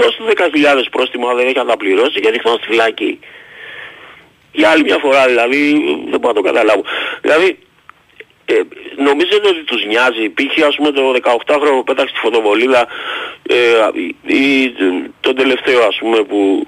[0.00, 3.18] δώσει 10.000 πρόστιμα, δεν έχει να τα πληρώσει και δείχνω στη φυλακή.
[4.52, 5.72] Για άλλη μια φορά δηλαδή
[6.10, 6.82] δεν μπορώ να το καταλάβω.
[7.20, 7.58] Δηλαδή
[8.44, 8.60] ε,
[8.96, 10.66] νομίζετε ότι τους νοιάζει, π.χ.
[10.66, 12.86] ας πούμε το 18χρονο που πέταξε τη φωτοβολίδα
[13.48, 13.56] ε,
[14.34, 14.72] ή
[15.20, 16.66] τον τελευταίο ας πούμε που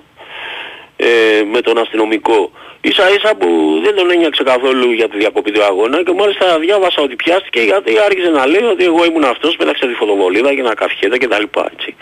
[0.97, 2.51] ε, με τον αστυνομικό
[2.81, 7.03] ίσα ίσα που δεν τον ένιωξε καθόλου για τη διακοπή του αγώνα και μάλιστα διάβασα
[7.03, 10.75] ότι πιάστηκε γιατί άρχισε να λέει ότι εγώ ήμουν αυτός πέταξε τη φωτοβολίδα και να
[10.75, 11.95] καφιέται και τα λοιπά έτσι.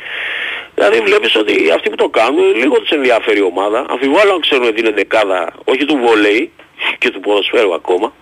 [0.81, 3.86] Δηλαδή βλέπεις ότι αυτοί που το κάνουν λίγο τους ενδιαφέρει η ομάδα.
[3.89, 6.51] Αμφιβάλλω αν ξέρουν ότι είναι δεκάδα όχι του βολέι
[6.98, 8.12] και του ποδοσφαίρου ακόμα.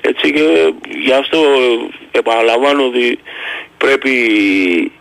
[0.00, 3.18] Έτσι και γι' αυτό ε, επαναλαμβάνω ότι
[3.76, 4.10] πρέπει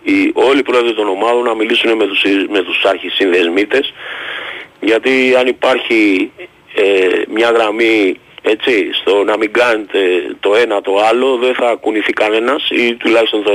[0.04, 3.94] οι, όλοι οι πρόεδροι των ομάδων να μιλήσουν με τους, με τους αρχισυνδεσμίτες
[4.80, 6.32] γιατί αν υπάρχει
[6.76, 10.00] ε, μια γραμμή έτσι, στο να μην κάνετε
[10.40, 13.52] το ένα το άλλο δεν θα κουνηθεί κανένας ή τουλάχιστον το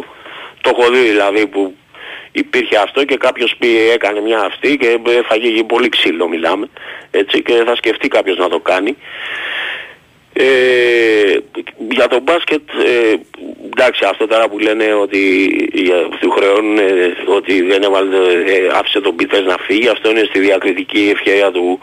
[0.00, 0.04] 90-99%.
[0.64, 1.74] Το έχω δει δηλαδή που
[2.32, 6.66] υπήρχε αυτό και κάποιος πει έκανε μια αυτή και έφαγε πολύ ξύλο μιλάμε
[7.10, 8.96] έτσι και θα σκεφτεί κάποιος να το κάνει.
[10.36, 10.44] Ε,
[11.90, 13.14] για το μπάσκετ, ε,
[13.72, 15.18] εντάξει αυτό τώρα που λένε ότι
[15.72, 16.82] για- του χρεώνουν ε,
[17.36, 21.78] ότι δεν έβαλε, ε, άφησε τον Πίτερς να φύγει, αυτό είναι στη διακριτική ευκαιρία του,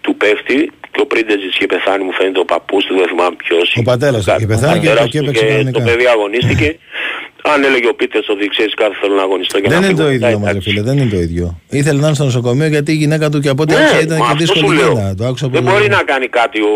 [0.00, 3.74] του παίχτη και ο Πρίντεζης είχε πεθάνει μου φαίνεται ο παππούς του, δεν θυμάμαι ποιος.
[3.78, 5.70] Ο πατέρας του είχε πεθάνει και- πατέρας και του έπαιξε κανονικά.
[5.78, 6.68] το παιδί αγωνίστηκε.
[7.52, 10.06] Αν έλεγε ο Πίτερς ότι ξέρεις κάτι θέλω να αγωνιστώ και Δεν να είναι φύγω
[10.08, 11.60] το μετά, ίδιο όμως, ρε φίλε, δεν είναι το ίδιο.
[11.70, 14.16] Ήθελε να είναι στο νοσοκομείο γιατί η γυναίκα του και από ό,τι Ναι, άκουσα ήταν
[14.20, 14.92] μα και αυτό δύσκολη σου λέω.
[14.92, 15.14] γέννα.
[15.14, 15.74] Το άκουσα Δεν πολύ.
[15.74, 16.72] μπορεί να κάνει κάτι ο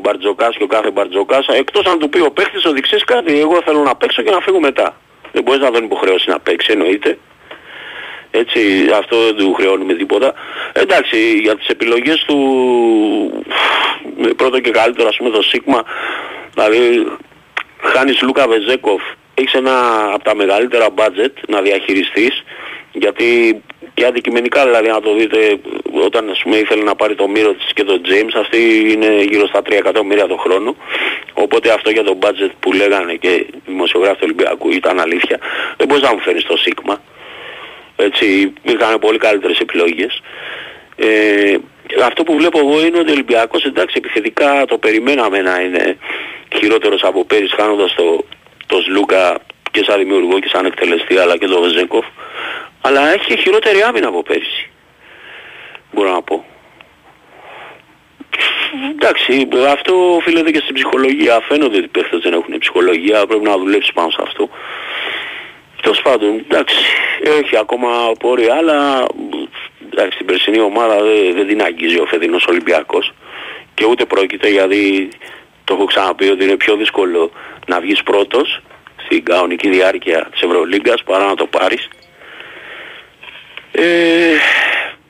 [0.00, 3.56] Μπαρτζοκάς και ο κάθε Μπαρτζοκάς εκτός αν του πει ο παίχτης ότι ξέρεις κάτι εγώ
[3.64, 4.96] θέλω να παίξω και να φύγω μετά.
[5.32, 7.18] Δεν μπορείς να τον υποχρεώσει να παίξει εννοείται.
[8.30, 8.60] Έτσι,
[9.00, 10.34] αυτό δεν του χρεώνουμε τίποτα.
[10.72, 12.36] Εντάξει, για τις επιλογές του
[14.36, 15.82] πρώτο και καλύτερο ας πούμε το Σίγμα,
[16.54, 16.78] δηλαδή
[17.92, 19.02] χάνεις Λούκα Βεζέκοφ,
[19.34, 19.74] έχεις ένα
[20.14, 22.44] από τα μεγαλύτερα budget να διαχειριστείς,
[22.92, 23.62] γιατί
[23.94, 25.60] και αντικειμενικά δηλαδή να το δείτε
[26.04, 29.46] όταν ας πούμε ήθελε να πάρει το Μύρο της και το James αυτή είναι γύρω
[29.46, 30.76] στα 3 εκατομμύρια το χρόνο.
[31.32, 35.38] Οπότε αυτό για το budget που λέγανε και οι δημοσιογράφοι του Ολυμπιακού ήταν αλήθεια.
[35.76, 37.00] Δεν μπορείς να μου φέρεις το Σίγμα
[37.96, 40.22] έτσι υπήρχαν πολύ καλύτερες επιλογές.
[40.96, 41.56] Ε,
[42.04, 45.96] αυτό που βλέπω εγώ είναι ότι ο Ολυμπιακός εντάξει επιθετικά το περιμέναμε να είναι
[46.56, 48.24] χειρότερος από πέρυσι χάνοντας το,
[48.72, 49.38] το Σλούκα
[49.70, 52.06] και σαν δημιουργό και σαν εκτελεστή αλλά και το Βεζέγκοφ
[52.80, 54.70] αλλά έχει και χειρότερη άμυνα από πέρυσι
[55.92, 56.44] μπορώ να πω
[58.90, 61.40] Εντάξει, αυτό οφείλεται και στην ψυχολογία.
[61.48, 64.48] Φαίνονται ότι οι παίχτες δεν έχουν ψυχολογία, πρέπει να δουλέψεις πάνω σε αυτό.
[65.82, 66.76] Τέλος πάντων, εντάξει,
[67.40, 69.06] έχει ακόμα πορεία, αλλά
[69.92, 73.12] εντάξει, την περσινή ομάδα δεν, δεν την αγγίζει ο φετινός Ολυμπιακός
[73.74, 75.08] και ούτε πρόκειται γιατί
[75.72, 77.30] το έχω ξαναπεί ότι είναι πιο δύσκολο
[77.66, 78.62] να βγεις πρώτος
[79.04, 81.88] στην κανονική διάρκεια της Ευρωλίγκας παρά να το πάρεις.
[83.72, 83.82] Ε,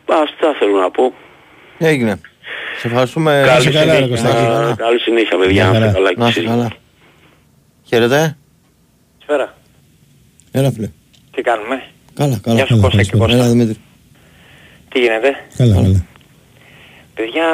[0.07, 1.15] αυτά θέλω να πω.
[1.79, 2.21] Έγινε.
[2.79, 3.43] Σε ευχαριστούμε.
[3.47, 4.75] Καλή συνέχεια.
[4.79, 5.65] Καλή συνέχεια, παιδιά.
[5.65, 6.51] Να είστε καλά και Να είστε εσείς.
[6.51, 6.71] καλά.
[7.85, 8.37] Χαίρετε.
[9.27, 9.57] Καλησπέρα.
[10.53, 10.91] Έλα φίλε.
[11.35, 11.83] Τι κάνουμε;
[12.15, 12.57] Καλά, καλά.
[12.57, 13.25] Γεια σου, καλά, Κώστα και καλησπέρα.
[13.25, 13.37] Κώστα.
[13.39, 13.77] Έλα Δημήτρη.
[14.89, 16.07] Τι γίνεται; Καλά, καλά.
[17.15, 17.47] Παιδιά,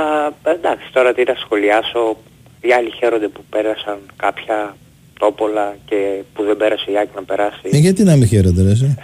[0.43, 2.17] εντάξει, τώρα τι να σχολιάσω.
[2.61, 4.77] Οι άλλοι χαίρονται που πέρασαν κάποια
[5.19, 7.61] τόπολα και που δεν πέρασε η Άκη να περάσει.
[7.63, 8.95] Ε, γιατί να μην χαίρονται ρε εσύ;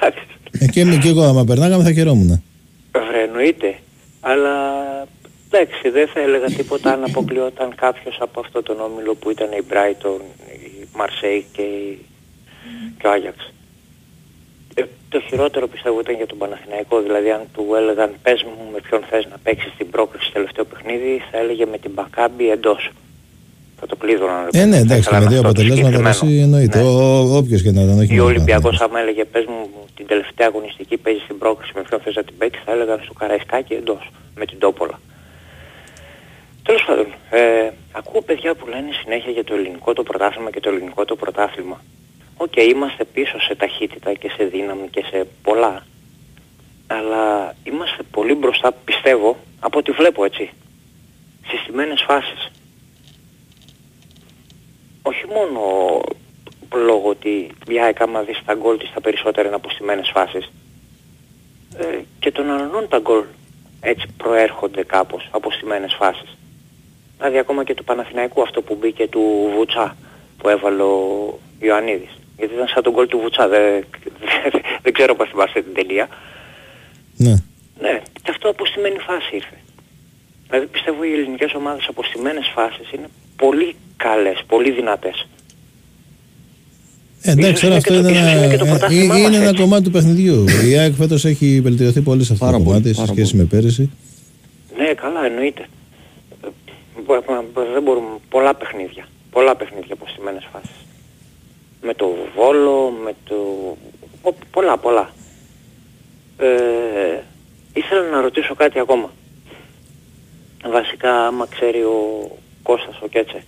[0.60, 2.42] Ε, και, εμείς- και εγώ άμα περνάγαμε θα χαιρόμουν.
[2.92, 3.74] Βρε, εννοείται.
[4.20, 4.54] Αλλά
[5.50, 9.60] εντάξει, δεν θα έλεγα τίποτα αν αποκλειόταν κάποιος από αυτό τον όμιλο που ήταν η
[9.70, 10.20] Brighton,
[10.52, 11.98] η Marseille και, η...
[12.98, 13.52] και ο Άγιαξ.
[15.14, 18.78] Ε, το χειρότερο πιστεύω ήταν για τον Παναθηναϊκό, δηλαδή αν του έλεγαν πες μου με
[18.86, 22.90] ποιον θες να παίξεις την πρόκριση στο τελευταίο παιχνίδι, θα έλεγε με την Μπακάμπη εντός.
[23.80, 24.48] Θα το κλείδωναν.
[24.52, 26.32] Ε, ναι, εντάξει, Θα με ήθελαν δύο αυτό το αποτελέσματα ρε, συγκεκριμένο.
[26.32, 26.78] εσύ εννοείται.
[26.80, 29.62] Ο- Όποιος και να ήταν, όχι Ή ο μόνο Ολυμπιακός άμα έλεγε πες μου
[29.96, 33.12] την τελευταία αγωνιστική παίζεις στην πρόκριση με ποιον θες να την παίξεις θα έλεγαν στο
[33.12, 35.00] Καραϊσκάκι εντός με την Τόπολα.
[36.62, 37.40] Τέλος πάντων, ε,
[37.92, 41.80] ακούω παιδιά που λένε συνέχεια για το ελληνικό το πρωτάθλημα και το ελληνικό το πρωτάθλημα.
[42.36, 45.86] Οκ, είμαστε πίσω σε ταχύτητα και σε δύναμη και σε πολλά.
[46.86, 50.50] αλλά είμαστε πολύ μπροστά, πιστεύω, από ό,τι βλέπω έτσι.
[51.46, 52.50] Στις στημένες φάσεις.
[55.02, 55.60] Όχι μόνο
[56.74, 60.50] λόγω ότι η ΑΕΚ άμα δεις τα γκολ της τα περισσότερα είναι από στημένες φάσεις.
[61.76, 63.24] Ε, και των αλλωνών τα γκολ
[63.80, 66.36] έτσι προέρχονται κάπως από στιμένες φάσεις.
[67.16, 69.96] Δηλαδή ακόμα και του Παναθηναϊκού αυτό που μπήκε του Βουτσά
[70.38, 72.18] που έβαλε ο Ιωαννίδης.
[72.38, 73.84] Γιατί ήταν σαν τον γκολ του Βουτσά, δεν,
[74.84, 76.08] δεν ξέρω πώς θυμάστε την τελεία.
[77.16, 77.34] Ναι.
[77.80, 79.56] Ναι, και αυτό από στιμένη φάση ήρθε.
[80.48, 83.06] Δηλαδή πιστεύω οι ελληνικές ομάδες από στιμένες φάσεις είναι
[83.36, 85.26] πολύ καλές, πολύ δυνατές.
[87.22, 90.44] Ε, εντάξει, τώρα αυτό είναι, ένα, ε, είναι, είναι ένα κομμάτι του παιχνιδιού.
[90.70, 93.90] Η ΑΕΚ φέτος έχει βελτιωθεί πολύ σε αυτό το κομμάτι σε σχέση με πέρυσι.
[94.76, 95.66] Ναι, καλά, εννοείται.
[96.44, 96.48] Ε,
[97.06, 99.08] μπο- μπο- Δεν μπορούμε, πολλά παιχνίδια.
[99.30, 100.83] Πολλά παιχνίδια από στιμένες φάσεις.
[101.86, 103.36] Με το Βόλο, με το...
[104.22, 105.10] πο- Πολλά, πολλά.
[106.38, 107.20] Ε,
[107.74, 109.10] ήθελα να ρωτήσω κάτι ακόμα.
[110.66, 112.30] Βασικά, άμα ξέρει ο
[112.62, 113.44] Κώστας ο Κέτσε,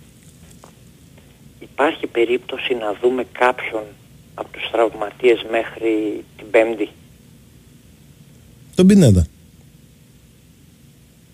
[1.59, 3.83] υπάρχει περίπτωση να δούμε κάποιον
[4.35, 6.89] από τους τραυματίες μέχρι την Πέμπτη;
[8.75, 9.27] Τον Πινέδα.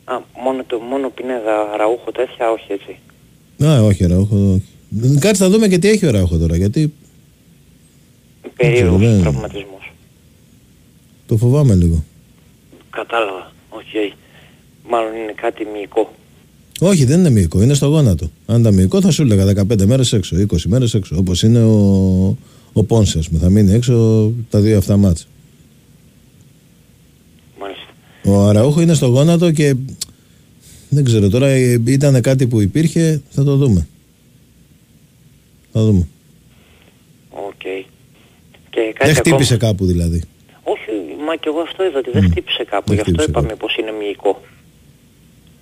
[0.06, 3.00] Α, μόνο, το, μόνο Πινέδα, Ραούχο, τέτοια, όχι έτσι.
[3.66, 4.36] Α, όχι, Ραούχο.
[4.36, 4.72] όχι.
[5.20, 6.56] Κάτσε να δούμε και τι έχει ο Ραούχο τώρα.
[6.58, 6.94] Γιατί
[8.56, 9.94] Περίεργος δεν- τραυματισμός.
[11.28, 12.04] το φοβάμαι λίγο.
[12.90, 13.52] Κατάλαβα.
[13.70, 13.82] Οκ.
[14.90, 16.14] Μάλλον είναι κάτι μυϊκό.
[16.80, 18.30] Όχι, δεν είναι μυϊκό, είναι στο γόνατο.
[18.46, 21.16] Αν ήταν μυϊκό θα σου έλεγα 15 μέρες έξω, 20 μέρες έξω.
[21.18, 22.38] Όπως είναι ο,
[22.74, 23.40] ο Πόνσε, ας πούμε.
[23.40, 25.28] Θα μείνει έξω τα δύο αυτά μάτς.
[27.60, 27.84] Μάλιστα.
[28.24, 29.76] Ο Αραούχο είναι στο γόνατο και
[30.90, 33.88] δεν ξέρω τώρα, ε, ήταν κάτι που υπήρχε, θα το δούμε.
[35.74, 36.08] Θα δούμε.
[37.30, 37.62] Οκ.
[38.70, 39.72] Και κάτι δεν χτύπησε ακόμα.
[39.72, 40.24] κάπου δηλαδή.
[40.64, 40.92] Όχι,
[41.26, 42.84] μα και εγώ αυτό είδα ότι δεν χτύπησε κάπου.
[42.88, 44.42] Δεν Γι' αυτό χτύπησε είπαμε πως είναι μυϊκό.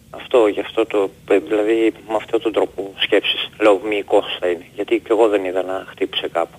[0.09, 3.49] Αυτό, γι' αυτό το, ε, δηλαδή με αυτόν τον τρόπο σκέψης.
[3.59, 4.65] Λέω μυϊκός θα είναι.
[4.75, 6.57] Γιατί και εγώ δεν είδα να χτύπησε κάπου.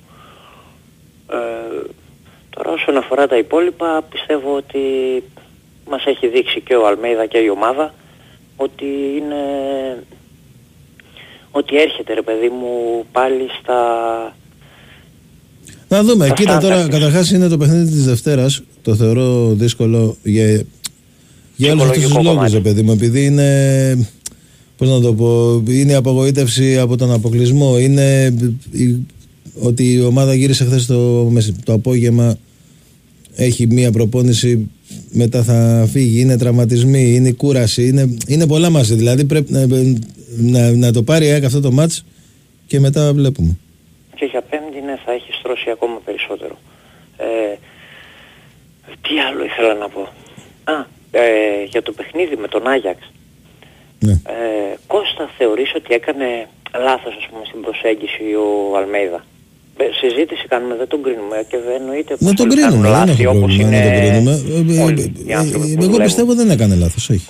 [1.31, 1.37] Ε,
[2.51, 4.79] τώρα όσον αφορά τα υπόλοιπα πιστεύω ότι
[5.89, 7.95] μας έχει δείξει και ο Αλμέιδα και η ομάδα
[8.57, 9.43] ότι είναι
[11.53, 13.77] ότι έρχεται ρε παιδί μου πάλι στα
[15.89, 16.27] Να δούμε.
[16.29, 16.99] Τα Κοίτα τώρα, στάνταρ.
[17.01, 18.63] καταρχάς είναι το παιχνίδι της Δευτέρας.
[18.83, 20.65] Το θεωρώ δύσκολο για,
[21.57, 22.53] για όλους αυτούς τους Ψυχολογικό λόγους, κομμάτι.
[22.53, 22.93] ρε παιδί μου.
[22.93, 24.09] Επειδή είναι,
[24.77, 27.79] πώς να το πω, είναι η απογοήτευση από τον αποκλεισμό.
[27.79, 28.35] Είναι
[28.71, 28.97] η-
[29.61, 32.37] ότι η ομάδα γύρισε χθες το, μεσ- το απόγευμα,
[33.35, 34.69] έχει μία προπόνηση,
[35.11, 38.95] μετά θα φύγει, είναι τραυματισμοί, είναι η κούραση, είναι, είναι πολλά μαζί.
[38.95, 39.67] Δηλαδή πρέπει να,
[40.37, 42.05] να, να το πάρει η ΑΕΚ αυτό το μάτς
[42.67, 43.59] και μετά βλέπουμε.
[44.15, 46.59] και για πέμπτη ναι θα έχει στρώσει ακόμα περισσότερο.
[47.17, 47.57] Ε,
[49.03, 50.01] τι άλλο ήθελα να πω.
[50.65, 53.11] Α, ε, για το παιχνίδι με τον Άγιαξ.
[53.99, 54.13] Ναι.
[54.13, 56.49] Ε, Κώστα θεωρείς ότι έκανε
[56.85, 59.25] λάθος ας πούμε στην προσέγγιση ο Αλμέιδα;
[59.77, 62.99] Ε, συζήτηση κάνουμε, δεν τον κρίνουμε και δεν εννοείται Να πως τον όλοι κάνουν κρίνουμε,
[62.99, 64.33] δεν λάθη έχω όπως πρόβλημα να τον είναι κρίνουμε.
[64.33, 66.05] Ε, ε, όλοι ε, οι άνθρωποι ε, που Εγώ δουλεύουν.
[66.05, 67.29] πιστεύω δεν έκανε λάθος, όχι.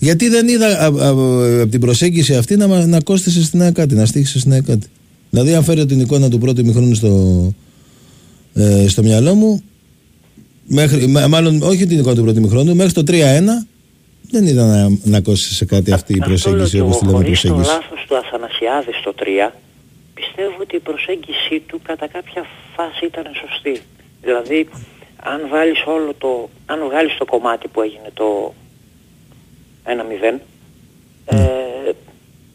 [0.00, 4.06] Γιατί δεν είδα από την προσέγγιση αυτή να, μα- να κόστησε στην ΑΕΚ κάτι, να
[4.06, 4.86] στήχησε στην ΑΕΚ κάτι.
[5.30, 7.52] Δηλαδή, αν φέρω την εικόνα του πρώτου ημιχρόνου στο,
[8.54, 9.62] ε, στο μυαλό μου,
[10.66, 13.66] μέχρι, μα- μάλλον όχι την εικόνα του πρώτου ημιχρόνου, μέχρι το 3-1
[14.30, 17.24] δεν είδα να, να κόστησε σε κάτι αυτή η προσέγγιση Αυτό όπως τη λέω λέμε
[17.24, 17.70] και εγώ, χωρίς το προσέγγιση.
[17.74, 19.54] λάθος του Αθανασιάδη στο 3,
[20.24, 22.42] πιστεύω ότι η προσέγγιση του κατά κάποια
[22.76, 23.74] φάση ήταν σωστή.
[24.24, 24.58] Δηλαδή,
[25.32, 26.30] αν βάλεις όλο το,
[26.72, 28.28] αν βγάλεις το κομμάτι που έγινε το
[29.84, 30.40] 1-0,
[31.24, 31.36] ε,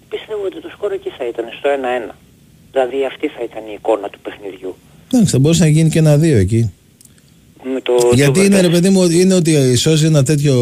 [0.10, 2.16] πιστεύω ότι το σκορ εκεί θα ήταν, στο 1-1.
[2.72, 4.76] Δηλαδή αυτή θα ήταν η εικόνα του παιχνιδιού.
[5.12, 6.74] Εντάξει, θα μπορούσε να γίνει και ένα δύο εκεί.
[7.74, 10.54] Με το, Γιατί το- είναι, ρε παιδί μου, είναι ότι σώζει ένα τέτοιο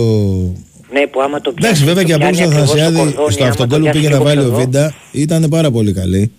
[0.92, 3.12] Ναι, που άμα το Εντάξει, πιάσει, βέβαια το και από πιάνει τον ακριβώς στο Αθανασιάδη
[3.12, 4.94] κορδόνι, στο άμα αυτοκόλλο το που πιάσει πήγε να λίγο βάλει πιο ο εδώ, Βίντα
[5.12, 6.32] ήταν πάρα πολύ καλή.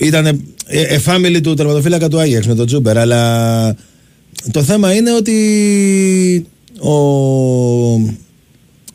[0.00, 3.76] Ήταν εφάμιλη του τερματοφύλακα του Άγιαξ με τον Τζούμπερ, αλλά
[4.52, 6.46] το θέμα είναι ότι
[6.80, 6.94] ο,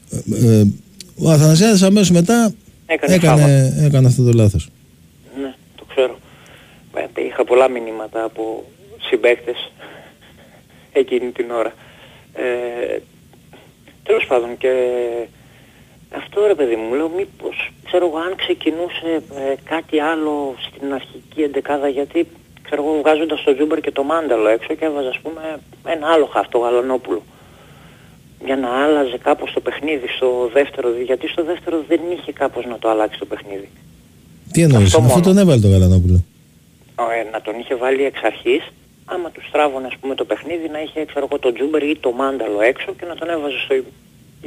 [0.09, 0.65] ε, ε,
[1.17, 2.53] ο Αθανασιάδης αμέσως μετά
[2.85, 4.69] Έκανε έκανε, έκανε αυτό το λάθος.
[5.41, 6.19] Ναι, το ξέρω.
[6.93, 8.65] Ε, Είχα πολλά μηνύματα από
[9.01, 9.71] συμπαίκτες
[10.91, 11.73] εκείνη την ώρα.
[12.33, 12.99] Ε,
[14.03, 14.73] τέλος πάντων και
[16.09, 21.41] αυτό ρε παιδί μου, λέω μήπως ξέρω εγώ αν ξεκινούσε ε, κάτι άλλο στην αρχική
[21.41, 22.27] εντεκάδα γιατί
[22.63, 25.41] ξέρω εγώ βγάζοντας το Τζούμπερ και το Μάνταλο έξω και έβαζα ας πούμε
[25.85, 27.21] ένα άλλο χαφ, το Γαλανόπουλο
[28.45, 32.79] για να άλλαζε κάπως το παιχνίδι στο δεύτερο, γιατί στο δεύτερο δεν είχε κάπως να
[32.79, 33.69] το αλλάξει το παιχνίδι.
[34.51, 35.21] Τι εννοείς, Αυτό αφού μόνο.
[35.21, 36.23] τον έβαλε το Γαλανόπουλο;
[36.95, 38.63] Ε, να τον είχε βάλει εξ αρχής
[39.05, 42.11] άμα τους στράβωνε ας πούμε το παιχνίδι να είχε ξέρω εγώ το Τζούμπερ ή το
[42.11, 43.73] Μάνταλο έξω και να τον έβαζε στο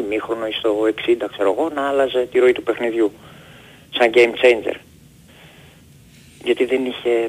[0.01, 0.70] ημίχρονο ή στο
[1.07, 3.12] 60 ξέρω εγώ να άλλαζε τη ροή του παιχνιδιού
[3.97, 4.77] σαν game changer.
[6.45, 7.29] Γιατί δεν είχε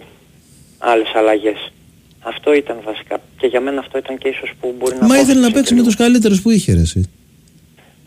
[0.78, 1.72] άλλες αλλαγές.
[2.20, 3.22] Αυτό ήταν βασικά.
[3.38, 5.74] Και για μένα αυτό ήταν και ίσως που μπορεί να Μα ήθελε να κόστησε παίξει
[5.74, 7.10] και με τους καλύτερους που είχε ρε εσύ.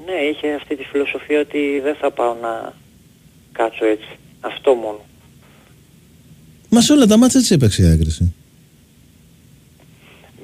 [0.07, 2.73] ναι, είχε αυτή τη φιλοσοφία ότι δεν θα πάω να
[3.53, 4.09] κάτσω έτσι.
[4.41, 5.01] Αυτό μόνο.
[6.69, 8.35] Μα σε όλα τα μάτια έτσι έπαιξε η άκρηση.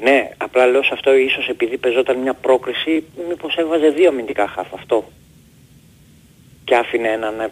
[0.02, 4.72] Ναι, απλά λέω σε αυτό ίσως επειδή παίζονταν μια πρόκριση, μήπως έβαζε δύο αμυντικά χαφ
[4.74, 5.10] αυτό.
[6.64, 7.48] Και άφηνε έναν ε,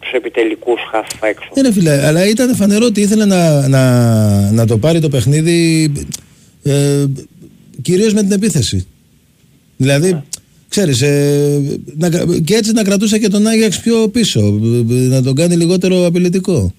[0.00, 1.48] τους επιτελικούς χαφ έξω.
[1.54, 3.82] Ναι, ρε φίλε, αλλά ήταν φανερό ότι ήθελε να, να,
[4.50, 5.92] να το πάρει το παιχνίδι
[6.62, 7.04] ε,
[7.82, 8.86] κυρίως με την επίθεση.
[9.76, 10.22] Δηλαδή,
[10.68, 15.08] ξέρεις, ε, να, κρα- και έτσι να κρατούσε και τον Άγιαξ πιο πίσω, ε, ε,
[15.08, 16.74] να τον κάνει λιγότερο απειλητικό.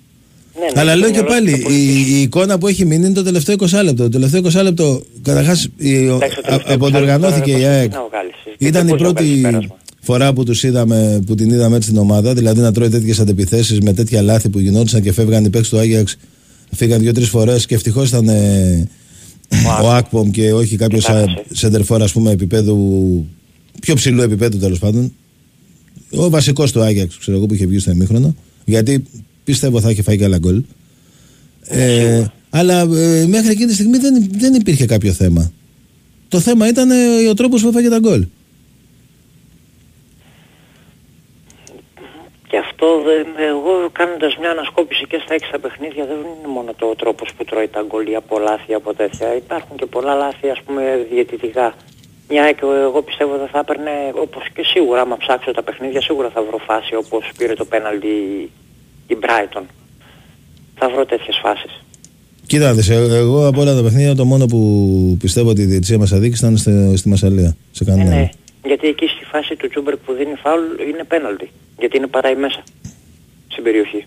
[0.60, 2.86] Ναι, Αλλά ναι, λέω το και μυαλό πάλι, του το η, η εικόνα που έχει
[2.86, 4.04] μείνει είναι το τελευταίο 20 λεπτό.
[4.04, 7.90] Το τελευταίο 20 λεπτό, καταρχάς, η- Εντάξει, το τελευταίο από ότι οργανώθηκε η τώρα ΑΕΚ,
[7.92, 8.34] δεν θα βγάλεις.
[8.58, 9.76] Και ήταν δεν η μπορείς να βγάλεις πρώτη πέρασμα.
[10.02, 13.80] φορά που, τους είδαμε, που την είδαμε έτσι στην ομάδα, δηλαδή να τρώει τέτοιες αντεπιθέσεις
[13.80, 16.16] με τέτοια λάθη που γινόντουσαν και φεύγαν οι παίκτες του Άγιαξ,
[16.76, 18.88] φύγαν δύο-τρεις φορές και ευτυχώς ήταν ε,
[19.84, 21.08] ο Ακπομ και όχι κάποιος
[21.52, 23.26] σεντερφόρ ας πούμε επίπεδου,
[23.82, 25.14] πιο ψηλού επίπεδου τέλος πάντων.
[26.12, 28.36] Ο βασικός του Άγιαξ, ξέρω εγώ, που είχε βγει στο ημίχρονο,
[28.66, 29.04] γιατί
[29.50, 30.64] πιστεύω θα είχε φάει και άλλα γκολ.
[31.68, 35.52] Ε, αλλά ε, μέχρι εκείνη τη στιγμή δεν, δεν υπήρχε κάποιο θέμα.
[36.30, 38.26] Το θέμα ήταν ε, ο τρόπος που έφαγε τα γκολ.
[42.50, 46.74] Και αυτό δεν, εγώ κάνοντας μια ανασκόπηση και στα έξι τα παιχνίδια δεν είναι μόνο
[46.74, 49.36] το τρόπος που τρώει τα γκολ ή από λάθη από τέτοια.
[49.36, 51.76] Υπάρχουν και πολλά λάθη ας πούμε διαιτητικά.
[52.30, 53.92] Μια και εγώ πιστεύω δεν θα έπαιρνε
[54.26, 58.16] όπως και σίγουρα άμα ψάξω τα παιχνίδια σίγουρα θα βρω φάση όπως πήρε το πέναλτι
[59.08, 59.64] η Brighton.
[60.76, 61.72] Θα βρω τέτοιες φάσεις.
[62.46, 65.98] Κοίτα, δεις, ε, εγώ από όλα τα παιχνίδια το μόνο που πιστεύω ότι η διαιτησία
[65.98, 67.56] μας αδίκησε ήταν στη, στη Μασσαλία.
[67.72, 68.10] Σε Ε, κανένα.
[68.10, 68.30] ναι,
[68.66, 71.50] γιατί εκεί στη φάση του Ζούμπερ που δίνει φάουλ είναι πέναλτι.
[71.80, 72.64] Γιατί είναι παράει μέσα
[73.48, 74.06] στην περιοχή.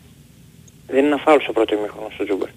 [0.86, 2.48] Δεν είναι ένα φάουλ στο πρώτο ημίχρονο στο Ζούμπερ.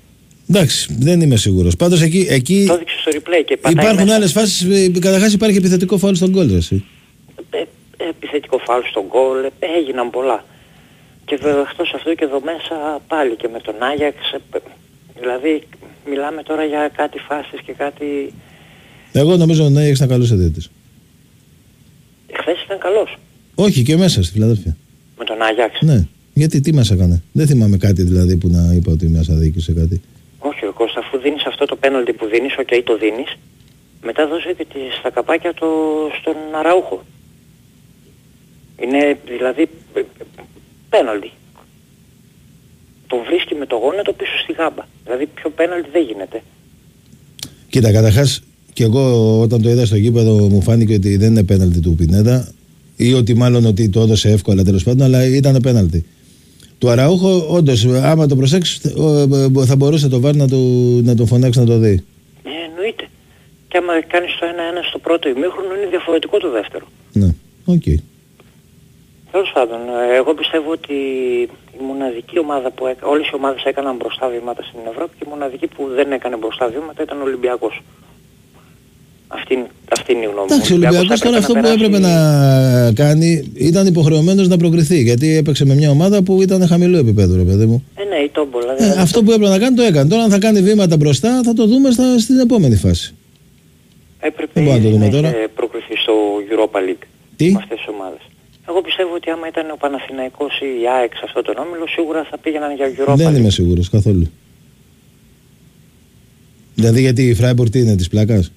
[0.50, 1.76] Εντάξει, δεν είμαι σίγουρος.
[1.76, 4.16] Πάντως εκεί, εκεί Το έδειξε στο replay και πατάει υπάρχουν μέσα.
[4.16, 6.84] άλλες φάσεις, ε, καταρχάς υπάρχει επιθετικό φάουλ στον γκολ, ρε, εσύ.
[7.50, 10.46] Ε, ε, επιθετικό φάουλ στον γκολ, ε, έγιναν πολλά.
[11.26, 14.60] Και βέβαια εκτός αυτού και εδώ μέσα πάλι και με τον Άγιαξ, ε, ε,
[15.20, 15.64] δηλαδή
[16.10, 18.34] μιλάμε τώρα για κάτι φάσεις και κάτι...
[19.12, 20.70] Εγώ νομίζω ότι ο Νέιεξ ήταν καλός εταιρείτης.
[22.34, 23.18] Χθες ήταν καλός
[23.56, 24.78] Όχι και μέσα στη Φιλαδέλφια.
[25.18, 25.82] με τον Άγιαξ.
[25.82, 26.06] Ναι.
[26.34, 27.24] Γιατί τι μας έκανε.
[27.32, 30.02] Δεν θυμάμαι κάτι δηλαδή που να είπα ότι μας αδίκησε κάτι.
[30.40, 33.36] Όχι, ρε Κώστα, αφού δίνεις αυτό το πέναλτι που δίνεις, οκ, το δίνεις,
[34.04, 35.68] μετά δώσε και τις- στα καπάκια το,
[36.22, 37.04] στον Αραούχο.
[38.82, 39.62] Είναι δηλαδή
[39.94, 40.04] ε, ε,
[40.96, 41.32] πέναλτι.
[43.08, 44.84] Το βρίσκει με το γόνατο πίσω στη γάμπα.
[45.04, 46.38] Δηλαδή πιο πέναλτι δεν γίνεται.
[47.70, 48.42] Κοίτα, καταρχάς
[48.74, 49.04] και εγώ
[49.42, 52.54] όταν το είδα στο γήπεδο μου φάνηκε ότι δεν είναι πέναλτι του Πινέδα
[52.96, 56.06] ή ότι μάλλον ότι το έδωσε εύκολα τέλος πάντων, αλλά ήταν πέναλτι.
[56.78, 58.82] Του Αραούχο, όντως, άμα το προσέξεις,
[59.66, 62.04] θα μπορούσε το VAR να, του, να τον φωνάξει να το δει.
[62.44, 63.06] Ε, εννοείται.
[63.68, 66.86] Και άμα κάνεις το 1-1 στο πρώτο ημίχρονο είναι διαφορετικό το δεύτερο.
[67.14, 67.30] Ναι,
[67.66, 67.84] οκ.
[69.34, 69.80] Τέλος πάντων,
[70.12, 70.94] ε, εγώ πιστεύω ότι
[71.80, 73.04] η μοναδική ομάδα που έκα...
[73.14, 76.66] όλες οι ομάδες έκαναν μπροστά βήματα στην Ευρώπη και η μοναδική που δεν έκανε μπροστά
[76.76, 77.76] βήματα ήταν ο Ολυμπιακός.
[79.28, 80.54] Αυτή, είναι- αυτή είναι η γνώμη μου.
[80.54, 82.14] Εντάξει, ο Ολυμπιακός τώρα αυτό που περάσει- έπρεπε να
[83.04, 85.02] κάνει ήταν υποχρεωμένος να προκριθεί.
[85.02, 87.86] Γιατί έπαιξε με μια ομάδα που ήταν χαμηλό επίπεδο, ρε παιδί μου.
[87.96, 88.72] Ε, ναι, η τόμπολα.
[88.72, 89.00] Ε, δηλαδή.
[89.00, 90.10] αυτό που έπρεπε να κάνει το έκανε.
[90.10, 93.16] Τώρα, αν θα κάνει βήματα μπροστά, θα το δούμε στα, στην επόμενη φάση.
[94.20, 95.28] Έπρεπε Δεν μπορούμε να το δούμε να τώρα.
[95.28, 96.14] είχε προκριθεί στο
[96.52, 97.06] Europa League.
[97.36, 98.20] Τι; Με αυτές τις ομάδες.
[98.70, 102.28] Εγώ πιστεύω ότι άμα ήταν ο Παναθηναϊκός ή η ΑΕΚ σε αυτόν τον όμιλο, σίγουρα
[102.30, 103.38] θα πήγαιναν για Europa Δεν League.
[103.38, 104.28] είμαι σίγουρος καθόλου.
[106.76, 108.52] Δηλαδή, γιατί η Φράιμπορ τι είναι της πλάκας;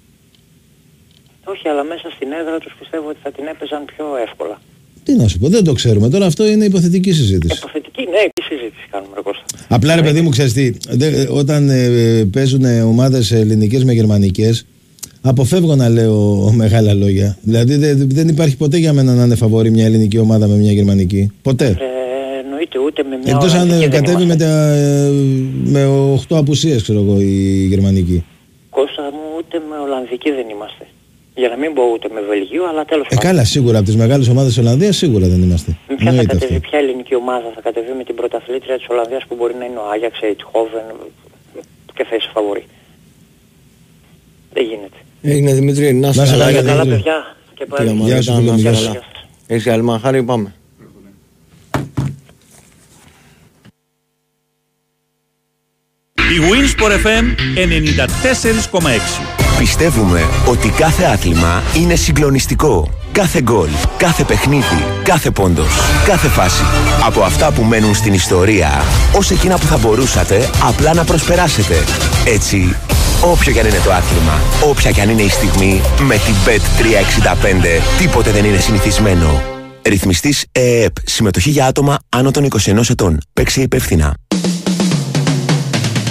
[1.44, 4.60] Όχι, αλλά μέσα στην έδρα τους πιστεύω ότι θα την έπαιζαν πιο εύκολα.
[5.04, 6.08] Τι να σου πω, δεν το ξέρουμε.
[6.10, 7.56] Τώρα αυτό είναι υποθετική συζήτηση.
[7.58, 9.44] Υποθετική, ναι, τι συζήτηση κάνουμε, ρε Κώστα.
[9.68, 14.66] Απλά ρε παιδί μου, ξέρεις τι, δε- όταν ε, παίζουν ομάδες ελληνικές με γερμανικές,
[15.28, 17.38] αποφεύγω να λέω μεγάλα λόγια.
[17.42, 20.72] Δηλαδή δε- δεν υπάρχει ποτέ για μένα να είναι φαβορή μια ελληνική ομάδα με μια
[20.72, 21.30] γερμανική.
[21.42, 21.66] Ποτέ.
[21.66, 24.44] Ε, εννοείται ούτε με μια Εκτός αν Ολλανδική ε, δεν κατέβει με, είμαστε.
[24.44, 25.10] τα, ε,
[25.64, 25.84] με
[26.28, 28.24] 8 απουσίες, ξέρω εγώ, η γερμανική.
[28.70, 30.84] Κώστα μου ούτε με Ολλανδική δεν είμαστε.
[31.34, 33.24] Για να μην πω ούτε με Βελγίο, αλλά τέλος Ε, πάντων.
[33.30, 35.70] καλά, σίγουρα από τις μεγάλες ομάδες της Ολλανδίας σίγουρα δεν είμαστε.
[35.88, 36.68] Με ποια θα Εννοείται κατεβεί, αυτό.
[36.68, 39.86] ποια ελληνική ομάδα θα κατεβεί με την πρωταθλήτρια της Ολλανδίας που μπορεί να είναι ο
[39.94, 40.86] Άγιαξ, η Τχόβεν
[41.96, 42.64] και θα είσαι φαβορή.
[44.54, 44.98] Δεν γίνεται.
[45.22, 46.36] Έγινε Δημήτρη, να Να σε σε καλά.
[46.38, 47.02] καλά, γιατί- Καλά Δημήτρη.
[47.02, 47.98] παιδιά και Κύριε πάλι.
[47.98, 48.92] Μαρίτα, Γεια σου, να φίλε μου, είσαι γεια καλά.
[48.92, 49.00] σου.
[49.46, 50.54] Έχεις άλλη μαχάρη, πάμε.
[56.14, 57.24] Η Winsport FM
[57.54, 59.20] 94,6.
[59.58, 62.90] Πιστεύουμε ότι κάθε άθλημα είναι συγκλονιστικό.
[63.12, 65.68] Κάθε γκολ, κάθε παιχνίδι, κάθε πόντος,
[66.06, 66.62] κάθε φάση.
[67.06, 68.70] Από αυτά που μένουν στην ιστορία,
[69.16, 71.74] ως εκείνα που θα μπορούσατε απλά να προσπεράσετε.
[72.26, 72.76] Έτσι,
[73.20, 77.82] όποιο κι αν είναι το άθλημα, όποια κι αν είναι η στιγμή, με την Bet365
[77.98, 79.42] τίποτε δεν είναι συνηθισμένο.
[79.82, 80.92] Ρυθμιστής ΕΕΠ.
[81.04, 83.20] Συμμετοχή για άτομα άνω των 21 ετών.
[83.32, 84.14] Παίξε υπεύθυνα.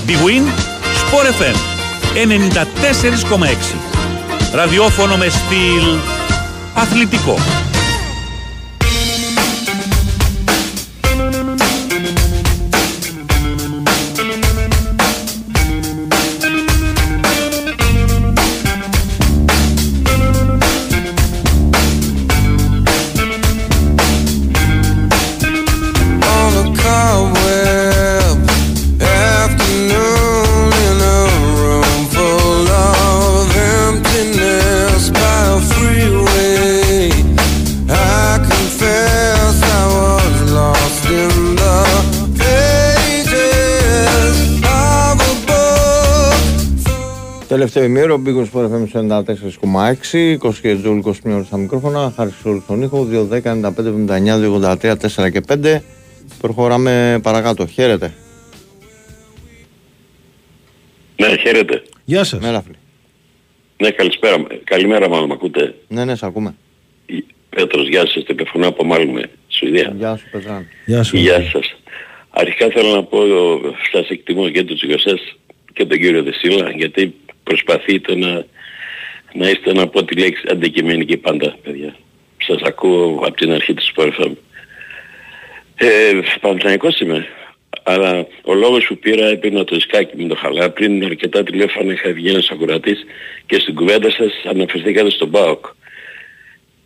[0.08, 0.46] Big Win
[1.02, 1.56] Sport FM
[2.16, 3.76] 94,6.
[4.54, 5.98] Ραδιόφωνο με στυλ
[6.74, 7.36] αθλητικό.
[47.76, 47.82] Book.
[47.82, 48.88] Τελευταίο ημίρο, Big Sport FM
[50.12, 50.38] 94,6.
[50.40, 52.14] 20 και Τζούλ, 21 ώρες στα μικρόφωνα.
[52.16, 53.04] Χάρη σε όλους τον ήχο.
[53.06, 55.82] 2, 10, 95, 79, 283, 4 και 5.
[56.42, 57.66] Προχωράμε παρακάτω.
[57.66, 58.14] Χαίρετε.
[61.16, 61.84] Ναι, χαίρετε.
[62.06, 62.40] Γεια σας.
[62.40, 62.76] Μέρα, φίλε.
[63.78, 64.46] Ναι, καλησπέρα.
[64.64, 66.56] Καλημέρα μάλλον, με ακούτε; Ναι, ναι, σε ακούμε.
[67.50, 68.24] Πέτρος, γεια σας.
[68.24, 69.94] Τηλεφωνώ από μάλλον Σουηδία.
[69.98, 70.68] Γεια σου, Πετράν.
[70.86, 71.18] Γεια σου.
[71.18, 71.76] Γεια σας.
[72.30, 73.20] Αρχικά θέλω να πω,
[73.92, 75.36] σας εκτιμώ και τους δυο σας
[75.74, 77.16] και τον κύριο Δεσίλα, γιατί
[77.50, 78.46] προσπαθείτε να,
[79.34, 81.96] να είστε να πω τη λέξη αντικειμενική πάντα, παιδιά.
[82.48, 84.32] Σας ακούω από την αρχή της Sport FM.
[85.76, 86.12] Ε,
[86.42, 87.28] Παναθηναϊκός είμαι.
[87.84, 90.70] Αλλά ο λόγος που πήρα έπαιρνα το σκάκι με το χαλά.
[90.70, 93.06] Πριν αρκετά τηλέφωνα είχα βγει ένας ακροατής
[93.46, 95.66] και στην κουβέντα σας αναφερθήκατε στον ΠΑΟΚ.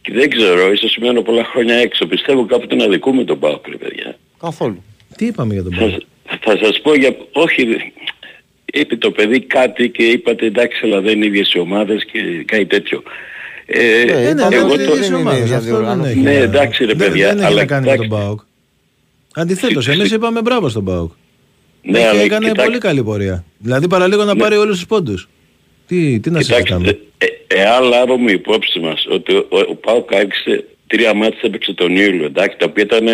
[0.01, 2.05] Και δεν ξέρω, ίσως μένω πολλά χρόνια έξω.
[2.07, 4.17] Πιστεύω κάποτε να δικούμε τον ΠΑΟΚ, ρε παιδιά.
[4.39, 4.83] Καθόλου.
[5.15, 5.97] Τι είπαμε για τον Θα, Πάο.
[6.41, 7.15] θα σας πω για...
[7.31, 7.67] Όχι,
[8.73, 12.65] είπε το παιδί κάτι και είπατε εντάξει αλλά δεν είναι ίδιες οι ομάδες και κάτι
[12.65, 13.03] τέτοιο.
[13.65, 14.95] Ε, Ε, ναι, εγώ δεν το...
[15.05, 16.19] είναι ομάδες, αυτό δεν έχει.
[16.19, 18.39] Ναι, εντάξει ρε Δεν- παιδιά, Δεν έχει αλλά να κάνει με τον κοιτάξτε, ΠΑΟΚ.
[19.35, 21.11] Αντιθέτως, εμείς είπαμε μπράβο στον ΠΑΟΚ.
[21.81, 23.43] Ναι, και αλλά έκανε κοιτάξτε- πολύ καλή πορεία.
[23.57, 25.29] Δηλαδή παραλίγο να πάρει όλους τους πόντους.
[25.87, 27.25] Τι, τι να συζητάμε; Κοιτάξτε, ε,
[27.61, 32.25] εάν λάβουμε υπόψη μας ότι ο, ο, ο Πάοκ άρχισε τρία μάτια έπαιξε τον Ιούλιο,
[32.25, 33.05] εντάξει, τα οποία ήταν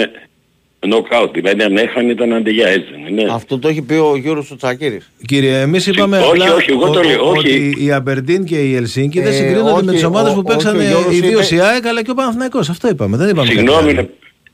[0.91, 3.31] knockout, δηλαδή αν έχανε ήταν αντιγιά, έτσι δεν είναι.
[3.31, 5.11] Αυτό το έχει πει ο Γιώργος ο Τσακύρης.
[5.27, 7.37] Κύριε, εμείς είπαμε όχι, απλά όχι, εγώ το ο- λέω, ο- όχι.
[7.39, 10.41] ότι η Αμπερντίν και η Ελσίνκι δεν Ε, συγκρίνονται με όχι, τις ομάδες ο- που
[10.43, 12.69] παίξαν όχι, ο Γιώργος ιδίω είπε- η ΑΕΚ αλλά και ο Παναθηναϊκός.
[12.69, 13.17] Αυτό είπαμε.
[13.17, 14.01] Δεν είπαμε κάτι Συγγνώμη, άλλο.
[14.01, 14.07] να-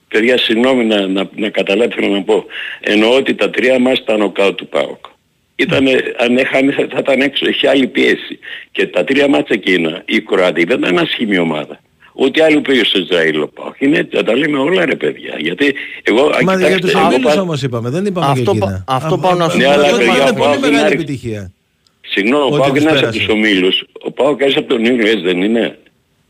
[0.08, 2.46] παιδιά, συγγνώμη να, να, να καταλάβετε θέλω να πω.
[2.80, 5.06] Εννοώ ότι τα τρία μας ήταν νοκάουτ του ΠΑΟΚ.
[5.56, 8.40] Ήτανε, αν έχανε θα, θα ήταν έξω, έχει άλλη πίεση.
[8.72, 11.80] Και τα τρία μάτσα εκείνα, η Κροατία δεν ήταν ασχημή ομάδα.
[12.14, 13.76] Ούτε άλλο πήγε στο Ισραήλ ο ΠΑΟΚ.
[13.80, 15.36] Είναι έτσι, θα τα λέμε όλα ρε παιδιά.
[15.40, 15.74] Γιατί
[16.04, 18.66] εγώ, Μα κοιτάξτε, για τους εγώ ομίλους πα- όμως είπαμε, δεν είπαμε Αυτό για πα-
[18.68, 18.84] εκείνα.
[18.88, 19.70] αυτό Α- πάω να α- σου Ναι, πω.
[19.72, 21.52] αλλά αυτό παιδιά, είναι ο πολύ ΠΑΟΚ είναι μεγάλη άρχι- επιτυχία.
[22.02, 23.18] Συγγνώμη, ο Ότι ΠΑΟΚ τους είναι από πέρασε.
[23.20, 23.84] τους ομίλους.
[24.04, 25.78] Ο ΠΑΟΚ έρχεται από τον Ήλιο, έτσι δεν είναι;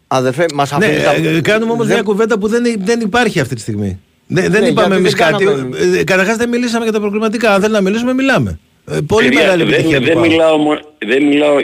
[0.08, 3.40] Αδερφέ, μας Ναι, αφήνει τα- ε, κάνουμε όμως δεν- μια κουβέντα που δεν, δεν υπάρχει
[3.40, 4.00] αυτή τη στιγμή.
[4.28, 5.44] Δεν, δεν Ναι, είπαμε γιατί εμείς δεν κάτι.
[5.46, 7.54] κάναμε- Ε, Καταρχάς δεν μιλήσαμε για τα προκληματικά.
[7.54, 8.60] Αν θέλει να μιλήσουμε, μιλάμε.
[8.92, 10.28] Ε, Πολύ Παιδιά, μεγάλη δεν, επιτυχία του δεν, ΠΑΟΚ.
[10.28, 11.56] μιλάω, μο- δεν μιλάω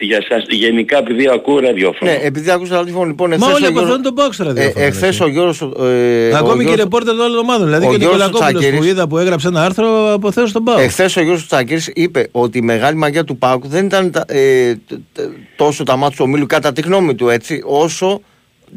[0.00, 2.10] για σας, γενικά επειδή ακούω ραδιόφωνο.
[2.10, 4.46] Ναι, επειδή άκουσα ραδιόφωνο, λοιπόν, Μα εχθές όλοι ο Γιώργος- αποθεώνουν τον ΠΑΟΚ στο ε,
[4.46, 4.84] ραδιόφωνο.
[4.84, 5.22] Εχθές έτσι.
[5.22, 5.60] ο Γιώργος...
[5.60, 5.84] ε, ο Ακόμη
[6.30, 7.64] και οι Γιώργος- ρεπόρτερ των άλλων ομάδων.
[7.66, 10.64] Δηλαδή ο και ο Γιώργος Νικολακόπουλος που Τσακύρης- είδα που έγραψε ένα άρθρο αποθέωσε τον
[10.64, 10.78] ΠΑΟΚ.
[10.78, 14.74] Εχθές ο Γιώργος Τσακύρης είπε ότι η μεγάλη μαγεία του Πάουκ δεν ήταν τα- ε,
[14.74, 15.20] τ- τ-
[15.56, 18.20] τόσο τα μάτια του ομίλου, κατά τη γνώμη του έτσι, όσο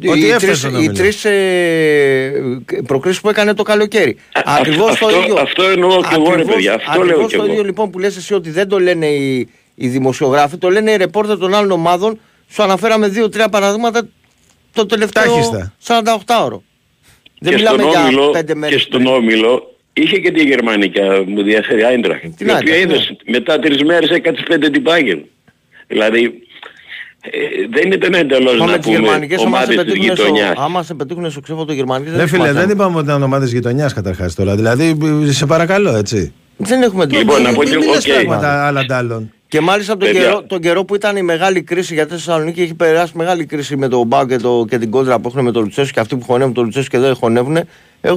[0.08, 0.94] Ότι οι έφτασε τρεις, στον οι όμιλο.
[0.94, 2.32] τρεις ε,
[2.88, 4.18] προκρίσεις που έκανε το καλοκαίρι.
[4.46, 5.36] Ακριβώς αυτό- το ίδιο.
[5.40, 7.52] αυτό εννοώ και εγώ, ρε ακριβώς- παιδιά, αυτό ακριβώς λέω και το εγώ.
[7.52, 10.98] ίδιο λοιπόν που λες εσύ ότι δεν το λένε οι, οι δημοσιογράφοι, το λένε οι
[10.98, 12.20] ρεπόρτερ των άλλων ομάδων.
[12.52, 14.08] Σου αναφέραμε δύο-τρία παραδείγματα
[14.74, 15.74] το τελευταίο Τάχιστα.
[15.88, 16.64] 48 ώρο.
[17.40, 18.76] Δεν και μιλάμε στον για Όμιλο, πέντε μέρες.
[18.76, 22.20] Και στον Όμιλο είχε και τη Γερμανικά μου διαφέρει Άιντραχ.
[22.20, 25.26] Την Η οποία Άιντραχτ, είδες μετά τρεις μέρες έκατσε πέντε την Πάγεν.
[25.88, 26.34] Δηλαδή
[27.22, 27.30] ε,
[27.72, 30.22] δεν ήταν εντελώς Μα να με τις πούμε γερμανικές άμα σε ομάδες της πετύχουν στο,
[30.24, 30.54] γειτονιάς.
[30.58, 32.74] άμα σε πετύχουν στο ξέφο το γερμανικές Ρε φίλε, δεν σημασία.
[32.74, 34.56] είπαμε ότι ήταν ομάδες γειτονιάς καταρχάς τώρα.
[34.56, 34.98] Δηλαδή,
[35.32, 36.34] σε παρακαλώ, έτσι.
[36.58, 37.16] Δεν έχουμε δει.
[37.18, 38.12] Λοιπόν, να πω και Μην εγώ, λες οκ.
[38.14, 39.32] πράγματα άλλα τ' άλλων.
[39.48, 40.22] Και μάλιστα τον Παιδιά.
[40.24, 43.76] καιρό, τον καιρό που ήταν η μεγάλη κρίση για τη Θεσσαλονίκη έχει περάσει μεγάλη κρίση
[43.78, 46.16] με τον Μπάγκ και, το, και την κόντρα που έχουν με τον Λουτσέσου και αυτοί
[46.16, 47.56] που χωνεύουν τον Λουτσέσου και δεν χωνεύουν.
[47.58, 47.66] Ε,
[48.02, 48.16] ε,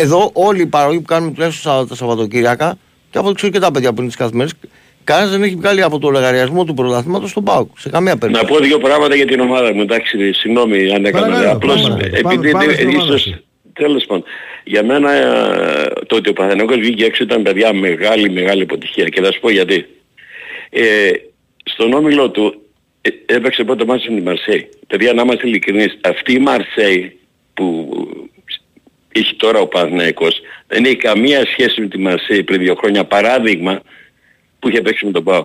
[0.00, 2.76] εδώ όλοι οι παραγωγοί που κάνουμε τουλάχιστον Σαββα- τα Σαββατοκύριακα
[3.10, 4.56] και από ό,τι ξέρω και τα παιδιά που είναι τι καθημερινέ,
[5.04, 7.66] κανένας δεν έχει βγάλει από το λογαριασμό του πρωταθλήματος τον Μπάγκ.
[7.78, 8.44] Σε καμία περίπτωση.
[8.44, 11.26] Να πω δύο πράγματα για την ομάδα μου, εντάξει, συγγνώμη αν έκανα.
[11.26, 13.44] Παρακαλώ, Απλώς πάμε, επειδή πάμε, πάμε στην ομάδα ίσως, σου.
[13.72, 14.24] τέλος πάντων,
[14.64, 19.20] Για μένα ε, το ότι ο Παναθηναϊκός βγήκε έξω ήταν παιδιά μεγάλη μεγάλη αποτυχία και
[19.20, 19.86] θα σου πω γιατί.
[20.70, 21.10] Ε,
[21.64, 22.60] στον όμιλο του
[23.00, 24.68] ε, έπαιξε πρώτο μάτι με τη Μαρσέη.
[24.86, 27.18] Παιδιά να είμαστε ειλικρινείς, αυτή η Μαρσέη
[27.54, 27.88] που
[29.12, 33.80] έχει τώρα ο Παναθηναϊκός δεν έχει καμία σχέση με τη Μαρσέη πριν δύο χρόνια παράδειγμα
[34.64, 35.44] που είχε παίξει με τον Πάο.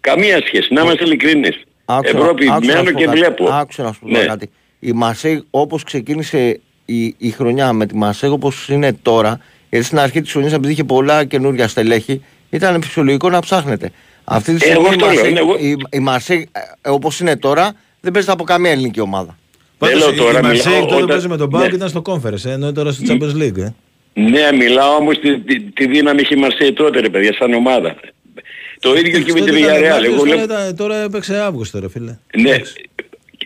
[0.00, 1.62] Καμία σχέση, να είμαστε ειλικρινείς.
[1.84, 3.18] Άκουσα- Ευρώπη άκουσα να μένω σου πω και κάτι.
[3.18, 3.48] βλέπω.
[3.52, 4.18] Άκουσα να σου πω Ναι.
[4.24, 4.50] κάτι.
[4.80, 9.40] Η Μαρσέη όπως ξεκίνησε η, η χρονιά με τη Μαρσέη όπως είναι τώρα,
[9.70, 13.90] γιατί στην αρχή της χρονιάς επειδή είχε πολλά καινούργια στελέχη, ήταν φυσιολογικό να ψάχνετε.
[14.24, 16.48] Αυτή τη Ε, στιγμή εγώ η αυτό λέω, Μαρσέη, είναι εγώ- η, η Μαρσέη
[16.82, 19.38] ε, όπως είναι τώρα δεν παίζεται από καμία ελληνική ομάδα.
[19.78, 21.68] Πάντως λέω η- τώρα, η Μαρσέη μιλάω τότε που όταν- παίζει με τον Πάο ναι.
[21.68, 23.58] και ήταν στο Conference, ε, ενώ τώρα στο Champions League.
[23.58, 23.72] Ε.
[24.20, 27.96] Ναι, μιλάω όμως τη, τη, τη δύναμη έχει η Μαρσέη τότε ρε παιδιά, σαν ομάδα.
[28.80, 29.90] Το ίδιο και με τη Τότε ήταν Villarreal.
[29.90, 32.16] Μάρτιος, Εγώ τώρα, λέω, ήταν- τώρα έπαιξε Αύγουστο, ρε φίλε.
[32.40, 32.56] ναι,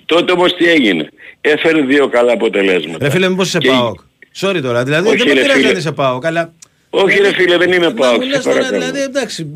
[0.06, 1.08] τότε όμως τι έγινε;
[1.40, 3.04] Έφερε δύο καλά αποτελέσματα.
[3.04, 4.00] Ρε φίλε, μήπως είσαι Και- ΠΑΟΚ;
[4.40, 5.70] Sorry τώρα, δηλαδή Όχι, δεν με ρε πειράζει φίλε.
[5.72, 6.52] αν είσαι ΠΑΟΚ, αλλά...
[6.90, 8.12] Όχι ρε φίλε, δεν είμαι Να πάω.
[8.14, 9.52] μου λες τώρα, δηλαδή, εντάξει.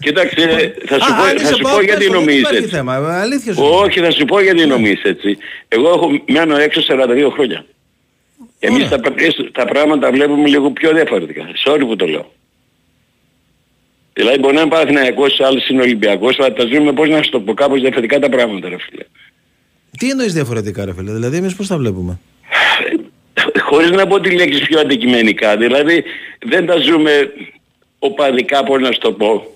[0.00, 2.20] Κοίταξε, θα σου Α, πω, αν θα είσαι σου ΠΑΟΚ, πω πες γιατί το, δεν
[2.20, 2.68] νομίζεις υπάρχει έτσι.
[2.74, 3.62] θέμα, αλήθεια σου.
[3.64, 5.36] Όχι, θα σου πω γιατί νομίζεις έτσι.
[5.68, 7.64] Εγώ έχω μένω έξω 42 χρόνια.
[8.58, 9.00] Εμείς τα,
[9.52, 11.42] τα πράγματα βλέπουμε λίγο πιο διαφορετικά.
[11.66, 12.32] Sorry που το λέω.
[14.16, 17.40] Δηλαδή μπορεί να είναι Παναθηναϊκός, άλλος είναι Ολυμπιακός, αλλά τα ζούμε πώς να σου το
[17.40, 19.02] πω κάπως διαφορετικά τα πράγματα ρε φίλε.
[19.98, 22.18] Τι εννοείς διαφορετικά, ρε φίλε, δηλαδή εμείς πώς τα βλέπουμε;
[23.60, 26.04] Χωρίς να πω τη λέξη πιο αντικειμενικά, δηλαδή
[26.46, 27.32] δεν τα ζούμε
[27.98, 29.46] οπαδικά πώς να σου το πω.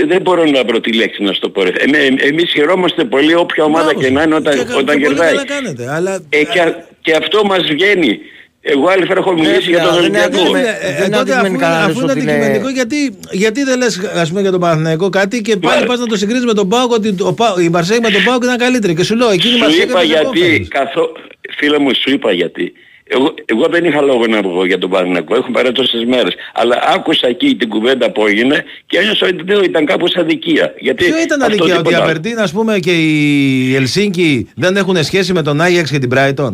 [0.00, 1.62] Ε, Δεν μπορώ να βρω τη λέξη να σου το πω.
[1.62, 1.70] ρε.
[1.78, 4.12] Εμεί- εμείς χαιρόμαστε πολύ όποια ομάδα Μπράβο και σου.
[4.12, 5.28] να είναι όταν, Και κα- όταν και πολύ κερδάει.
[5.30, 6.22] καλά κάνετε, αλλά...
[6.28, 8.18] Ε, και, α- και αυτό μας βγαίνει.
[8.62, 10.26] Εγώ άλλη φορά έχω μιλήσει για τον δεν είναι Ολυμπιακό.
[10.36, 10.68] αντικειμενικό.
[10.86, 13.62] Ε, δεν είναι τότε αφού, αντικειμενικά να αφού λες είναι ότι είναι- αντικειμενικό, γιατί, γιατί
[13.64, 16.44] δεν λες ας πούμε για τον Παναθηναϊκό κάτι και πάλι Μα- πας να το συγκρίνεις
[16.44, 19.16] με τον Πάοκ ότι ο Πα- η Μαρσέη με τον Πάοκ ήταν καλύτερη και σου
[19.16, 20.68] λέω εκείνη η Σου Μαρσέη είπα έκανε το γιατί, conference.
[20.68, 21.12] καθό...
[21.58, 22.72] φίλε μου, σου είπα γιατί.
[23.12, 26.34] Εγώ, εγώ δεν είχα λόγο να πω για τον Παναγιακό, έχουν πάρει τόσες μέρες.
[26.54, 30.74] Αλλά άκουσα εκεί την κουβέντα που έγινε και ένιωσα ότι δεν ήταν κάπως αδικία.
[30.78, 32.04] Γιατί Ποιο ήταν αυτό αδικία, ότι η τίποτα άλλο.
[32.04, 36.52] Απερτίν ας πούμε και η Ελσίνκη δεν έχουν σχέση με τον Άγιαξ και την Brighton;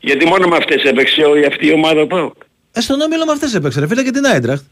[0.00, 2.32] Γιατί μόνο με αυτές έπαιξε όλη αυτή η ομάδα πάω.
[2.72, 4.64] Ε, στον όμιλο με αυτές έπαιξε ρε φίλε και την Άιντραχτ.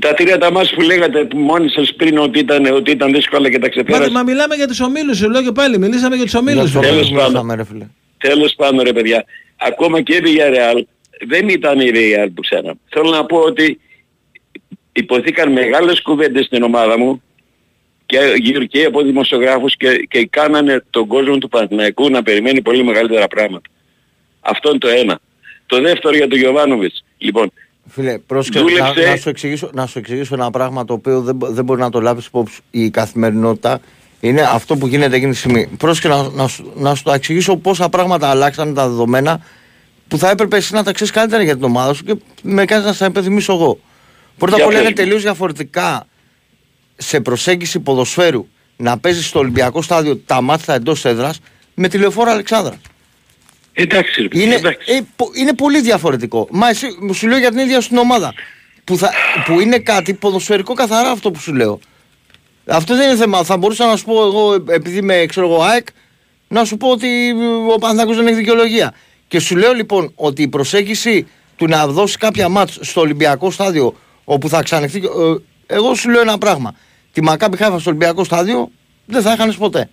[0.00, 3.50] Τα τρία τα μας που λέγατε που μόνοι σας πριν ότι ήταν, ότι ήταν δύσκολα
[3.50, 4.10] και τα Μα, ξεπέρασε.
[4.10, 6.70] μα μιλάμε για τους ομίλους, σου λέω και πάλι, μιλήσαμε για τους ομίλους.
[6.70, 7.24] Για το Τέλος τέλος πάντων.
[7.26, 7.86] μιλούσαμε, ρε φίλε.
[8.18, 9.24] Τέλος πάντων ρε παιδιά,
[9.56, 10.82] ακόμα και η Villarreal
[11.26, 12.74] δεν ήταν η Real που ξέραμε.
[12.88, 13.80] Θέλω να πω ότι
[14.92, 17.22] υποθήκαν μεγάλες κουβέντες στην ομάδα μου
[18.06, 22.84] και γύρω και από δημοσιογράφους και, και κάνανε τον κόσμο του Παναθηναϊκού να περιμένει πολύ
[22.84, 23.68] μεγαλύτερα πράγματα.
[24.42, 25.18] Αυτό είναι το ένα.
[25.66, 27.04] Το δεύτερο για τον Γιωβάνοβιτς.
[27.18, 27.52] Λοιπόν,
[27.88, 31.34] Φίλε, πρόσεξε, να, Δούλεψε- να, σου εξηγήσω, να σου εξηγήσω ένα πράγμα το οποίο δεν,
[31.34, 33.80] μπο- δεν μπορεί να το λάβεις υπόψη η καθημερινότητα.
[34.20, 35.66] Είναι αυτό που γίνεται εκείνη τη στιγμή.
[35.78, 39.40] Πρόσεξε να, να, σου- να σου το εξηγήσω πόσα πράγματα αλλάξαν τα δεδομένα
[40.08, 42.86] που θα έπρεπε εσύ να τα ξέρεις καλύτερα για την ομάδα σου και με κάνεις
[42.86, 43.78] να σε υπενθυμίσω εγώ.
[44.38, 45.04] Πρώτα απ' Για όλα πες είναι μου.
[45.04, 46.06] τελείως διαφορετικά
[46.96, 48.46] σε προσέγγιση ποδοσφαίρου
[48.76, 51.38] να παίζεις στο Ολυμπιακό στάδιο τα μάτια εντός έδρας
[51.74, 52.74] με τηλεφόρο Αλεξάνδρα.
[53.72, 54.92] Εντάξει ρε παιδιά, Είναι, εντάξει.
[54.92, 56.48] ε, πο- είναι πολύ διαφορετικό.
[56.50, 58.34] Μα εσύ μου σου λέω για την ίδια στην ομάδα.
[58.84, 59.10] Που, θα,
[59.46, 61.80] που είναι κάτι ποδοσφαιρικό καθαρά αυτό που σου λέω.
[62.66, 63.42] Αυτό δεν είναι θέμα.
[63.44, 65.86] Θα μπορούσα να σου πω εγώ, ε, επειδή είμαι ξέρω εγώ ΑΕΚ,
[66.48, 68.94] να σου πω ότι ε, ο Παναθηναϊκός δεν έχει δικαιολογία.
[69.28, 71.26] Και σου λέω λοιπόν ότι η προσέγγιση
[71.56, 73.94] του να δώσει κάποια μάτς στο Ολυμπιακό στάδιο
[74.24, 74.98] όπου θα ξανεχθεί.
[74.98, 75.04] ε,
[75.74, 76.74] εγώ σου λέω ένα πράγμα.
[77.12, 78.70] Τη Μακάμπι Χάιφα στο Ολυμπιακό στάδιο
[79.06, 79.90] δεν θα έχανε ποτέ.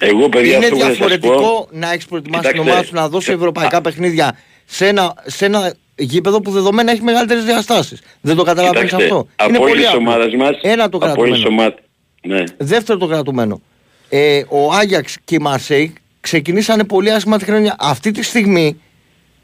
[0.00, 2.86] Εγώ παιδιά Είναι αυτό που θα σας διαφορετικό πω, να έχει προετοιμάσει την Κοιτάξτε, ομάδα
[2.86, 7.44] σου να δώσει ε, ευρωπαϊκά παιχνίδια σε ένα, σε ένα γήπεδο που δεδομένα έχει μεγαλύτερες
[7.44, 8.00] διαστάσεις.
[8.20, 9.28] Δεν το καταλαβαίνεις κοιτάξτε, αυτό.
[9.36, 10.00] από Είναι όλες πολύ τις απλό.
[10.10, 11.48] ομάδες μας, Ένα το από όλες τις κρατούμενο.
[11.48, 11.78] ομάδες,
[12.22, 12.44] ναι.
[12.66, 13.60] Δεύτερο το κρατούμενο.
[14.08, 17.76] Ε, ο Άγιαξ και η Μαρσέη ξεκινήσανε πολύ άσχημα τη χρονιά.
[17.78, 18.80] Αυτή τη στιγμή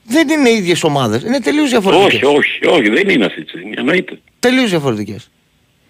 [0.05, 1.23] δεν είναι οι ίδιες ομάδες.
[1.23, 2.23] Είναι τελείως διαφορετικές.
[2.23, 4.19] Όχι, όχι, όχι, δεν είναι αυτή τη στιγμή, εννοείται.
[4.39, 5.29] Τελείως διαφορετικές.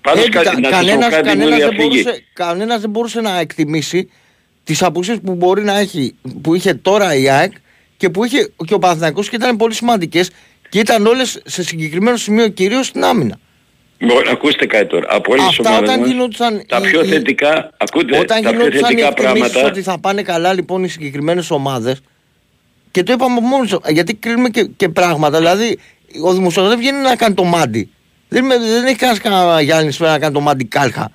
[0.01, 2.03] Πάντως κάτι, να σας πω κανένας, κάτι μου κανένας, δεν διαφύγει.
[2.03, 4.11] μπορούσε, κανένας δεν μπορούσε να εκτιμήσει
[4.65, 7.53] τις απουσίες που μπορεί να έχει, που είχε τώρα η ΑΕΚ
[7.97, 10.31] και που είχε και ο Παναθηναϊκός και ήταν πολύ σημαντικές
[10.69, 13.39] και ήταν όλες σε συγκεκριμένο σημείο κυρίως στην άμυνα.
[14.01, 15.07] Μπορεί, ακούστε κάτι τώρα.
[15.11, 18.43] Από όλες τις Αυτά ομάδες όταν μας, γινόντουσαν τα οι- πιο οι- θετικά, ακούτε, Όταν
[18.43, 22.01] τα πιο γινόντουσαν οι θετικά εκτιμήσεις πράγματα, ότι θα πάνε καλά λοιπόν οι συγκεκριμένες ομάδες
[22.91, 25.39] και το είπαμε μόνος γιατί κρίνουμε και, και πράγματα.
[25.39, 25.79] Δηλαδή
[26.25, 27.91] ο δημοσιογράφος βγαίνει να κάνει το μάντι.
[28.29, 31.11] Δεν, με- δεν έχει κανένας κανένα Γιάννης να κάνει το μάντι κάλχα.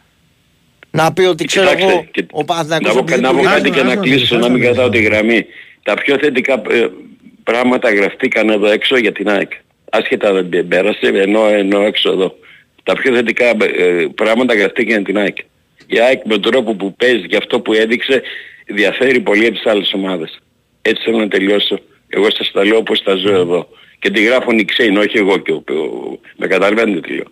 [0.91, 3.43] Να πει ότι ξέρω Κοιτάξτε, εγώ και- ο Παναθηναϊκός να πω, επειδή να πω του
[3.43, 5.45] κάτι βγάζει- και να κλείσω, να μην κρατάω τη γραμμή.
[5.83, 6.87] Τα πιο θετικά ε,
[7.43, 9.51] πράγματα γραφτήκαν εδώ έξω για την ΑΕΚ.
[9.91, 12.35] Άσχετα δεν πέρασε, ενώ, ενώ έξω εδώ.
[12.83, 15.37] Τα πιο θετικά ε, πράγματα γραφτήκαν για την ΑΕΚ.
[15.87, 18.21] Η ΑΕΚ με τον τρόπο που παίζει και αυτό που έδειξε
[18.67, 20.39] διαφέρει πολύ από τις άλλες ομάδες.
[20.81, 21.79] Έτσι θέλω να τελειώσω.
[22.09, 23.67] Εγώ σας τα λέω όπως τα ζω εδώ.
[23.99, 27.27] Και τη γράφουν οι ξένοι, όχι εγώ και ο, ο- με καταλαβαίνετε τι λέω.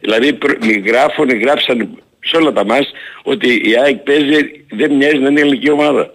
[0.00, 2.90] Δηλαδή προ- μη γράφουν, γράψαν σε όλα τα μας
[3.22, 6.14] ότι η ΑΕΚ παίζει, δεν μοιάζει να είναι ελληνική ομάδα.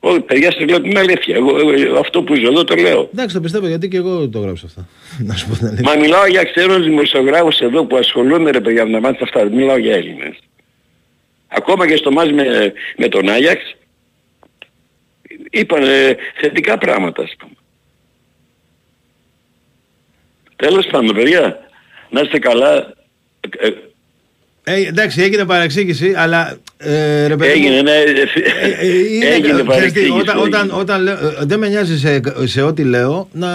[0.00, 1.36] Όχι, παιδιά σας λέω την αλήθεια.
[1.36, 3.08] Εγώ, εγώ αυτό που ζω εδώ το λέω.
[3.12, 4.88] Εντάξει, το πιστεύω γιατί και εγώ το γράψα αυτά.
[5.26, 5.94] Να σου πω την αλήθεια.
[5.94, 9.44] Μα μιλάω για ξένους δημοσιογράφους εδώ που ασχολούνται ρε παιδιά με τα μάτια αυτά.
[9.44, 10.38] Μιλάω για Έλληνες.
[11.48, 13.74] Ακόμα και στο μάτς με, με τον Άγιαξ
[15.50, 17.52] είπαν ε, θετικά πράγματα ας πούμε.
[20.56, 21.68] Τέλος πάντων παιδιά,
[22.10, 22.94] να είστε καλά.
[23.58, 23.72] Ε, Ε,
[24.64, 28.00] εντάξει, έγινε παρεξήγηση, αλλά ε, ρε παιδί μου, έγινε, ναι, ε,
[28.80, 30.10] ε, είναι- έγινε ξέρεις τι, παρεξήγηση.
[30.20, 33.48] Όταν, όταν, όταν λέω- ε, δεν με νοιάζει σε, σε ό,τι λέω να,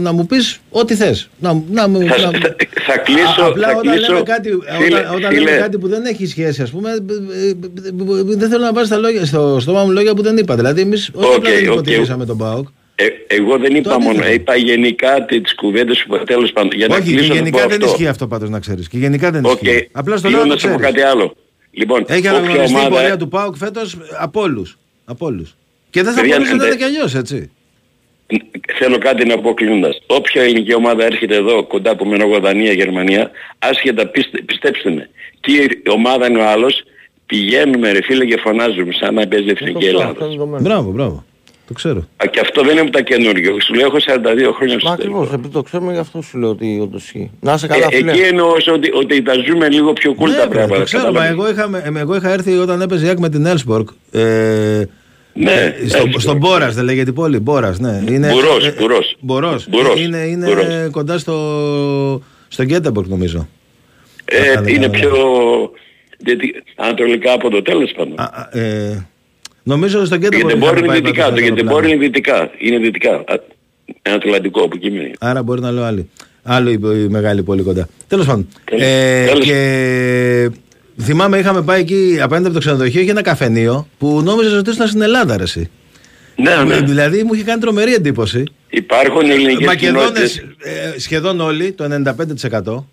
[0.00, 1.28] να μου πεις ό,τι θες.
[1.38, 2.56] Να, να, μου- Θα- να, θα-
[2.86, 4.12] θα κλείσω- Α, απλά θα όταν, κλείσω.
[4.12, 4.48] λέμε κάτι,
[4.82, 5.44] Φίλε, όταν, όταν φίλε.
[5.44, 8.72] λέμε κάτι που δεν έχει σχέση, ας πούμε, ε, ε, ε, ε, δεν θέλω να
[8.72, 10.54] βάζεις τα λόγια, στο στόμα μου λόγια που δεν είπα.
[10.54, 11.72] Δηλαδή, εμείς όχι Οκ, απλά δεν οκ.
[11.72, 12.66] υποτιμήσαμε τον ΠΑΟΚ.
[13.00, 14.18] Ε, εγώ δεν είπα αντίθετο.
[14.18, 16.70] μόνο, είπα γενικά τις κουβέντες που τέλος πάντων.
[16.78, 17.86] Για να Όχι, και κλείσω να γενικά πω δεν αυτό.
[17.94, 18.88] ισχύει αυτό πάντως να ξέρεις.
[18.88, 19.62] Και γενικά δεν Οκ.
[19.62, 19.88] ισχύει.
[19.92, 20.94] Απλά στο Θέλω λέω να να το σου πω ξέρεις.
[20.96, 21.34] κάτι άλλο.
[21.70, 22.88] Λοιπόν, Έχει όποια αναγνωριστεί η ομάδα...
[22.88, 24.78] πορεία του ΠΑΟΚ φέτος από όλους.
[25.04, 25.56] Από όλους.
[25.90, 27.50] Και δεν θα Παιδιά, μπορούσε να ναι, είναι και αλλιώς, έτσι.
[28.78, 29.98] Θέλω κάτι να πω κλείνοντας.
[30.06, 35.10] Όποια ελληνική ομάδα έρχεται εδώ κοντά από μένα εγώ Δανία, Γερμανία, άσχετα πιστε, πιστέψτε με.
[35.40, 36.82] Τι η ομάδα είναι ο άλλος,
[37.26, 40.14] πηγαίνουμε ρε φίλε και φωνάζουμε σαν να παίζει εθνική Ελλάδα.
[40.60, 41.24] Μπράβο, μπράβο.
[41.68, 41.98] Το ξέρω.
[42.16, 43.56] Α, Και αυτό δεν είναι τα καινούργιο.
[43.60, 46.48] Σου λέω έχω 42 χρόνια στο Μα ακριβώς, επειδή το ξέρουμε γι' αυτό σου λέω
[46.48, 47.30] ότι όντως ισχύει.
[47.40, 48.10] Να είσαι καλά Ε, φίλε.
[48.12, 50.76] εκεί εννοώς ότι, ότι τα ζούμε λίγο πιο cool Ναι, τα βρε, πράγματα.
[50.78, 51.30] το ξέρω, μα κατάλαβες.
[51.30, 53.88] εγώ είχα, ε, εγώ είχα έρθει όταν έπαιζε η ΑΕΚ με την Έλσπορκ.
[54.10, 54.20] Ε,
[55.32, 56.20] Ναι, στο, Έλσπορκ.
[56.20, 57.38] στον Μπόρας δεν λέγεται η πόλη.
[57.38, 58.02] Μπόρας, ναι.
[58.10, 59.16] Είναι, Μπουρός, ε, Μπουρός.
[59.20, 59.68] Μπορός.
[59.68, 60.66] Μπουρός, Είναι, είναι Μπουρός.
[60.90, 63.48] κοντά στο, στο Γκέτεμπορκ νομίζω.
[64.24, 64.90] Ε, Καλά, είναι καλά.
[64.90, 65.10] πιο
[66.18, 68.14] διότι- ανατολικά από το τέλος πάντων.
[68.50, 69.06] Ε,
[69.68, 70.48] νομίζω στο Το Γκέτεμπορκ.
[70.50, 71.94] Γετεμπόρ είχαμε είναι πάει δυτικά, πάντως το με Γετεμπόρ αεροπλάνο.
[71.94, 72.50] είναι δυτικά.
[72.58, 73.14] Είναι δυτικά.
[73.14, 73.34] Α,
[74.02, 75.10] Ένα Ατλαντικό από εκεί είναι.
[75.18, 76.08] Άρα μπορεί να λέω άλλη.
[76.42, 77.88] Άλλο η, η μεγάλη πόλη κοντά.
[78.08, 78.48] Τέλος πάντων.
[78.64, 79.44] Τέλος- Ε, τέλος.
[79.44, 80.50] και
[81.00, 84.86] θυμάμαι είχαμε πάει εκεί απέναντι από το ξενοδοχείο είχε ένα καφενείο που νόμιζες ότι ήσουν
[84.86, 85.70] στην Ελλάδα, ρε, εσύ.
[86.36, 86.80] Ναι, ναι.
[86.80, 88.44] Δηλαδή μου είχε κάνει τρομερή εντύπωση.
[88.70, 90.36] Υπάρχουν ελληνικές Μακεδόνες κοινότητες.
[90.94, 92.84] ε, σχεδόν όλοι, το 95%.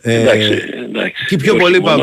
[0.00, 0.58] Ε, Εντάξει,
[0.88, 1.24] εντάξει.
[1.28, 1.96] Και οι πιο Όχι πολλοί μόνο,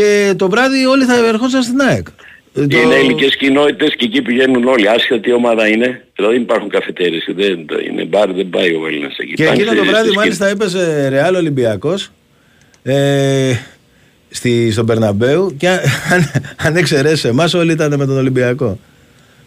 [0.00, 0.34] παουτζίδες, οι πιο πολλοί παουτζίδες.
[0.34, 2.06] Και το βράδυ όλοι θα ερχόντουσαν στην ΑΕΚ.
[2.54, 4.88] Ε, το- Είναι ελληνικές κοινότητες και εκεί πηγαίνουν όλοι.
[4.88, 6.04] Άσχετα τι ομάδα είναι.
[6.16, 7.28] Δηλαδή δεν υπάρχουν καφετέρες.
[7.36, 9.32] Δεν, είναι μπαρ, δεν πάει ο Έλληνας εκεί.
[9.34, 12.10] Και Πάνε εκείνο το σε- βράδυ στις μάλιστα έπαιζε Ρεάλ Ολυμπιακός
[12.82, 13.52] ε,
[14.30, 15.78] στη, στον Περναμπέου και αν,
[16.56, 18.78] αν εξαιρέσεις εμάς όλοι ήταν με τον Ολυμπιακό.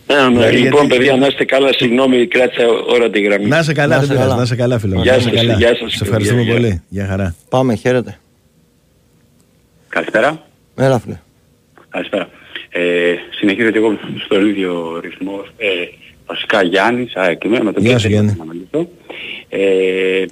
[0.07, 0.29] Ναι, ναι.
[0.29, 1.73] Δηλαδή, Λοιπόν, γιατί- παιδιά, να είστε καλά.
[1.73, 2.63] Συγγνώμη, κράτησα
[2.93, 3.45] ώρα τη γραμμή.
[3.47, 4.35] Να είσαι καλά, Να δεν είσαι πειράζει, καλά.
[4.35, 4.95] να είσαι καλά φίλε.
[4.95, 5.01] μου.
[5.01, 5.53] Γεια Να είσαι σας, καλά.
[5.53, 6.81] γεια σας, Σε ευχαριστούμε παιδιά, πολύ.
[6.89, 7.35] Γεια χαρά.
[7.49, 8.19] Πάμε, χαίρετε.
[9.89, 10.43] Καλησπέρα.
[10.77, 11.19] Έλα φίλε.
[11.89, 12.29] Καλησπέρα.
[12.69, 15.45] Ε, συνεχίζω και εγώ στον ίδιο ρυθμό.
[15.57, 15.67] Ε,
[16.25, 18.35] βασικά Γιάννης, α, και με, με τον Γεια Πέτρο σου, Γιάννη.
[18.37, 18.89] να μιλήσω.
[19.49, 20.25] Ε,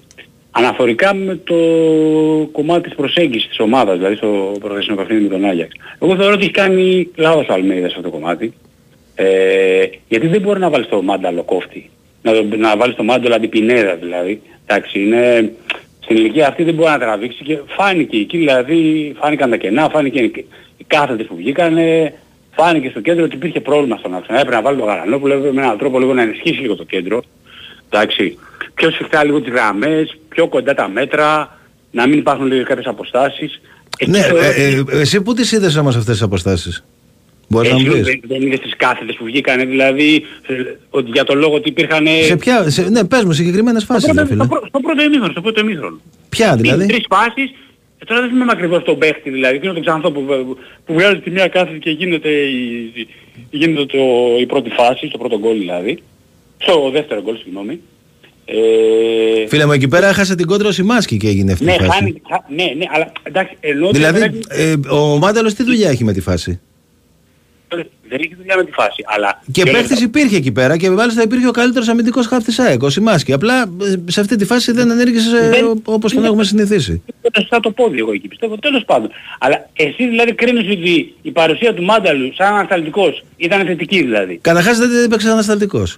[0.51, 1.55] αναφορικά με το
[2.51, 5.75] κομμάτι της προσέγγισης της ομάδας, δηλαδή στο προχθεσινό παιχνίδι με τον Άγιαξ.
[6.01, 8.53] Εγώ θεωρώ ότι έχει κάνει λάθος ο Αλμέιδα σε αυτό το κομμάτι.
[9.15, 11.89] Ε, γιατί δεν μπορεί να βάλεις το μάνταλο κόφτη.
[12.21, 14.41] Να, το- να βάλεις το μάνταλο αντιπινέδα δηλαδή.
[14.65, 15.51] Εντάξει, είναι,
[16.07, 20.19] στην ηλικία αυτή δεν μπορεί να τραβήξει και φάνηκε εκεί δηλαδή, φάνηκαν τα κενά, φάνηκε
[20.77, 22.13] οι κάθετες που βγήκανε,
[22.55, 24.37] φάνηκε στο κέντρο ότι υπήρχε πρόβλημα στον άξονα.
[24.39, 27.23] Έπρεπε να βάλει τον Γαρανόπουλο με έναν τρόπο λίγο να ενισχύσει λίγο το κέντρο.
[27.89, 28.37] Εντάξει,
[28.73, 31.57] πιο σφιχτά λίγο τις γραμμές, πιο κοντά τα μέτρα,
[31.91, 33.61] να μην υπάρχουν λίγο κάποιες αποστάσεις.
[33.97, 36.83] Εκεί Ναι, θεωρώ ε, ότι- ε, εσύ πού τις είδες όμως αυτές τις αποστάσεις;
[37.49, 38.05] Μπορείς να μου έτσι, πεις.
[38.07, 40.53] δεν, δεν είδες τις κάθετες που βγήκανε, δηλαδή ε,
[40.89, 42.07] ότι για τον λόγο ότι υπήρχαν...
[42.23, 44.43] Σε ποια, σε, ναι, πες μου συγκεκριμένες στο, φάσεις, πρώτο, ρε φίλε.
[44.43, 45.99] στο, πρω- στο πρώτο ημίχρονο, στο πρώτο ημίχρονο.
[46.29, 47.49] Ποια δηλαδή; Τρεις φάσεις,
[47.99, 51.19] ε, τώρα δεν θυμάμαι ακριβώς τον παίχτη δηλαδή, εκείνο τον ξανθό που, που, που βγάζει
[51.19, 53.07] τη μία κάθετη και γίνεται, η, η-
[53.49, 53.97] γίνεται το,
[54.39, 55.97] η πρώτη φάση, το πρώτο γκολ δηλαδή.
[56.57, 57.79] Στο δεύτερο γκολ, συγγνώμη.
[58.49, 61.75] Ε, Φίλε μου, εκεί πέρα έχασε την κόντρα ο Σιμάσκι και έγινε αυτή ναι, η
[61.77, 61.89] φάση.
[61.91, 65.89] χάνει, χα- ναι, ναι, αλλά εντάξει, ενώ ότι Δηλαδή, πρέπει- ε, ο Μάνταλος τι δουλειά
[65.89, 66.59] έχει με τη φάση;
[68.09, 69.41] Δεν έχει δουλειά με τη φάση, αλλά...
[69.51, 72.83] Και και παίχτης υπήρχε εκεί πέρα και μάλιστα υπήρχε ο καλύτερος αμυντικός χαφ της ΑΕΚ,
[72.83, 73.33] ο Σιμάσκι.
[73.33, 77.01] Απλά ε, σε αυτή τη φάση δεν ενέργησε ε, Δεν- όπως τον έχουμε συνηθίσει.
[77.49, 79.09] σαν το πόδι εγώ εκεί πιστεύω, τέλος πάντων.
[79.39, 84.37] Αλλά εσύ δηλαδή κρίνεις ότι η παρουσία του Μάνταλου σαν ανασταλτικός ήταν θετική δηλαδή.
[84.41, 85.97] Καταρχάς δεν έπαιξε ανασταλτικός.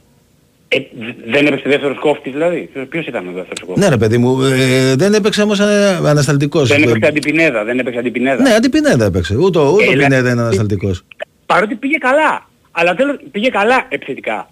[0.72, 2.70] Ε, δ- δεν έπαιξε δεύτερος κόφτης δηλαδή.
[2.74, 6.00] Ποιος- Ποιος ήταν ο δεύτερος κόφτης; Ναι ρε παιδί μου, ε, δεν έπαιξε όμως ε,
[6.06, 6.70] ανασταλτικός.
[6.70, 8.42] Δεν Ε, έπαιξε αντιπινέδα, δεν έπαιξε αντιπινέδα.
[8.42, 9.36] Ναι, αντιπινέδα έπαιξε.
[9.36, 11.04] Ούτε, ούτε ο Ε, Πινέδα είναι ανασταλτικός.
[11.52, 12.32] Παρότι πήγε καλά.
[12.72, 14.50] Αλλά τέλος πήγε καλά επιθετικά.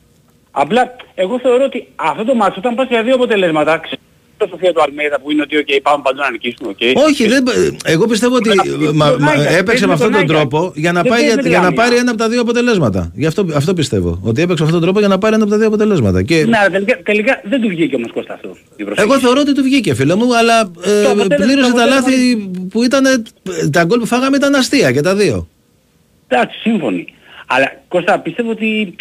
[0.52, 3.99] Απλά εγώ θεωρώ ότι αυτό το μάτσο όταν πας για δύο αποτελέσματα ξε-
[4.38, 6.69] φιλοσοφία του Αλμέιδα που είναι ότι okay, πάμε παντού να νικήσουμε.
[6.80, 6.94] Okay.
[7.07, 7.44] Όχι, δεν,
[7.86, 8.49] εγώ πιστεύω ότι
[8.94, 12.10] μα, μα, έπαιξε με αυτόν τον τρόπο για να, πάει, για, για να πάρει ένα
[12.11, 13.11] από τα δύο αποτελέσματα.
[13.15, 14.19] Γι' αυτό, αυτό πιστεύω.
[14.24, 16.24] Ότι έπαιξε με αυτόν τον τρόπο για να πάρει ένα από τα δύο αποτελέσματα.
[16.24, 16.45] Και...
[16.45, 18.48] Ναι, αλλά τελικά, τελικά δεν του βγήκε όμως Κώστα αυτό.
[18.76, 19.14] η προσέγγιση.
[19.15, 22.10] Εγώ θεωρώ ότι του βγήκε, φίλε μου, αλλά ε, Το αποτέλεσμα- πλήρωσε το τα αποτέλεσμα-
[22.11, 23.03] λάθη που ήταν.
[23.72, 25.48] Τα γκολ που φάγαμε ήταν αστεία και τα δύο.
[26.28, 27.14] Εντάξει, σύμφωνοι.
[27.48, 28.95] Αλλά Κώστα πιστεύω ότι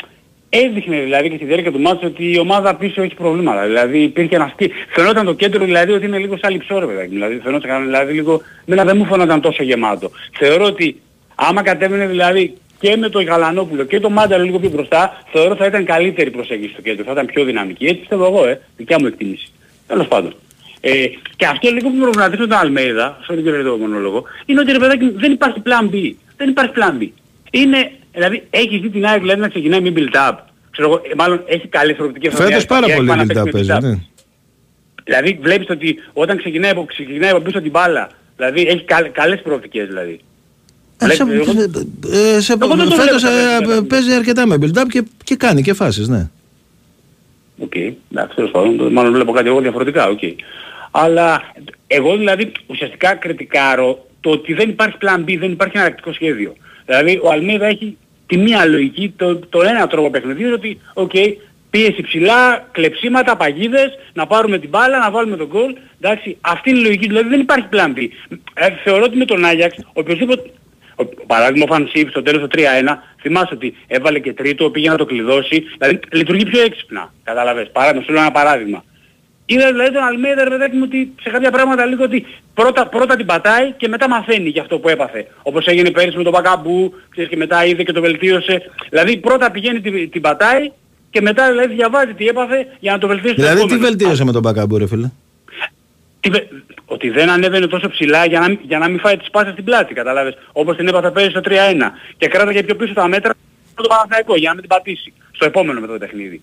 [0.49, 3.67] έδειχνε δηλαδή και στη διάρκεια του μάτς ότι η ομάδα πίσω έχει προβλήματα.
[3.67, 4.71] Δηλαδή υπήρχε ένας σκι...
[4.89, 7.09] Φαινόταν το κέντρο δηλαδή ότι είναι λίγο σαν λιψό ρε παιδάκι.
[7.09, 8.41] Δηλαδή φαινόταν δηλαδή λίγο...
[8.65, 10.11] Μένα δεν μου φαινόταν τόσο γεμάτο.
[10.39, 11.01] Θεωρώ ότι
[11.35, 15.67] άμα κατέβαινε δηλαδή και με τον Γαλανόπουλο και τον Μάνταλο λίγο πιο μπροστά, θεωρώ θα
[15.67, 17.85] ήταν καλύτερη προσέγγιση στο κέντρο, θα ήταν πιο δυναμική.
[17.85, 19.49] Έτσι πιστεύω εγώ, ε, δικιά μου εκτίμηση.
[19.87, 20.35] Τέλος πάντων.
[20.81, 24.73] Ε, και αυτό λίγο που με προβληματίζει τον Αλμέιδα, sorry και το μονόλογο, είναι ότι
[24.73, 26.13] ρε παιδάκι δεν υπάρχει plan B.
[26.37, 27.09] Δεν υπάρχει plan B.
[27.51, 30.33] Είναι, δηλαδή έχει δει την ΑΕΚ δηλαδή, να ξεκινάει με build-up.
[30.71, 32.33] Ξέρω εγώ, ε, μάλλον έχει καλές προοπτικές.
[32.33, 33.87] στο Φέτος διάστημα πάρα και έχει πολύ πάει να build-up παίξει παίζει.
[33.87, 33.99] με ναι.
[35.05, 39.41] Δηλαδή βλέπεις ότι όταν ξεκινάει από, ξεκινάει από πίσω την μπάλα, δηλαδή έχει καλ, καλές
[39.43, 40.21] προοπτικές δηλαδή.
[40.99, 41.61] Ε, σε- Βλέπεις, εγώ-
[42.37, 45.03] ε, σε- Εγώ δεν το Φέτος βλέπω ε, τα ε, παίζει αρκετά με build-up και,
[45.25, 46.29] και κάνει και φάσεις, ναι.
[47.59, 50.21] Οκ, εντάξει, τέλος πάντων, το- μάλλον βλέπω κάτι εγώ διαφορετικά, οκ.
[50.91, 51.53] Αλλά
[51.87, 56.57] εγώ δηλαδή ουσιαστικά κριτικάρω το ότι δεν υπάρχει plan B, δεν υπάρχει εναλλακτικό σχέδιο.
[56.87, 57.97] Δηλαδή ο Αλμέιδα έχει
[58.27, 61.13] τη μία λογική, το, το ένα τρόπο παιχνιδιού, ότι οκ,
[61.71, 65.75] πίεση ψηλά, κλεψίματα, παγίδες, να πάρουμε την μπάλα, να βάλουμε τον γκολ.
[66.01, 68.09] Εντάξει, αυτή είναι η λογική, δηλαδή δεν υπάρχει plan B.
[68.55, 70.51] Ε, θεωρώ ότι με τον Άγιαξ, οποιοδήποτε,
[70.97, 72.61] ο, παράδειγμα ο Φαν'τ Σχιπ στο τέλος το 3-1,
[73.21, 78.05] θυμάσαι ότι έβαλε και τρίτο, πήγε να το κλειδώσει, δηλαδή λειτουργεί πιο έξυπνα, κατάλαβες, παράδειγμα,
[78.05, 78.85] σου λέω ένα παράδειγμα.
[79.47, 83.17] Είδα δηλαδή τον Αλμέιδα ρε παιδάκι μου ότι σε κάποια πράγματα λίγο ότι πρώτα, πρώτα
[83.17, 85.27] την πατάει και μετά μαθαίνει για αυτό που έπαθε.
[85.43, 88.63] Όπως έγινε πέρυσι με τον Μπακαμπού, ξέρεις και μετά είδε και το βελτίωσε.
[88.91, 90.71] Δηλαδή πρώτα πηγαίνει την, την πατάει
[91.11, 93.87] και μετά δηλαδή διαβάζει τι έπαθε για να το βελτίωσε το Δηλαδή τι επόμενο.
[93.89, 95.11] βελτίωσε με τον Μπακαμπού, ρε φίλε;
[96.21, 96.47] Τι βε-
[96.87, 99.65] Ότι δεν ανέβαινε τόσο ψηλά για να, μην- για να μην φάει τις πάσες στην
[99.65, 101.93] πλάτη, κατάλαβες; Όπως την έπαθε πέρυσι στο 3-1.
[102.17, 103.33] Και κράταγε πιο πίσω τα μέτρα
[103.75, 105.13] το Παναθηναϊκό για να μην την πατήσει.
[105.33, 106.43] Στο επόμενο με το παιχνίδι.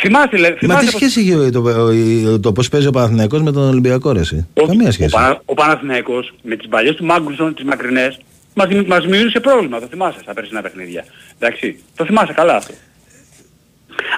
[0.00, 3.42] Θυμάσαι, λέει, Μα θυμάσαι τι πως- σχέση έχει το, το, το πώς παίζει ο Παναθηναϊκός
[3.42, 5.10] με τον Ολυμπιακό, ρε εσύ; Καμία Ο, σχέση.
[5.14, 8.18] Πανα, ο Παναθηναϊκός με τις παλιές του Μάγκουλσον, τις μακρινές,
[8.54, 11.04] μας, δημι- μας δημιούργησε πρόβλημα, το θυμάσαι στα περσινά παιχνίδια.
[11.38, 12.72] Εντάξει, το θυμάσαι καλά αυτό.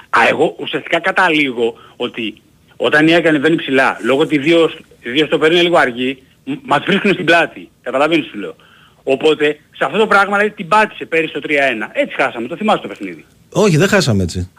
[0.09, 2.41] Α, εγώ ουσιαστικά καταλήγω ότι
[2.75, 4.69] όταν η ΑΕΚ ανεβαίνει ψηλά, λόγω ότι οι δύο,
[4.99, 7.69] οι δύο στο είναι λίγο αργοί, μ- μας βρίσκουν στην πλάτη.
[7.81, 8.55] Καταλαβαίνεις τι λέω.
[9.03, 11.89] Οπότε, σε αυτό το πράγμα δηλαδή την πάτησε πέρυσι το 3-1.
[11.93, 13.25] Έτσι χάσαμε, το θυμάσαι το παιχνίδι.
[13.51, 14.49] Όχι, δεν χάσαμε έτσι.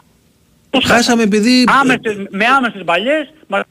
[0.83, 1.63] Χάσαμε επειδή...
[1.81, 3.61] Άμεσες, με άμεσες παλιές, μας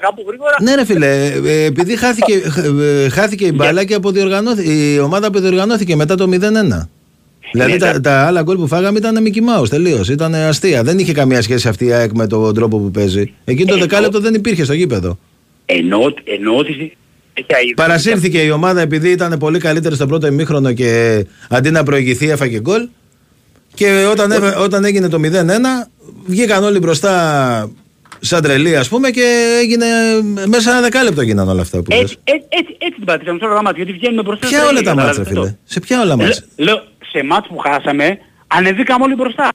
[0.00, 0.54] κάπου γρήγορα.
[0.62, 2.42] Ναι ρε φίλε, ε, επειδή χάθηκε,
[2.80, 6.88] ε, χάθηκε η μπάλα και αποδιοργανώθηκε, η ομάδα αποδιοργανώθηκε μετά το 0-1.
[7.52, 10.82] Δηλαδή Ναι, τα, τα- τα άλλα γκολ που φάγαμε ήταν Mickey Mouse τελείως, ήταν αστεία.
[10.82, 13.34] Δεν είχε καμία σχέση αυτή η ΑΕΚ με τον τρόπο που παίζει.
[13.44, 15.18] Εκείνο το Εγώ- δεκάλεπτο δεν υπήρχε στο γήπεδο.
[15.66, 16.70] Ενώ, ενώ ότι
[17.34, 17.74] έχει αίδα.
[17.76, 22.60] Παρασύρθηκε η ομάδα επειδή ήταν πολύ καλύτερη στο πρώτο ημίχρονο και αντί να προηγηθεί έφαγε
[22.60, 22.88] γκολ.
[23.78, 25.86] Και όταν, έφα- όταν έγινε το 0-1,
[26.26, 27.70] βγήκαν όλοι μπροστά
[28.20, 29.86] σαν τρελοί ας πούμε και έγινε
[30.46, 32.00] μέσα σε ένα δεκάλεπτο γίνανε όλα αυτά που λες.
[32.00, 34.46] Έτσι, έτσι, έτσι, έτσι την πατήσαμε σε όλα τα μάτια, γιατί βγαίνουμε μπροστά.
[34.46, 35.58] Ποια στα όλα ίδια, τα μάτσα καταλάβες φίλε; αυτό.
[35.64, 36.82] Σε ποια όλα μάτσα; Λέ- Λέω,
[37.12, 39.48] σε μάτς που χάσαμε, ανεβήκαμε όλοι μπροστά.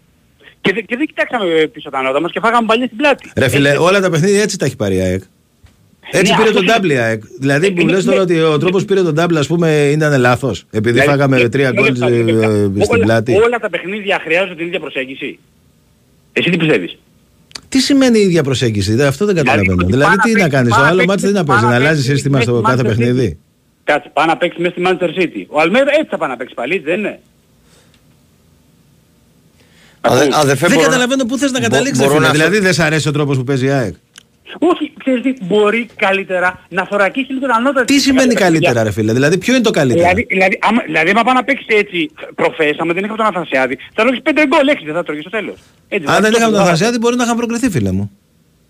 [0.61, 3.31] Και, δε- και δεν κοιτάξαμε πίσω τα νότα μας και φάγαμε παλιές στην πλάτη.
[3.35, 5.21] Ρε φίλε, Έτσι, όλα τα παιχνίδια έτσι τα έχει πάρει η ΑΕΚ.
[6.15, 7.23] Έτσι Ναι, πήρε αυτό τον είναι- double η ΑΕΚ.
[7.39, 8.33] Δηλαδή που Ε, λες ναι, τώρα ναι.
[8.39, 10.65] ότι ο τρόπος που πήρε τον double ας πούμε ήταν λάθος.
[10.71, 12.51] Επειδή δηλαδή, φάγαμε ε, τρία δύο γκολ λεπτά, δύο λεπτά.
[12.51, 13.33] ε, στην Όλα- πλάτη.
[13.33, 15.39] Όλα τα παιχνίδια χρειάζονται την ίδια προσέγγιση.
[16.33, 16.97] Εσύ τι πιστεύεις;
[17.69, 19.73] Τι σημαίνει η ίδια προσέγγιση, δε, αυτό δεν καταλαβαίνω.
[19.73, 21.37] ότι Δηλαδή πάει να τι να παίξει- κάνεις, το πάει να άλλο παίξει- μάτι τι
[21.39, 23.37] να πάει παίζει, να να αλλάζεις παίξει σύστημα με στο τη κάθε Manchester παιχνίδι.
[23.83, 25.45] Κάτσε, πάει να παίξει μέσα στη Manchester City.
[25.47, 27.19] Ο Αλμέδα έτσι θα πάει να παίξει πάλι, έτσι δεν είναι.
[30.01, 31.97] Αδε- αδερφέ, Δεν μπορώ- καταλαβαίνω πού θες να μπο- καταλήξεις.
[32.03, 32.25] μπορώ φίλε.
[32.25, 33.93] να- Δηλαδή δεν σ' αρέσει ο τρόπος που παίζει η ΑΕΚ.
[34.59, 37.83] Όχι, ξέρεις τι, μπορεί καλύτερα να θωρακίσει λίγο τα νότα.
[37.83, 41.23] Τι σημαίνει καλύτερα ρε φίλε, δηλαδή ποιο είναι το καλύτερο; Δηλαδή, δηλαδή, άμα, δηλαδή, άμα
[41.23, 44.85] πάει να παίξει έτσι προφές, άμα δεν είχαμε τον Αθανασιάδη, θα τρώγεις 5 γκολ, 6
[44.85, 45.55] δεν θα τρώγεις στο τέλος.
[45.87, 48.11] Έτσι, Αν δηλαδή, δεν το- είχαμε τον το- Αθανασιάδη μπορεί να είχαν προκριθεί φίλε μου.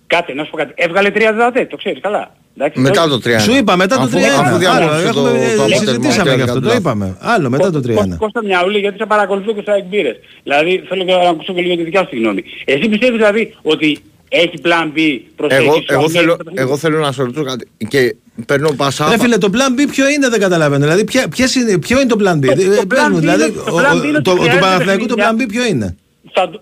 [0.08, 0.72] Κάτσε, να σου πω κάτι.
[0.76, 2.36] Έβγαλε 3 δεδατέ, το ξέρεις καλά.
[2.58, 4.40] Εντάξει, Μετά το- το 3 Σου είπα μετά το Αφού- 3-1.
[4.48, 7.18] αφού διαμόρφωσε Άλλο, το- έχουμε- το ε, αποτέλεσμα Συζητήσαμε και γι' αυτό, το κατά είπαμε.
[7.20, 8.16] Άλλο μετά το 3-1.
[8.18, 10.16] Κώστα Μιαούλη, γιατί σε παρακολουθώ και στα εκμπήρες.
[10.44, 12.44] Δηλαδή, θέλω και να ακούσω και λίγο τη δικιά σου τη γνώμη.
[12.66, 14.00] Εσύ πιστεύεις δηλαδή ότι
[14.42, 15.68] έχει plan B προσέγγιση.
[15.68, 18.16] Εγώ, ο εγώ, Αλμέιδα θέλω, στο παιχνίδι; εγώ θέλω να σε ρωτήσω κάτι και
[18.46, 19.10] παίρνω πασά.
[19.10, 20.84] Ρε φίλε, το plan B ποιο είναι δεν καταλαβαίνω.
[20.84, 23.18] Δηλαδή, ποια, ποιες είναι, ποιο είναι το plan B; Το- Ε, το πες plan μου,
[23.18, 25.14] B δηλαδή, είναι- το ο- plan B ο- είναι ότι το- του χρειάζεται Παναθηναϊκού το
[25.14, 25.46] plan παιχνίδια.
[25.46, 25.98] B ποιο είναι;
[26.34, 26.62] Θα το-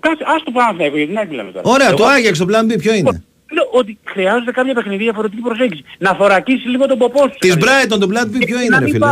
[0.00, 1.70] Κάτσε, ας το Παναθηναϊκό, γιατί δεν μιλάμε τώρα.
[1.74, 3.22] Ωραία, Εγώ- το Άγιαξ το plan B ποιο είναι;
[3.52, 5.84] Λέω ότι χρειάζονται κάποια παιχνίδια διαφορετική προσέγγιση.
[5.98, 7.36] Να θωρακίσει λίγο τον ποπό σου.
[7.38, 7.70] Της δηλαδή.
[7.88, 9.06] Brighton το plan B ποιο Να είναι, ρε μην φίλε;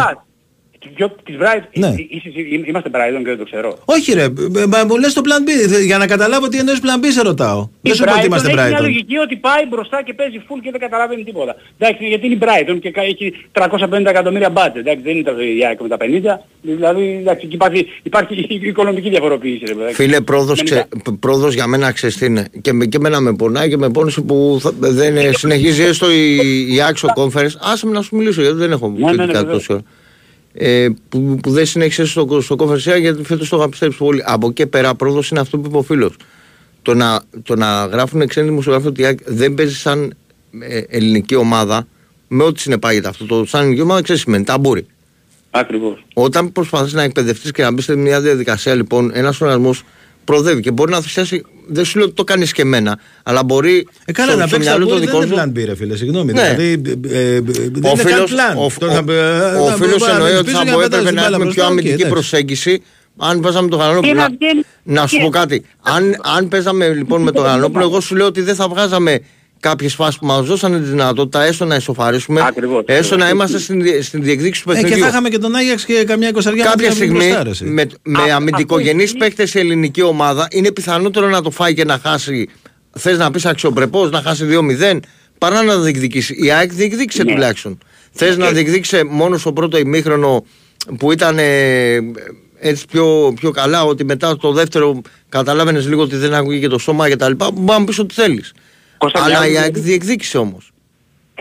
[0.80, 0.92] Πας.
[0.94, 1.86] Ποιο, της Brighton, Ναι.
[1.86, 3.78] ε, είσαι εσύ- είμαστε Brighton και δεν το ξέρω.
[3.84, 4.30] Όχι ρε, ε,
[4.68, 7.22] μα μου λες το plan B, θε- για να καταλάβω τι εννοείς plan B σε
[7.22, 7.60] ρωτάω.
[7.60, 8.82] Η Δεν σου πω ότι Brighton είμαστε έχει μια Brighton.
[8.82, 11.56] λογική ότι πάει μπροστά και παίζει full και δεν καταλαβαίνει τίποτα.
[11.78, 14.76] Εντάξει, γιατί είναι η Brighton και κα- έχει 350 εκατομμύρια budget.
[14.76, 16.46] Εντάξει, δεν είναι το η ΑΕΚ με τα 50.
[16.62, 19.64] Δηλαδή, εντάξει, εκεί υπάρχει, υπάρχει η οικονομική διαφοροποίηση.
[19.66, 19.94] Ρε, παιδάκι.
[19.94, 20.74] Φίλε, πρόοδος, Γενικά.
[20.76, 22.48] ξε, π- πρόοδος για μένα ξέρεις τι είναι.
[22.60, 26.10] Και, με- και εμένα με πονάει και με πόνισε που θα- δεν ε, συνεχίζει έστω
[26.12, 26.36] η,
[26.74, 27.54] η Axo Conference.
[27.72, 29.68] Άσε με να σου μιλήσω γιατί δεν έχω ναι, κριτικά βεβαίως.
[30.58, 30.84] Τόση ώρα.
[30.84, 34.22] Ε, που, που δεν συνέχισε στο, στο Conference γιατί φέτος το είχα πιστέψει πολύ.
[34.24, 36.16] Από εκεί πέρα πρόοδος είναι αυτό που είπε ο φίλος.
[36.82, 40.14] Το να, το να γράφουν ξένοι δημοσιογράφοι ότι η ΑΕΚ δεν παίζει σαν
[40.60, 41.86] ε, ελληνική ομάδα
[42.28, 43.26] με ό,τι συνεπάγεται αυτό.
[43.26, 44.86] Το σαν ελληνική ομάδα ξέρεις σημαίνει ταμπούρι.
[45.50, 46.04] Ακριβώς.
[46.14, 49.82] Όταν προσπαθείς να εκπαιδευτείς και να μπεις σε μια διαδικασία, λοιπόν, ένας οργανισμός
[50.26, 51.42] προοδεύει και μπορεί να θυσιάσει.
[51.68, 53.86] Δεν σου λέω ότι το κάνεις και εμένα, αλλά μπορεί.
[54.04, 55.52] Ε, καλά, στο- να στο παίξεις μυαλό ταμπούρι το δεν δικό είναι σου.
[55.58, 56.32] plan B ρε φίλε, συγγνώμη.
[56.32, 56.42] Ναι.
[56.56, 58.56] Δηλαδή, ε, ε, ε, δεν Ο είναι καν φίλος, plan.
[58.56, 58.98] ο, Το να-
[59.60, 61.08] ο, ο να- φίλος να- να εννοεί ότι πίσω θα για να έπρεπε πετάς να
[61.10, 62.10] την μπάλα έχουμε πιο μπροστά, οκ, αμυντική εντάξει.
[62.12, 62.82] προσέγγιση.
[63.18, 64.12] Αν παίζαμε το Γαλανόπουλο.
[64.12, 65.64] Και να Να, βγαίνει- να σου πω κάτι.
[65.82, 69.20] Αν, αν παίζαμε λοιπόν με το Γαλανόπουλο, εγώ σου λέω ότι δεν θα βγάζαμε
[69.60, 72.82] κάποιες φάσεις που μας δώσανε τη δυνατότητα έστω να ισοφαρίσουμε, Ακριβώς.
[72.86, 75.04] έστω να είμαστε στην, δι- στην διεκδίκηση του Ε, και παιχνιδιού.
[75.04, 77.64] θα είχαμε και τον Άγιαξ και καμιά εικοσαριά να Κάποια πήγαμε στιγμή μπροστά, ρε, εσύ.
[77.64, 82.48] με, με αμυντικογενείς παίκτες η ελληνική ομάδα είναι πιθανότερο να το φάει και να χάσει
[82.98, 84.44] θες να πεις αξιοπρεπώς να χάσει
[84.92, 85.00] 2-0
[85.38, 86.34] παρά να διεκδικήσει.
[86.44, 87.32] Η ΑΕΚ διεκδίκησε Ναι.
[87.32, 87.78] τουλάχιστον.
[88.12, 90.44] Θες να διεκδίκησε μόνο στο πρώτο ημίχρονο
[90.98, 91.96] που ήταν ε,
[92.58, 97.08] έτσι πιο, πιο καλά ότι μετά το δεύτερο καταλάβαινες λίγο ότι δεν ακούγε το σώμα
[97.08, 98.52] και τα λοιπά μπορεί να μου πεις ό,τι θέλεις.
[98.98, 100.70] Κώστα, Αλλά μια η άλλη- ΑΕΚ διεκδίκησε όμως.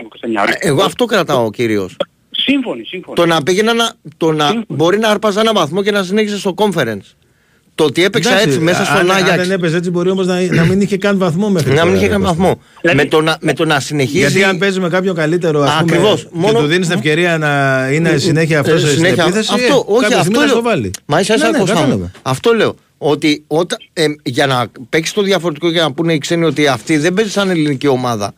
[0.08, 1.96] Κώστα, μια άλλη- Εγώ αυτό κρατάω κυρίως.
[2.30, 3.16] Σύμφωνοι, σύμφωνοι.
[3.16, 6.54] Το να πήγαινα να, το να μπορεί να άρπαζα ένα βαθμό και να συνέχισε στο
[6.56, 7.14] conference.
[7.74, 9.36] Το ότι έπαιξα Εντάξει, έτσι μέσα στον αν- Αν Άγιαξ.
[9.42, 11.96] δεν έπαιζε έτσι μπορεί όμως να, να μην είχε καν βαθμό μέχρι Να μην τώρα,
[11.96, 12.34] είχε ρε, καν Κώστα.
[12.36, 12.60] βαθμό.
[12.94, 14.18] Με το, να, με το να συνεχίζει.
[14.18, 16.22] Γιατί αν παίζει με κάποιον καλύτερο ας πούμε, Ακριβώς.
[16.22, 19.74] και Μόνο- του δίνεις την ευκαιρία να είναι συνέχεια αυτός Ε, στην συνέχεια, επίθεση, αυτό,
[19.88, 20.54] ε, όχι, κάποια αυτό στιγμή να λέω.
[20.54, 20.90] στο βάλει.
[21.06, 21.80] Μα ίσα Ναι, ίσα ναι, Κώστα μου.
[21.80, 22.10] κατάλαβα.
[22.22, 22.74] Αυτό λέω.
[22.98, 26.96] Ότι όταν, ε, για να παίξει το διαφορετικό και να πούνε οι ξένοι ότι αυτή
[26.96, 28.34] δεν παίζει σαν ελληνική ομάδα,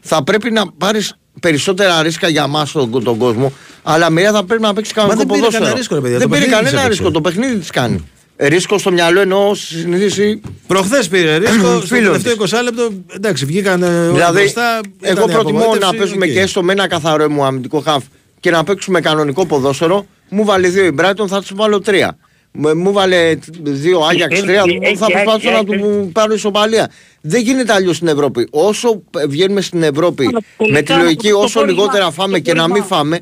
[0.00, 3.52] θα πρέπει να πάρεις περισσότερα ρίσκα για εμά τον, τον κόσμο,
[3.82, 5.64] αλλά μία θα πρέπει να παίξει κανονικό δεν πήρε ποδόσφαιρο.
[5.64, 7.02] κανένα ρίσκο, ρε παιδιά, δεν το πήρε παιχνίδι της κανένα έπαιξε.
[7.02, 7.10] ρίσκο.
[7.10, 8.04] Το παιχνίδι της κάνει.
[8.36, 10.40] Ε, Ρίσκο στο μυαλό εννοώ συνηθίσει.
[10.66, 12.88] Προχθές πήρε ρίσκο, στο Φίλος τελευταίο 20 λεπτό.
[13.14, 14.80] Εντάξει, βγήκαν ε, όλοι Δηλαδή, μπροστά.
[15.00, 16.32] εγώ ήταν η προτιμώ να απογοήτευση, παίζουμε οκ.
[16.32, 18.04] και έστω με ένα καθαρό μου αμυντικό χαφ
[18.40, 20.06] και να παίξουμε κανονικό ποδόσφαιρο.
[20.28, 22.16] Μου βάλε δύο η Brighton, θα τους βάλω τρία.
[22.54, 26.34] Μου μου βάλε δύο Άγιαξ Έχει- τρία, έχει- θα έχει- προσπαθήσω να έχει- του πάρω
[26.34, 26.90] ισοπαλία.
[27.20, 28.48] Δεν γίνεται αλλιώς στην Ευρώπη.
[28.50, 32.38] Όσο βγαίνουμε στην Ευρώπη Αλλά με τη τελικά λογική το όσο πόρισμα- λιγότερα το φάμε
[32.38, 33.20] και να μην πόρισμα- φάμε,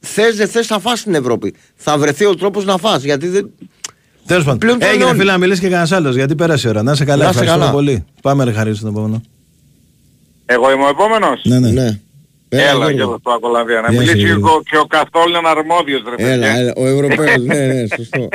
[0.00, 1.54] θες δεν θες θα φας στην Ευρώπη.
[1.76, 3.50] Θα βρεθεί ο τρόπος να φας γιατί δεν.
[4.26, 4.58] Τέλος πάντων.
[4.58, 5.18] Πλέον το Έγινε λεώνει.
[5.18, 6.82] φίλε να μιλήσεις και κανένας άλλος γιατί πέρασε η ώρα.
[6.82, 7.76] Να είσαι καλά, Να είσαι ευχαριστούμε καλά.
[7.76, 8.04] πολύ.
[8.22, 9.22] Πάμε ρε χαρί στον επόμενο.
[10.46, 11.40] Εγώ είμαι ο επόμενος.
[11.44, 12.00] Ναι, ναι.
[12.48, 12.62] Ναι.
[12.62, 13.80] Έλα, και εδώ στο Κολανδία.
[13.80, 14.54] Να Γεια σου, μιλήσει και Γιώργο.
[14.54, 16.32] ο, και ο καθόλου αρμόδιος ρε παιδιά.
[16.32, 18.28] Έλα, έλα, ο Ευρωπαίος, ναι, ναι, σωστό.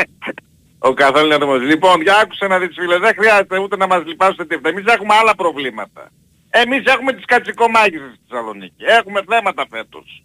[0.84, 1.70] Ο καθόλου είναι αρμόδιος.
[1.70, 4.70] Λοιπόν, για άκουσε να δεις φίλε, δεν χρειάζεται ούτε να μας λυπάσετε τίποτα.
[4.70, 6.12] Εμείς έχουμε άλλα προβλήματα.
[6.50, 8.84] Εμείς έχουμε τις κατσικομάγισσες στη Θεσσαλονίκη.
[9.00, 10.24] Έχουμε θέματα φέτος.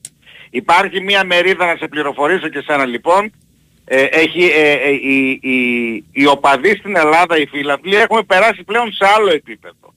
[0.51, 3.33] Υπάρχει μια μερίδα να σε πληροφορήσω και σένα λοιπόν.
[3.85, 5.57] Ε, έχει, ε, ε, οι, οι,
[6.13, 9.95] οι οπαδοί στην Ελλάδα, οι φίλαθλοι, έχουμε περάσει πλέον σε άλλο επίπεδο.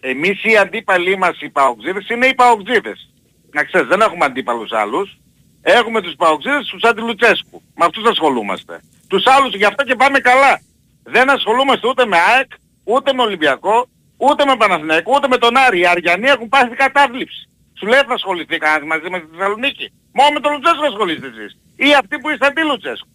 [0.00, 3.10] Εμείς οι αντίπαλοι μας οι παοξίδες είναι οι παοξίδες.
[3.52, 5.18] Να ξέρεις, δεν έχουμε αντίπαλους άλλους.
[5.62, 7.62] Έχουμε τους παοξίδες, τους αντιλουτσέσκου.
[7.74, 8.80] Με αυτούς ασχολούμαστε.
[9.08, 10.60] Τους άλλους γι' αυτό και πάμε καλά.
[11.02, 12.50] Δεν ασχολούμαστε ούτε με ΑΕΚ,
[12.84, 15.78] ούτε με Ολυμπιακό, ούτε με Παναθηναϊκό, ούτε με τον Άρη.
[15.78, 17.48] Οι Αριανοί έχουν πάθει κατάθλιψη.
[17.78, 19.92] Σου λέει θα ασχοληθεί κανένας μαζί με τη Θεσσαλονίκη.
[20.12, 21.58] Μόνο με τον Λουτσέσκο ασχολείστε εσείς.
[21.76, 23.08] Ή αυτοί που είστε αντί Λουτσέσκου.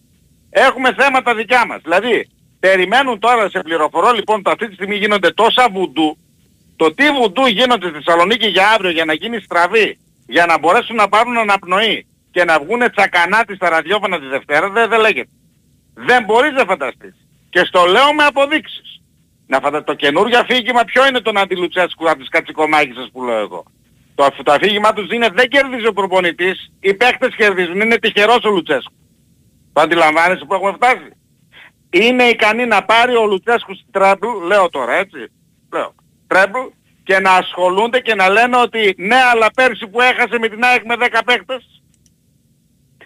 [0.50, 1.80] Έχουμε θέματα δικιά μας.
[1.82, 2.28] Δηλαδή,
[2.60, 6.18] περιμένουν τώρα, σε πληροφορώ λοιπόν, ότι αυτή τη στιγμή γίνονται τόσα βουντού.
[6.76, 10.96] Το τι βουντού γίνονται στη Θεσσαλονίκη για αύριο για να γίνει στραβή, για να μπορέσουν
[10.96, 15.30] να πάρουν αναπνοή και να βγουν τσακανάτι στα ραδιόφωνα της Δευτέρα, δεν, δεν λέγεται.
[15.94, 17.14] Δεν μπορείς να φανταστείς.
[17.50, 19.00] Και στο λέω με αποδείξεις.
[19.46, 19.84] Να φαντα...
[19.84, 23.64] Το καινούργιο αφήγημα ποιο είναι τον αντιλουτσέσκου από τις κατσικομάγισσες που λέω εγώ;
[24.14, 28.44] Το, αφ- το αφήγημά τους είναι δεν κερδίζει ο προπονητής, οι παίχτες κερδίζουν, είναι τυχερός
[28.44, 28.94] ο Λουτσέσκου.
[29.72, 31.10] Το αντιλαμβάνεσαι που έχουμε φτάσει.
[31.90, 35.32] Είναι ικανή να πάρει ο Λουτσέσκου στην τρέμπλ, λέω τώρα έτσι,
[35.72, 35.94] λέω,
[36.26, 36.58] τρέμπλ
[37.04, 40.84] και να ασχολούνται και να λένε ότι ναι αλλά πέρσι που έχασε με την ΑΕΚ
[40.84, 41.82] με 10 παίχτες,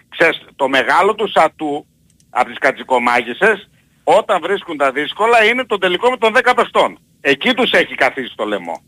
[0.09, 1.85] ξέρεις, το μεγάλο του σατού
[2.29, 3.69] από τις κατσικομάγισσες
[4.03, 6.99] όταν βρίσκουν τα δύσκολα είναι το τελικό με των 10 παιχτών.
[7.21, 8.81] Εκεί τους έχει καθίσει το λαιμό.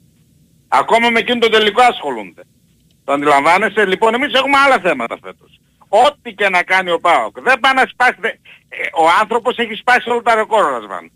[0.68, 2.42] Ακόμα με εκείνο το τελικό ασχολούνται.
[3.04, 5.60] Το αντιλαμβάνεσαι; Λοιπόν, εμείς έχουμε άλλα θέματα φέτος.
[5.88, 7.40] Ό,τι και να κάνει ο ΠΑΟΚ.
[7.42, 8.16] Δεν πάει να σπάσει...
[8.20, 11.12] δε- ε, Ο άνθρωπος έχει σπάσει όλα τα ρεκόρ, Ρασβάν.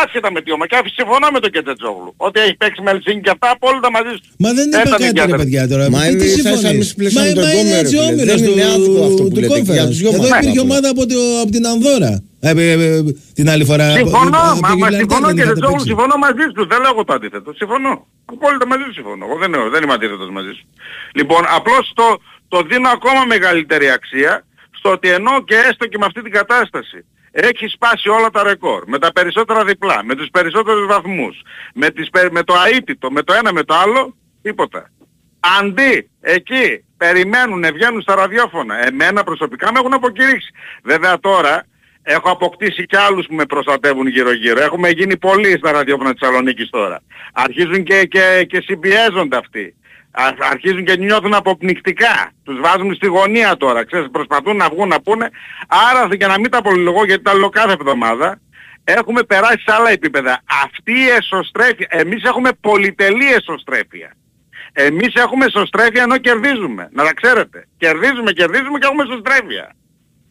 [0.00, 0.68] Άσχετα με τι ομάδα.
[0.70, 2.10] Και αφού συμφωνώ με τον Κετζετζόγλου.
[2.26, 4.22] Ότι έχει παίξει με Ελσίνη και αυτά απόλυτα μαζί σου.
[4.44, 5.84] Μα δεν είπα Έφτανε κάτι για ρε τα- παιδιά τώρα.
[5.94, 6.78] Μα Τι- είναι τι σαν- σαν συμφωνείς?
[6.78, 8.12] μη συμπλησιώνει Μα- τον μα είναι Γκόμερ, έτσι ο φίλε.
[8.12, 9.90] όμιλος Δεν του, είναι άδικο αυτό που του λέτε, για conference.
[9.92, 10.30] τους δυο Εδώ μας.
[10.40, 12.12] υπήρχε ομάδα από, το, από την Ανδώρα.
[12.48, 13.02] Ε, ε, ε, ε,
[13.38, 13.86] την άλλη φορά.
[14.02, 15.86] Συμφωνώ, από- από μα, το μα Γιβραλτάρ συμφωνώ δεν και είχατε δεν παίξει.
[15.90, 16.62] συμφωνώ μαζί σου.
[16.70, 17.48] Δεν λέω εγώ το αντίθετο.
[17.60, 17.92] Συμφωνώ.
[18.34, 19.22] Απόλυτα μαζί σου συμφωνώ.
[19.28, 20.64] Εγώ δεν, δεν είμαι αντίθετος μαζί σου.
[21.18, 22.06] Λοιπόν, απλώς το,
[22.52, 24.32] το δίνω ακόμα μεγαλύτερη αξία
[24.78, 26.98] στο ότι ενώ και έστω και με αυτή την κατάσταση
[27.32, 31.42] έχει σπάσει όλα τα ρεκόρ, με τα περισσότερα διπλά, με τους περισσότερους βαθμούς,
[31.74, 34.90] με, τις, πε- με το αίτητο, με το ένα με το άλλο, τίποτα.
[35.60, 38.86] Αντί εκεί περιμένουν, βγαίνουν στα ραδιόφωνα.
[38.86, 40.50] Εμένα προσωπικά με έχουν αποκηρύξει.
[40.82, 41.66] Βέβαια τώρα
[42.02, 44.60] έχω αποκτήσει κι άλλους που με προστατεύουν γύρω-γύρω.
[44.62, 47.02] Έχουμε γίνει πολλοί στα ραδιόφωνα της Θεσσαλονίκης τώρα.
[47.32, 49.74] Αρχίζουν και, και, και συμπιέζονται αυτοί.
[50.12, 52.30] Α- Αρχίζουν και νιώθουν αποπνικτικά.
[52.44, 53.84] Τους βάζουν στη γωνία τώρα.
[53.84, 55.30] Ξέρεις, προσπαθούν να βγουν να πούνε.
[55.90, 58.40] Άρα για να μην τα πολυλογώ γιατί τα λέω κάθε εβδομάδα.
[58.84, 60.40] Έχουμε περάσει σε άλλα επίπεδα.
[60.64, 64.14] Αυτή η εσωστρέφεια, εμείς έχουμε πολυτελή εσωστρέφεια.
[64.72, 66.88] Εμείς έχουμε εσωστρέφεια ενώ κερδίζουμε.
[66.92, 67.66] Να τα ξέρετε.
[67.76, 69.74] Κερδίζουμε, κερδίζουμε και έχουμε εσωστρέφεια.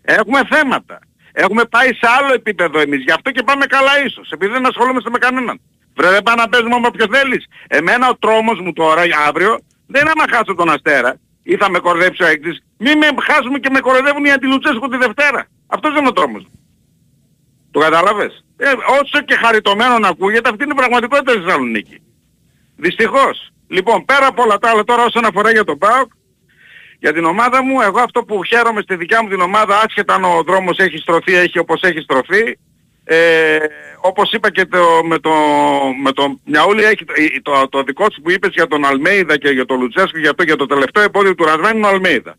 [0.02, 1.00] Έχουμε θέματα.
[1.32, 3.02] Έχουμε πάει σε άλλο επίπεδο εμείς.
[3.04, 4.30] Γι' αυτό και πάμε καλά ίσως.
[4.32, 5.62] Επειδή δεν ασχολούμαστε με κανέναν.
[5.96, 7.46] Βρε δεν πάμε να παίζουμε με όποιο θέλεις.
[7.68, 11.80] Εμένα ο τρόμος μου τώρα, αύριο, δεν είναι άμα χάσω τον Αστέρα ή θα με
[11.80, 12.64] κορδέψει ο έκτης.
[12.78, 15.46] Μην με χάσουμε και με κοροϊδεύουν οι αντιλουτσέσκου τη Δευτέρα.
[15.68, 16.60] Αυτός είναι ο τρόμος μου.
[17.72, 18.70] Το καταλάβες; Ε,
[19.02, 22.02] όσο και χαριτωμένο να ακούγεται, αυτή είναι η πραγματικότητα της Θεσσαλονίκη.
[22.76, 23.52] Δυστυχώς.
[23.68, 26.12] Λοιπόν, πέρα από όλα τα άλλα τώρα όσον αφορά για τον ΠΑΟΚ,
[27.00, 30.24] για την ομάδα μου, εγώ αυτό που χαίρομαι στη δικιά μου την ομάδα, άσχετα αν
[30.24, 32.60] ο δρόμος έχει στρωθεί, έχει όπως έχει στρωθεί,
[33.14, 33.58] ε,
[34.02, 35.32] όπως είπα και το, με το,
[36.04, 39.50] με το Μιαούλη, έχει, το, το, το δικό σου που είπες για τον Αλμέιδα και
[39.50, 42.36] για τον Λουτσέσκο, για το, για το τελευταίο επόδιο του Ρασβάν είναι ο Αλμέιδα.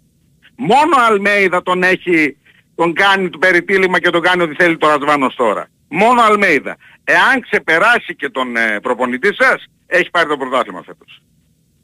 [0.57, 2.37] Μόνο ο Αλμέιδα τον έχει,
[2.75, 5.69] τον κάνει το περιτύλιγμα και τον κάνει ό,τι θέλει το Ρασβάνος τώρα.
[5.89, 6.77] Μόνο ο Αλμέιδα.
[7.05, 11.23] Εάν ξεπεράσει και τον ε, προπονητή σας, έχει πάρει το πρωτάθλημα φέτος.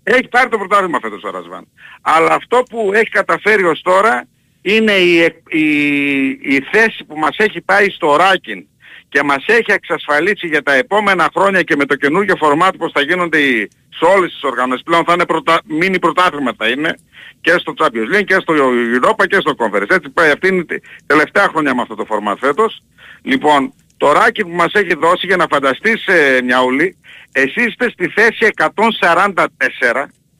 [0.02, 1.68] Έχει πάρει το πρωτάθλημα φέτος ο Ρασβάν.
[2.00, 4.26] Αλλά αυτό που έχει καταφέρει ως τώρα
[4.62, 8.66] είναι η, εκ- η, η θέση που μας έχει πάει στο Ράκιν
[9.08, 13.00] και μας έχει εξασφαλίσει για τα επόμενα χρόνια και με το καινούργιο φορμάτ πως θα
[13.00, 16.94] γίνονται οι, σε όλες τις οργανώσεις πλέον θα είναι πρωτα, μίνι πρωτάθλημα θα είναι
[17.40, 18.54] και στο Champions League και στο
[18.94, 19.90] Europa και στο Conference.
[19.90, 22.82] Έτσι πάει αυτή είναι η τελευταία χρονιά με αυτό το φορμάτ φέτος.
[23.22, 26.96] Λοιπόν, το ράκι που μας έχει δώσει για να φανταστείς ε, Μιαούλη,
[27.32, 29.44] εσείς είστε στη θέση 144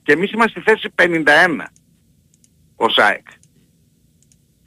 [0.03, 1.65] και εμείς είμαστε στη θέση 51
[2.77, 3.27] ο ΣΑΕΚ.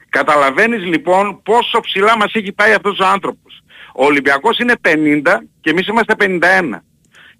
[0.08, 3.61] Καταλαβαίνεις λοιπόν πόσο ψηλά μας έχει πάει αυτός ο άνθρωπος.
[3.94, 5.22] Ο Ολυμπιακός είναι 50
[5.60, 6.78] και εμείς είμαστε 51.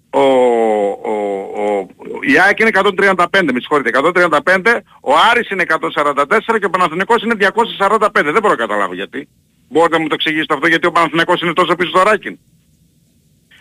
[0.09, 1.13] Ο, ο,
[1.55, 1.87] ο,
[2.21, 3.99] η ΑΕΚ είναι 135, με συγχωρείτε,
[4.43, 8.09] 135, ο Άρης είναι 144 και ο Παναθηναϊκός είναι 245.
[8.13, 9.27] Δεν μπορώ να καταλάβω γιατί.
[9.69, 12.37] Μπορείτε να μου το εξηγήσετε αυτό γιατί ο Παναθηναϊκός είναι τόσο πίσω στο Ράκιν.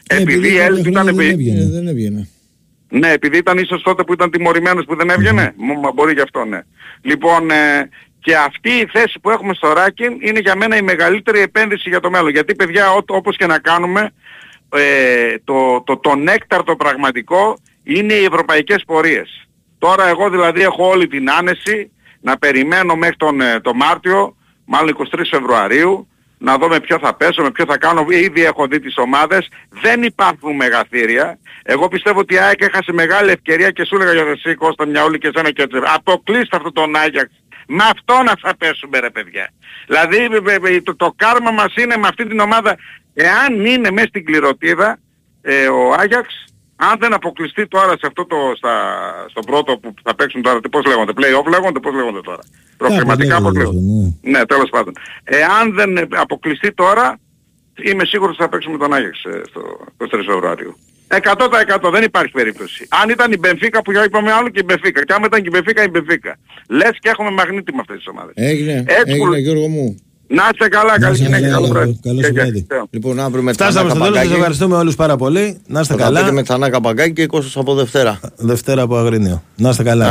[0.06, 1.50] επειδή η το Έλληνες ήταν παιχνίδι δεν επί...
[1.50, 1.70] έβγαινε.
[1.70, 2.28] Δεν έβγαινε.
[2.88, 5.54] Ναι, επειδή ήταν ίσως τότε που ήταν τιμωρημένος που δεν έβγαινε.
[5.56, 6.60] Μ, μα μπορεί γι' αυτό, ναι.
[7.02, 7.88] Λοιπόν, ε,
[8.22, 12.00] και αυτή η θέση που έχουμε στο Ράκιν είναι για μένα η μεγαλύτερη επένδυση για
[12.00, 12.30] το μέλλον.
[12.30, 14.10] Γιατί παιδιά, ό, όπως και να κάνουμε,
[14.68, 19.48] ε, το, το, το νέκταρ το πραγματικό είναι οι ευρωπαϊκές πορείες.
[19.78, 24.96] Τώρα εγώ δηλαδή έχω όλη την άνεση να περιμένω μέχρι τον ε, το Μάρτιο, μάλλον
[25.14, 26.06] 23 Φεβρουαρίου,
[26.38, 28.06] να δω με ποιο θα πέσω, με ποιο θα κάνω.
[28.08, 29.48] Ήδη έχω δει τις ομάδες.
[29.68, 31.38] Δεν υπάρχουν μεγαθύρια.
[31.62, 35.04] Εγώ πιστεύω ότι η ΑΕΚ έχασε μεγάλη ευκαιρία και σου έλεγα για εσύ Κώστα μια
[35.04, 35.78] όλη και εσένα και έτσι.
[35.94, 37.41] Αποκλείστε αυτό τον Άγιαξ.
[37.76, 39.50] Με αυτό να θα πέσουμε ρε παιδιά.
[39.86, 42.76] Δηλαδή βε- βε- το, το κάρμα μας είναι με αυτή την ομάδα.
[43.14, 44.98] Εάν είναι μέσα στην κληροτίδα
[45.42, 46.44] ε, ο Άγιαξ,
[46.76, 48.72] αν δεν αποκλειστεί τώρα σε αυτό το, στα,
[49.30, 52.42] στο πρώτο που θα παίξουν τώρα, τι- πώς λέγονται, play-off λέγονται, πώς λέγονται τώρα.
[52.76, 54.14] Προκριματικά λέγονται, πώς λέγονται.
[54.22, 54.92] Ναι, τέλος πάντων.
[55.24, 57.18] Εάν δεν ε, αποκλειστεί τώρα,
[57.82, 59.60] είμαι σίγουρος ότι θα παίξουμε τον Άγιαξ ε, στο
[59.98, 60.76] 23 Φεβρουαρίου.
[61.16, 62.86] 100% δεν υπάρχει περίπτωση.
[63.02, 65.04] Αν ήταν η Μπενφίκα που για είπαμε άλλο και η Μπενφίκα.
[65.04, 66.36] Και άμα ήταν και η Μπενφίκα η Μπενφίκα.
[66.68, 68.32] Λες και έχουμε μαγνήτη με αυτές τις ομάδες.
[68.36, 69.96] Έγινε, Έτσι έγινε που- Γιώργο μου.
[70.34, 71.98] Να είστε καλά, καλή συνέχεια, καλό βράδυ.
[72.02, 72.60] Καλό Και- σου και- βράδυ.
[72.68, 74.26] και- Λοιπόν, αύριο με Φτάσαμε στο τέλος.
[74.28, 75.60] Σα ευχαριστούμε όλους πάρα πολύ.
[75.66, 76.32] Να είστε Θα τα πείτε καλά.
[76.32, 78.20] με ξανά καπαγκάκι και Κώστας από Δευτέρα.
[78.36, 79.42] Δευτέρα από Αγρίνιο.
[79.56, 80.06] Να είστε καλά.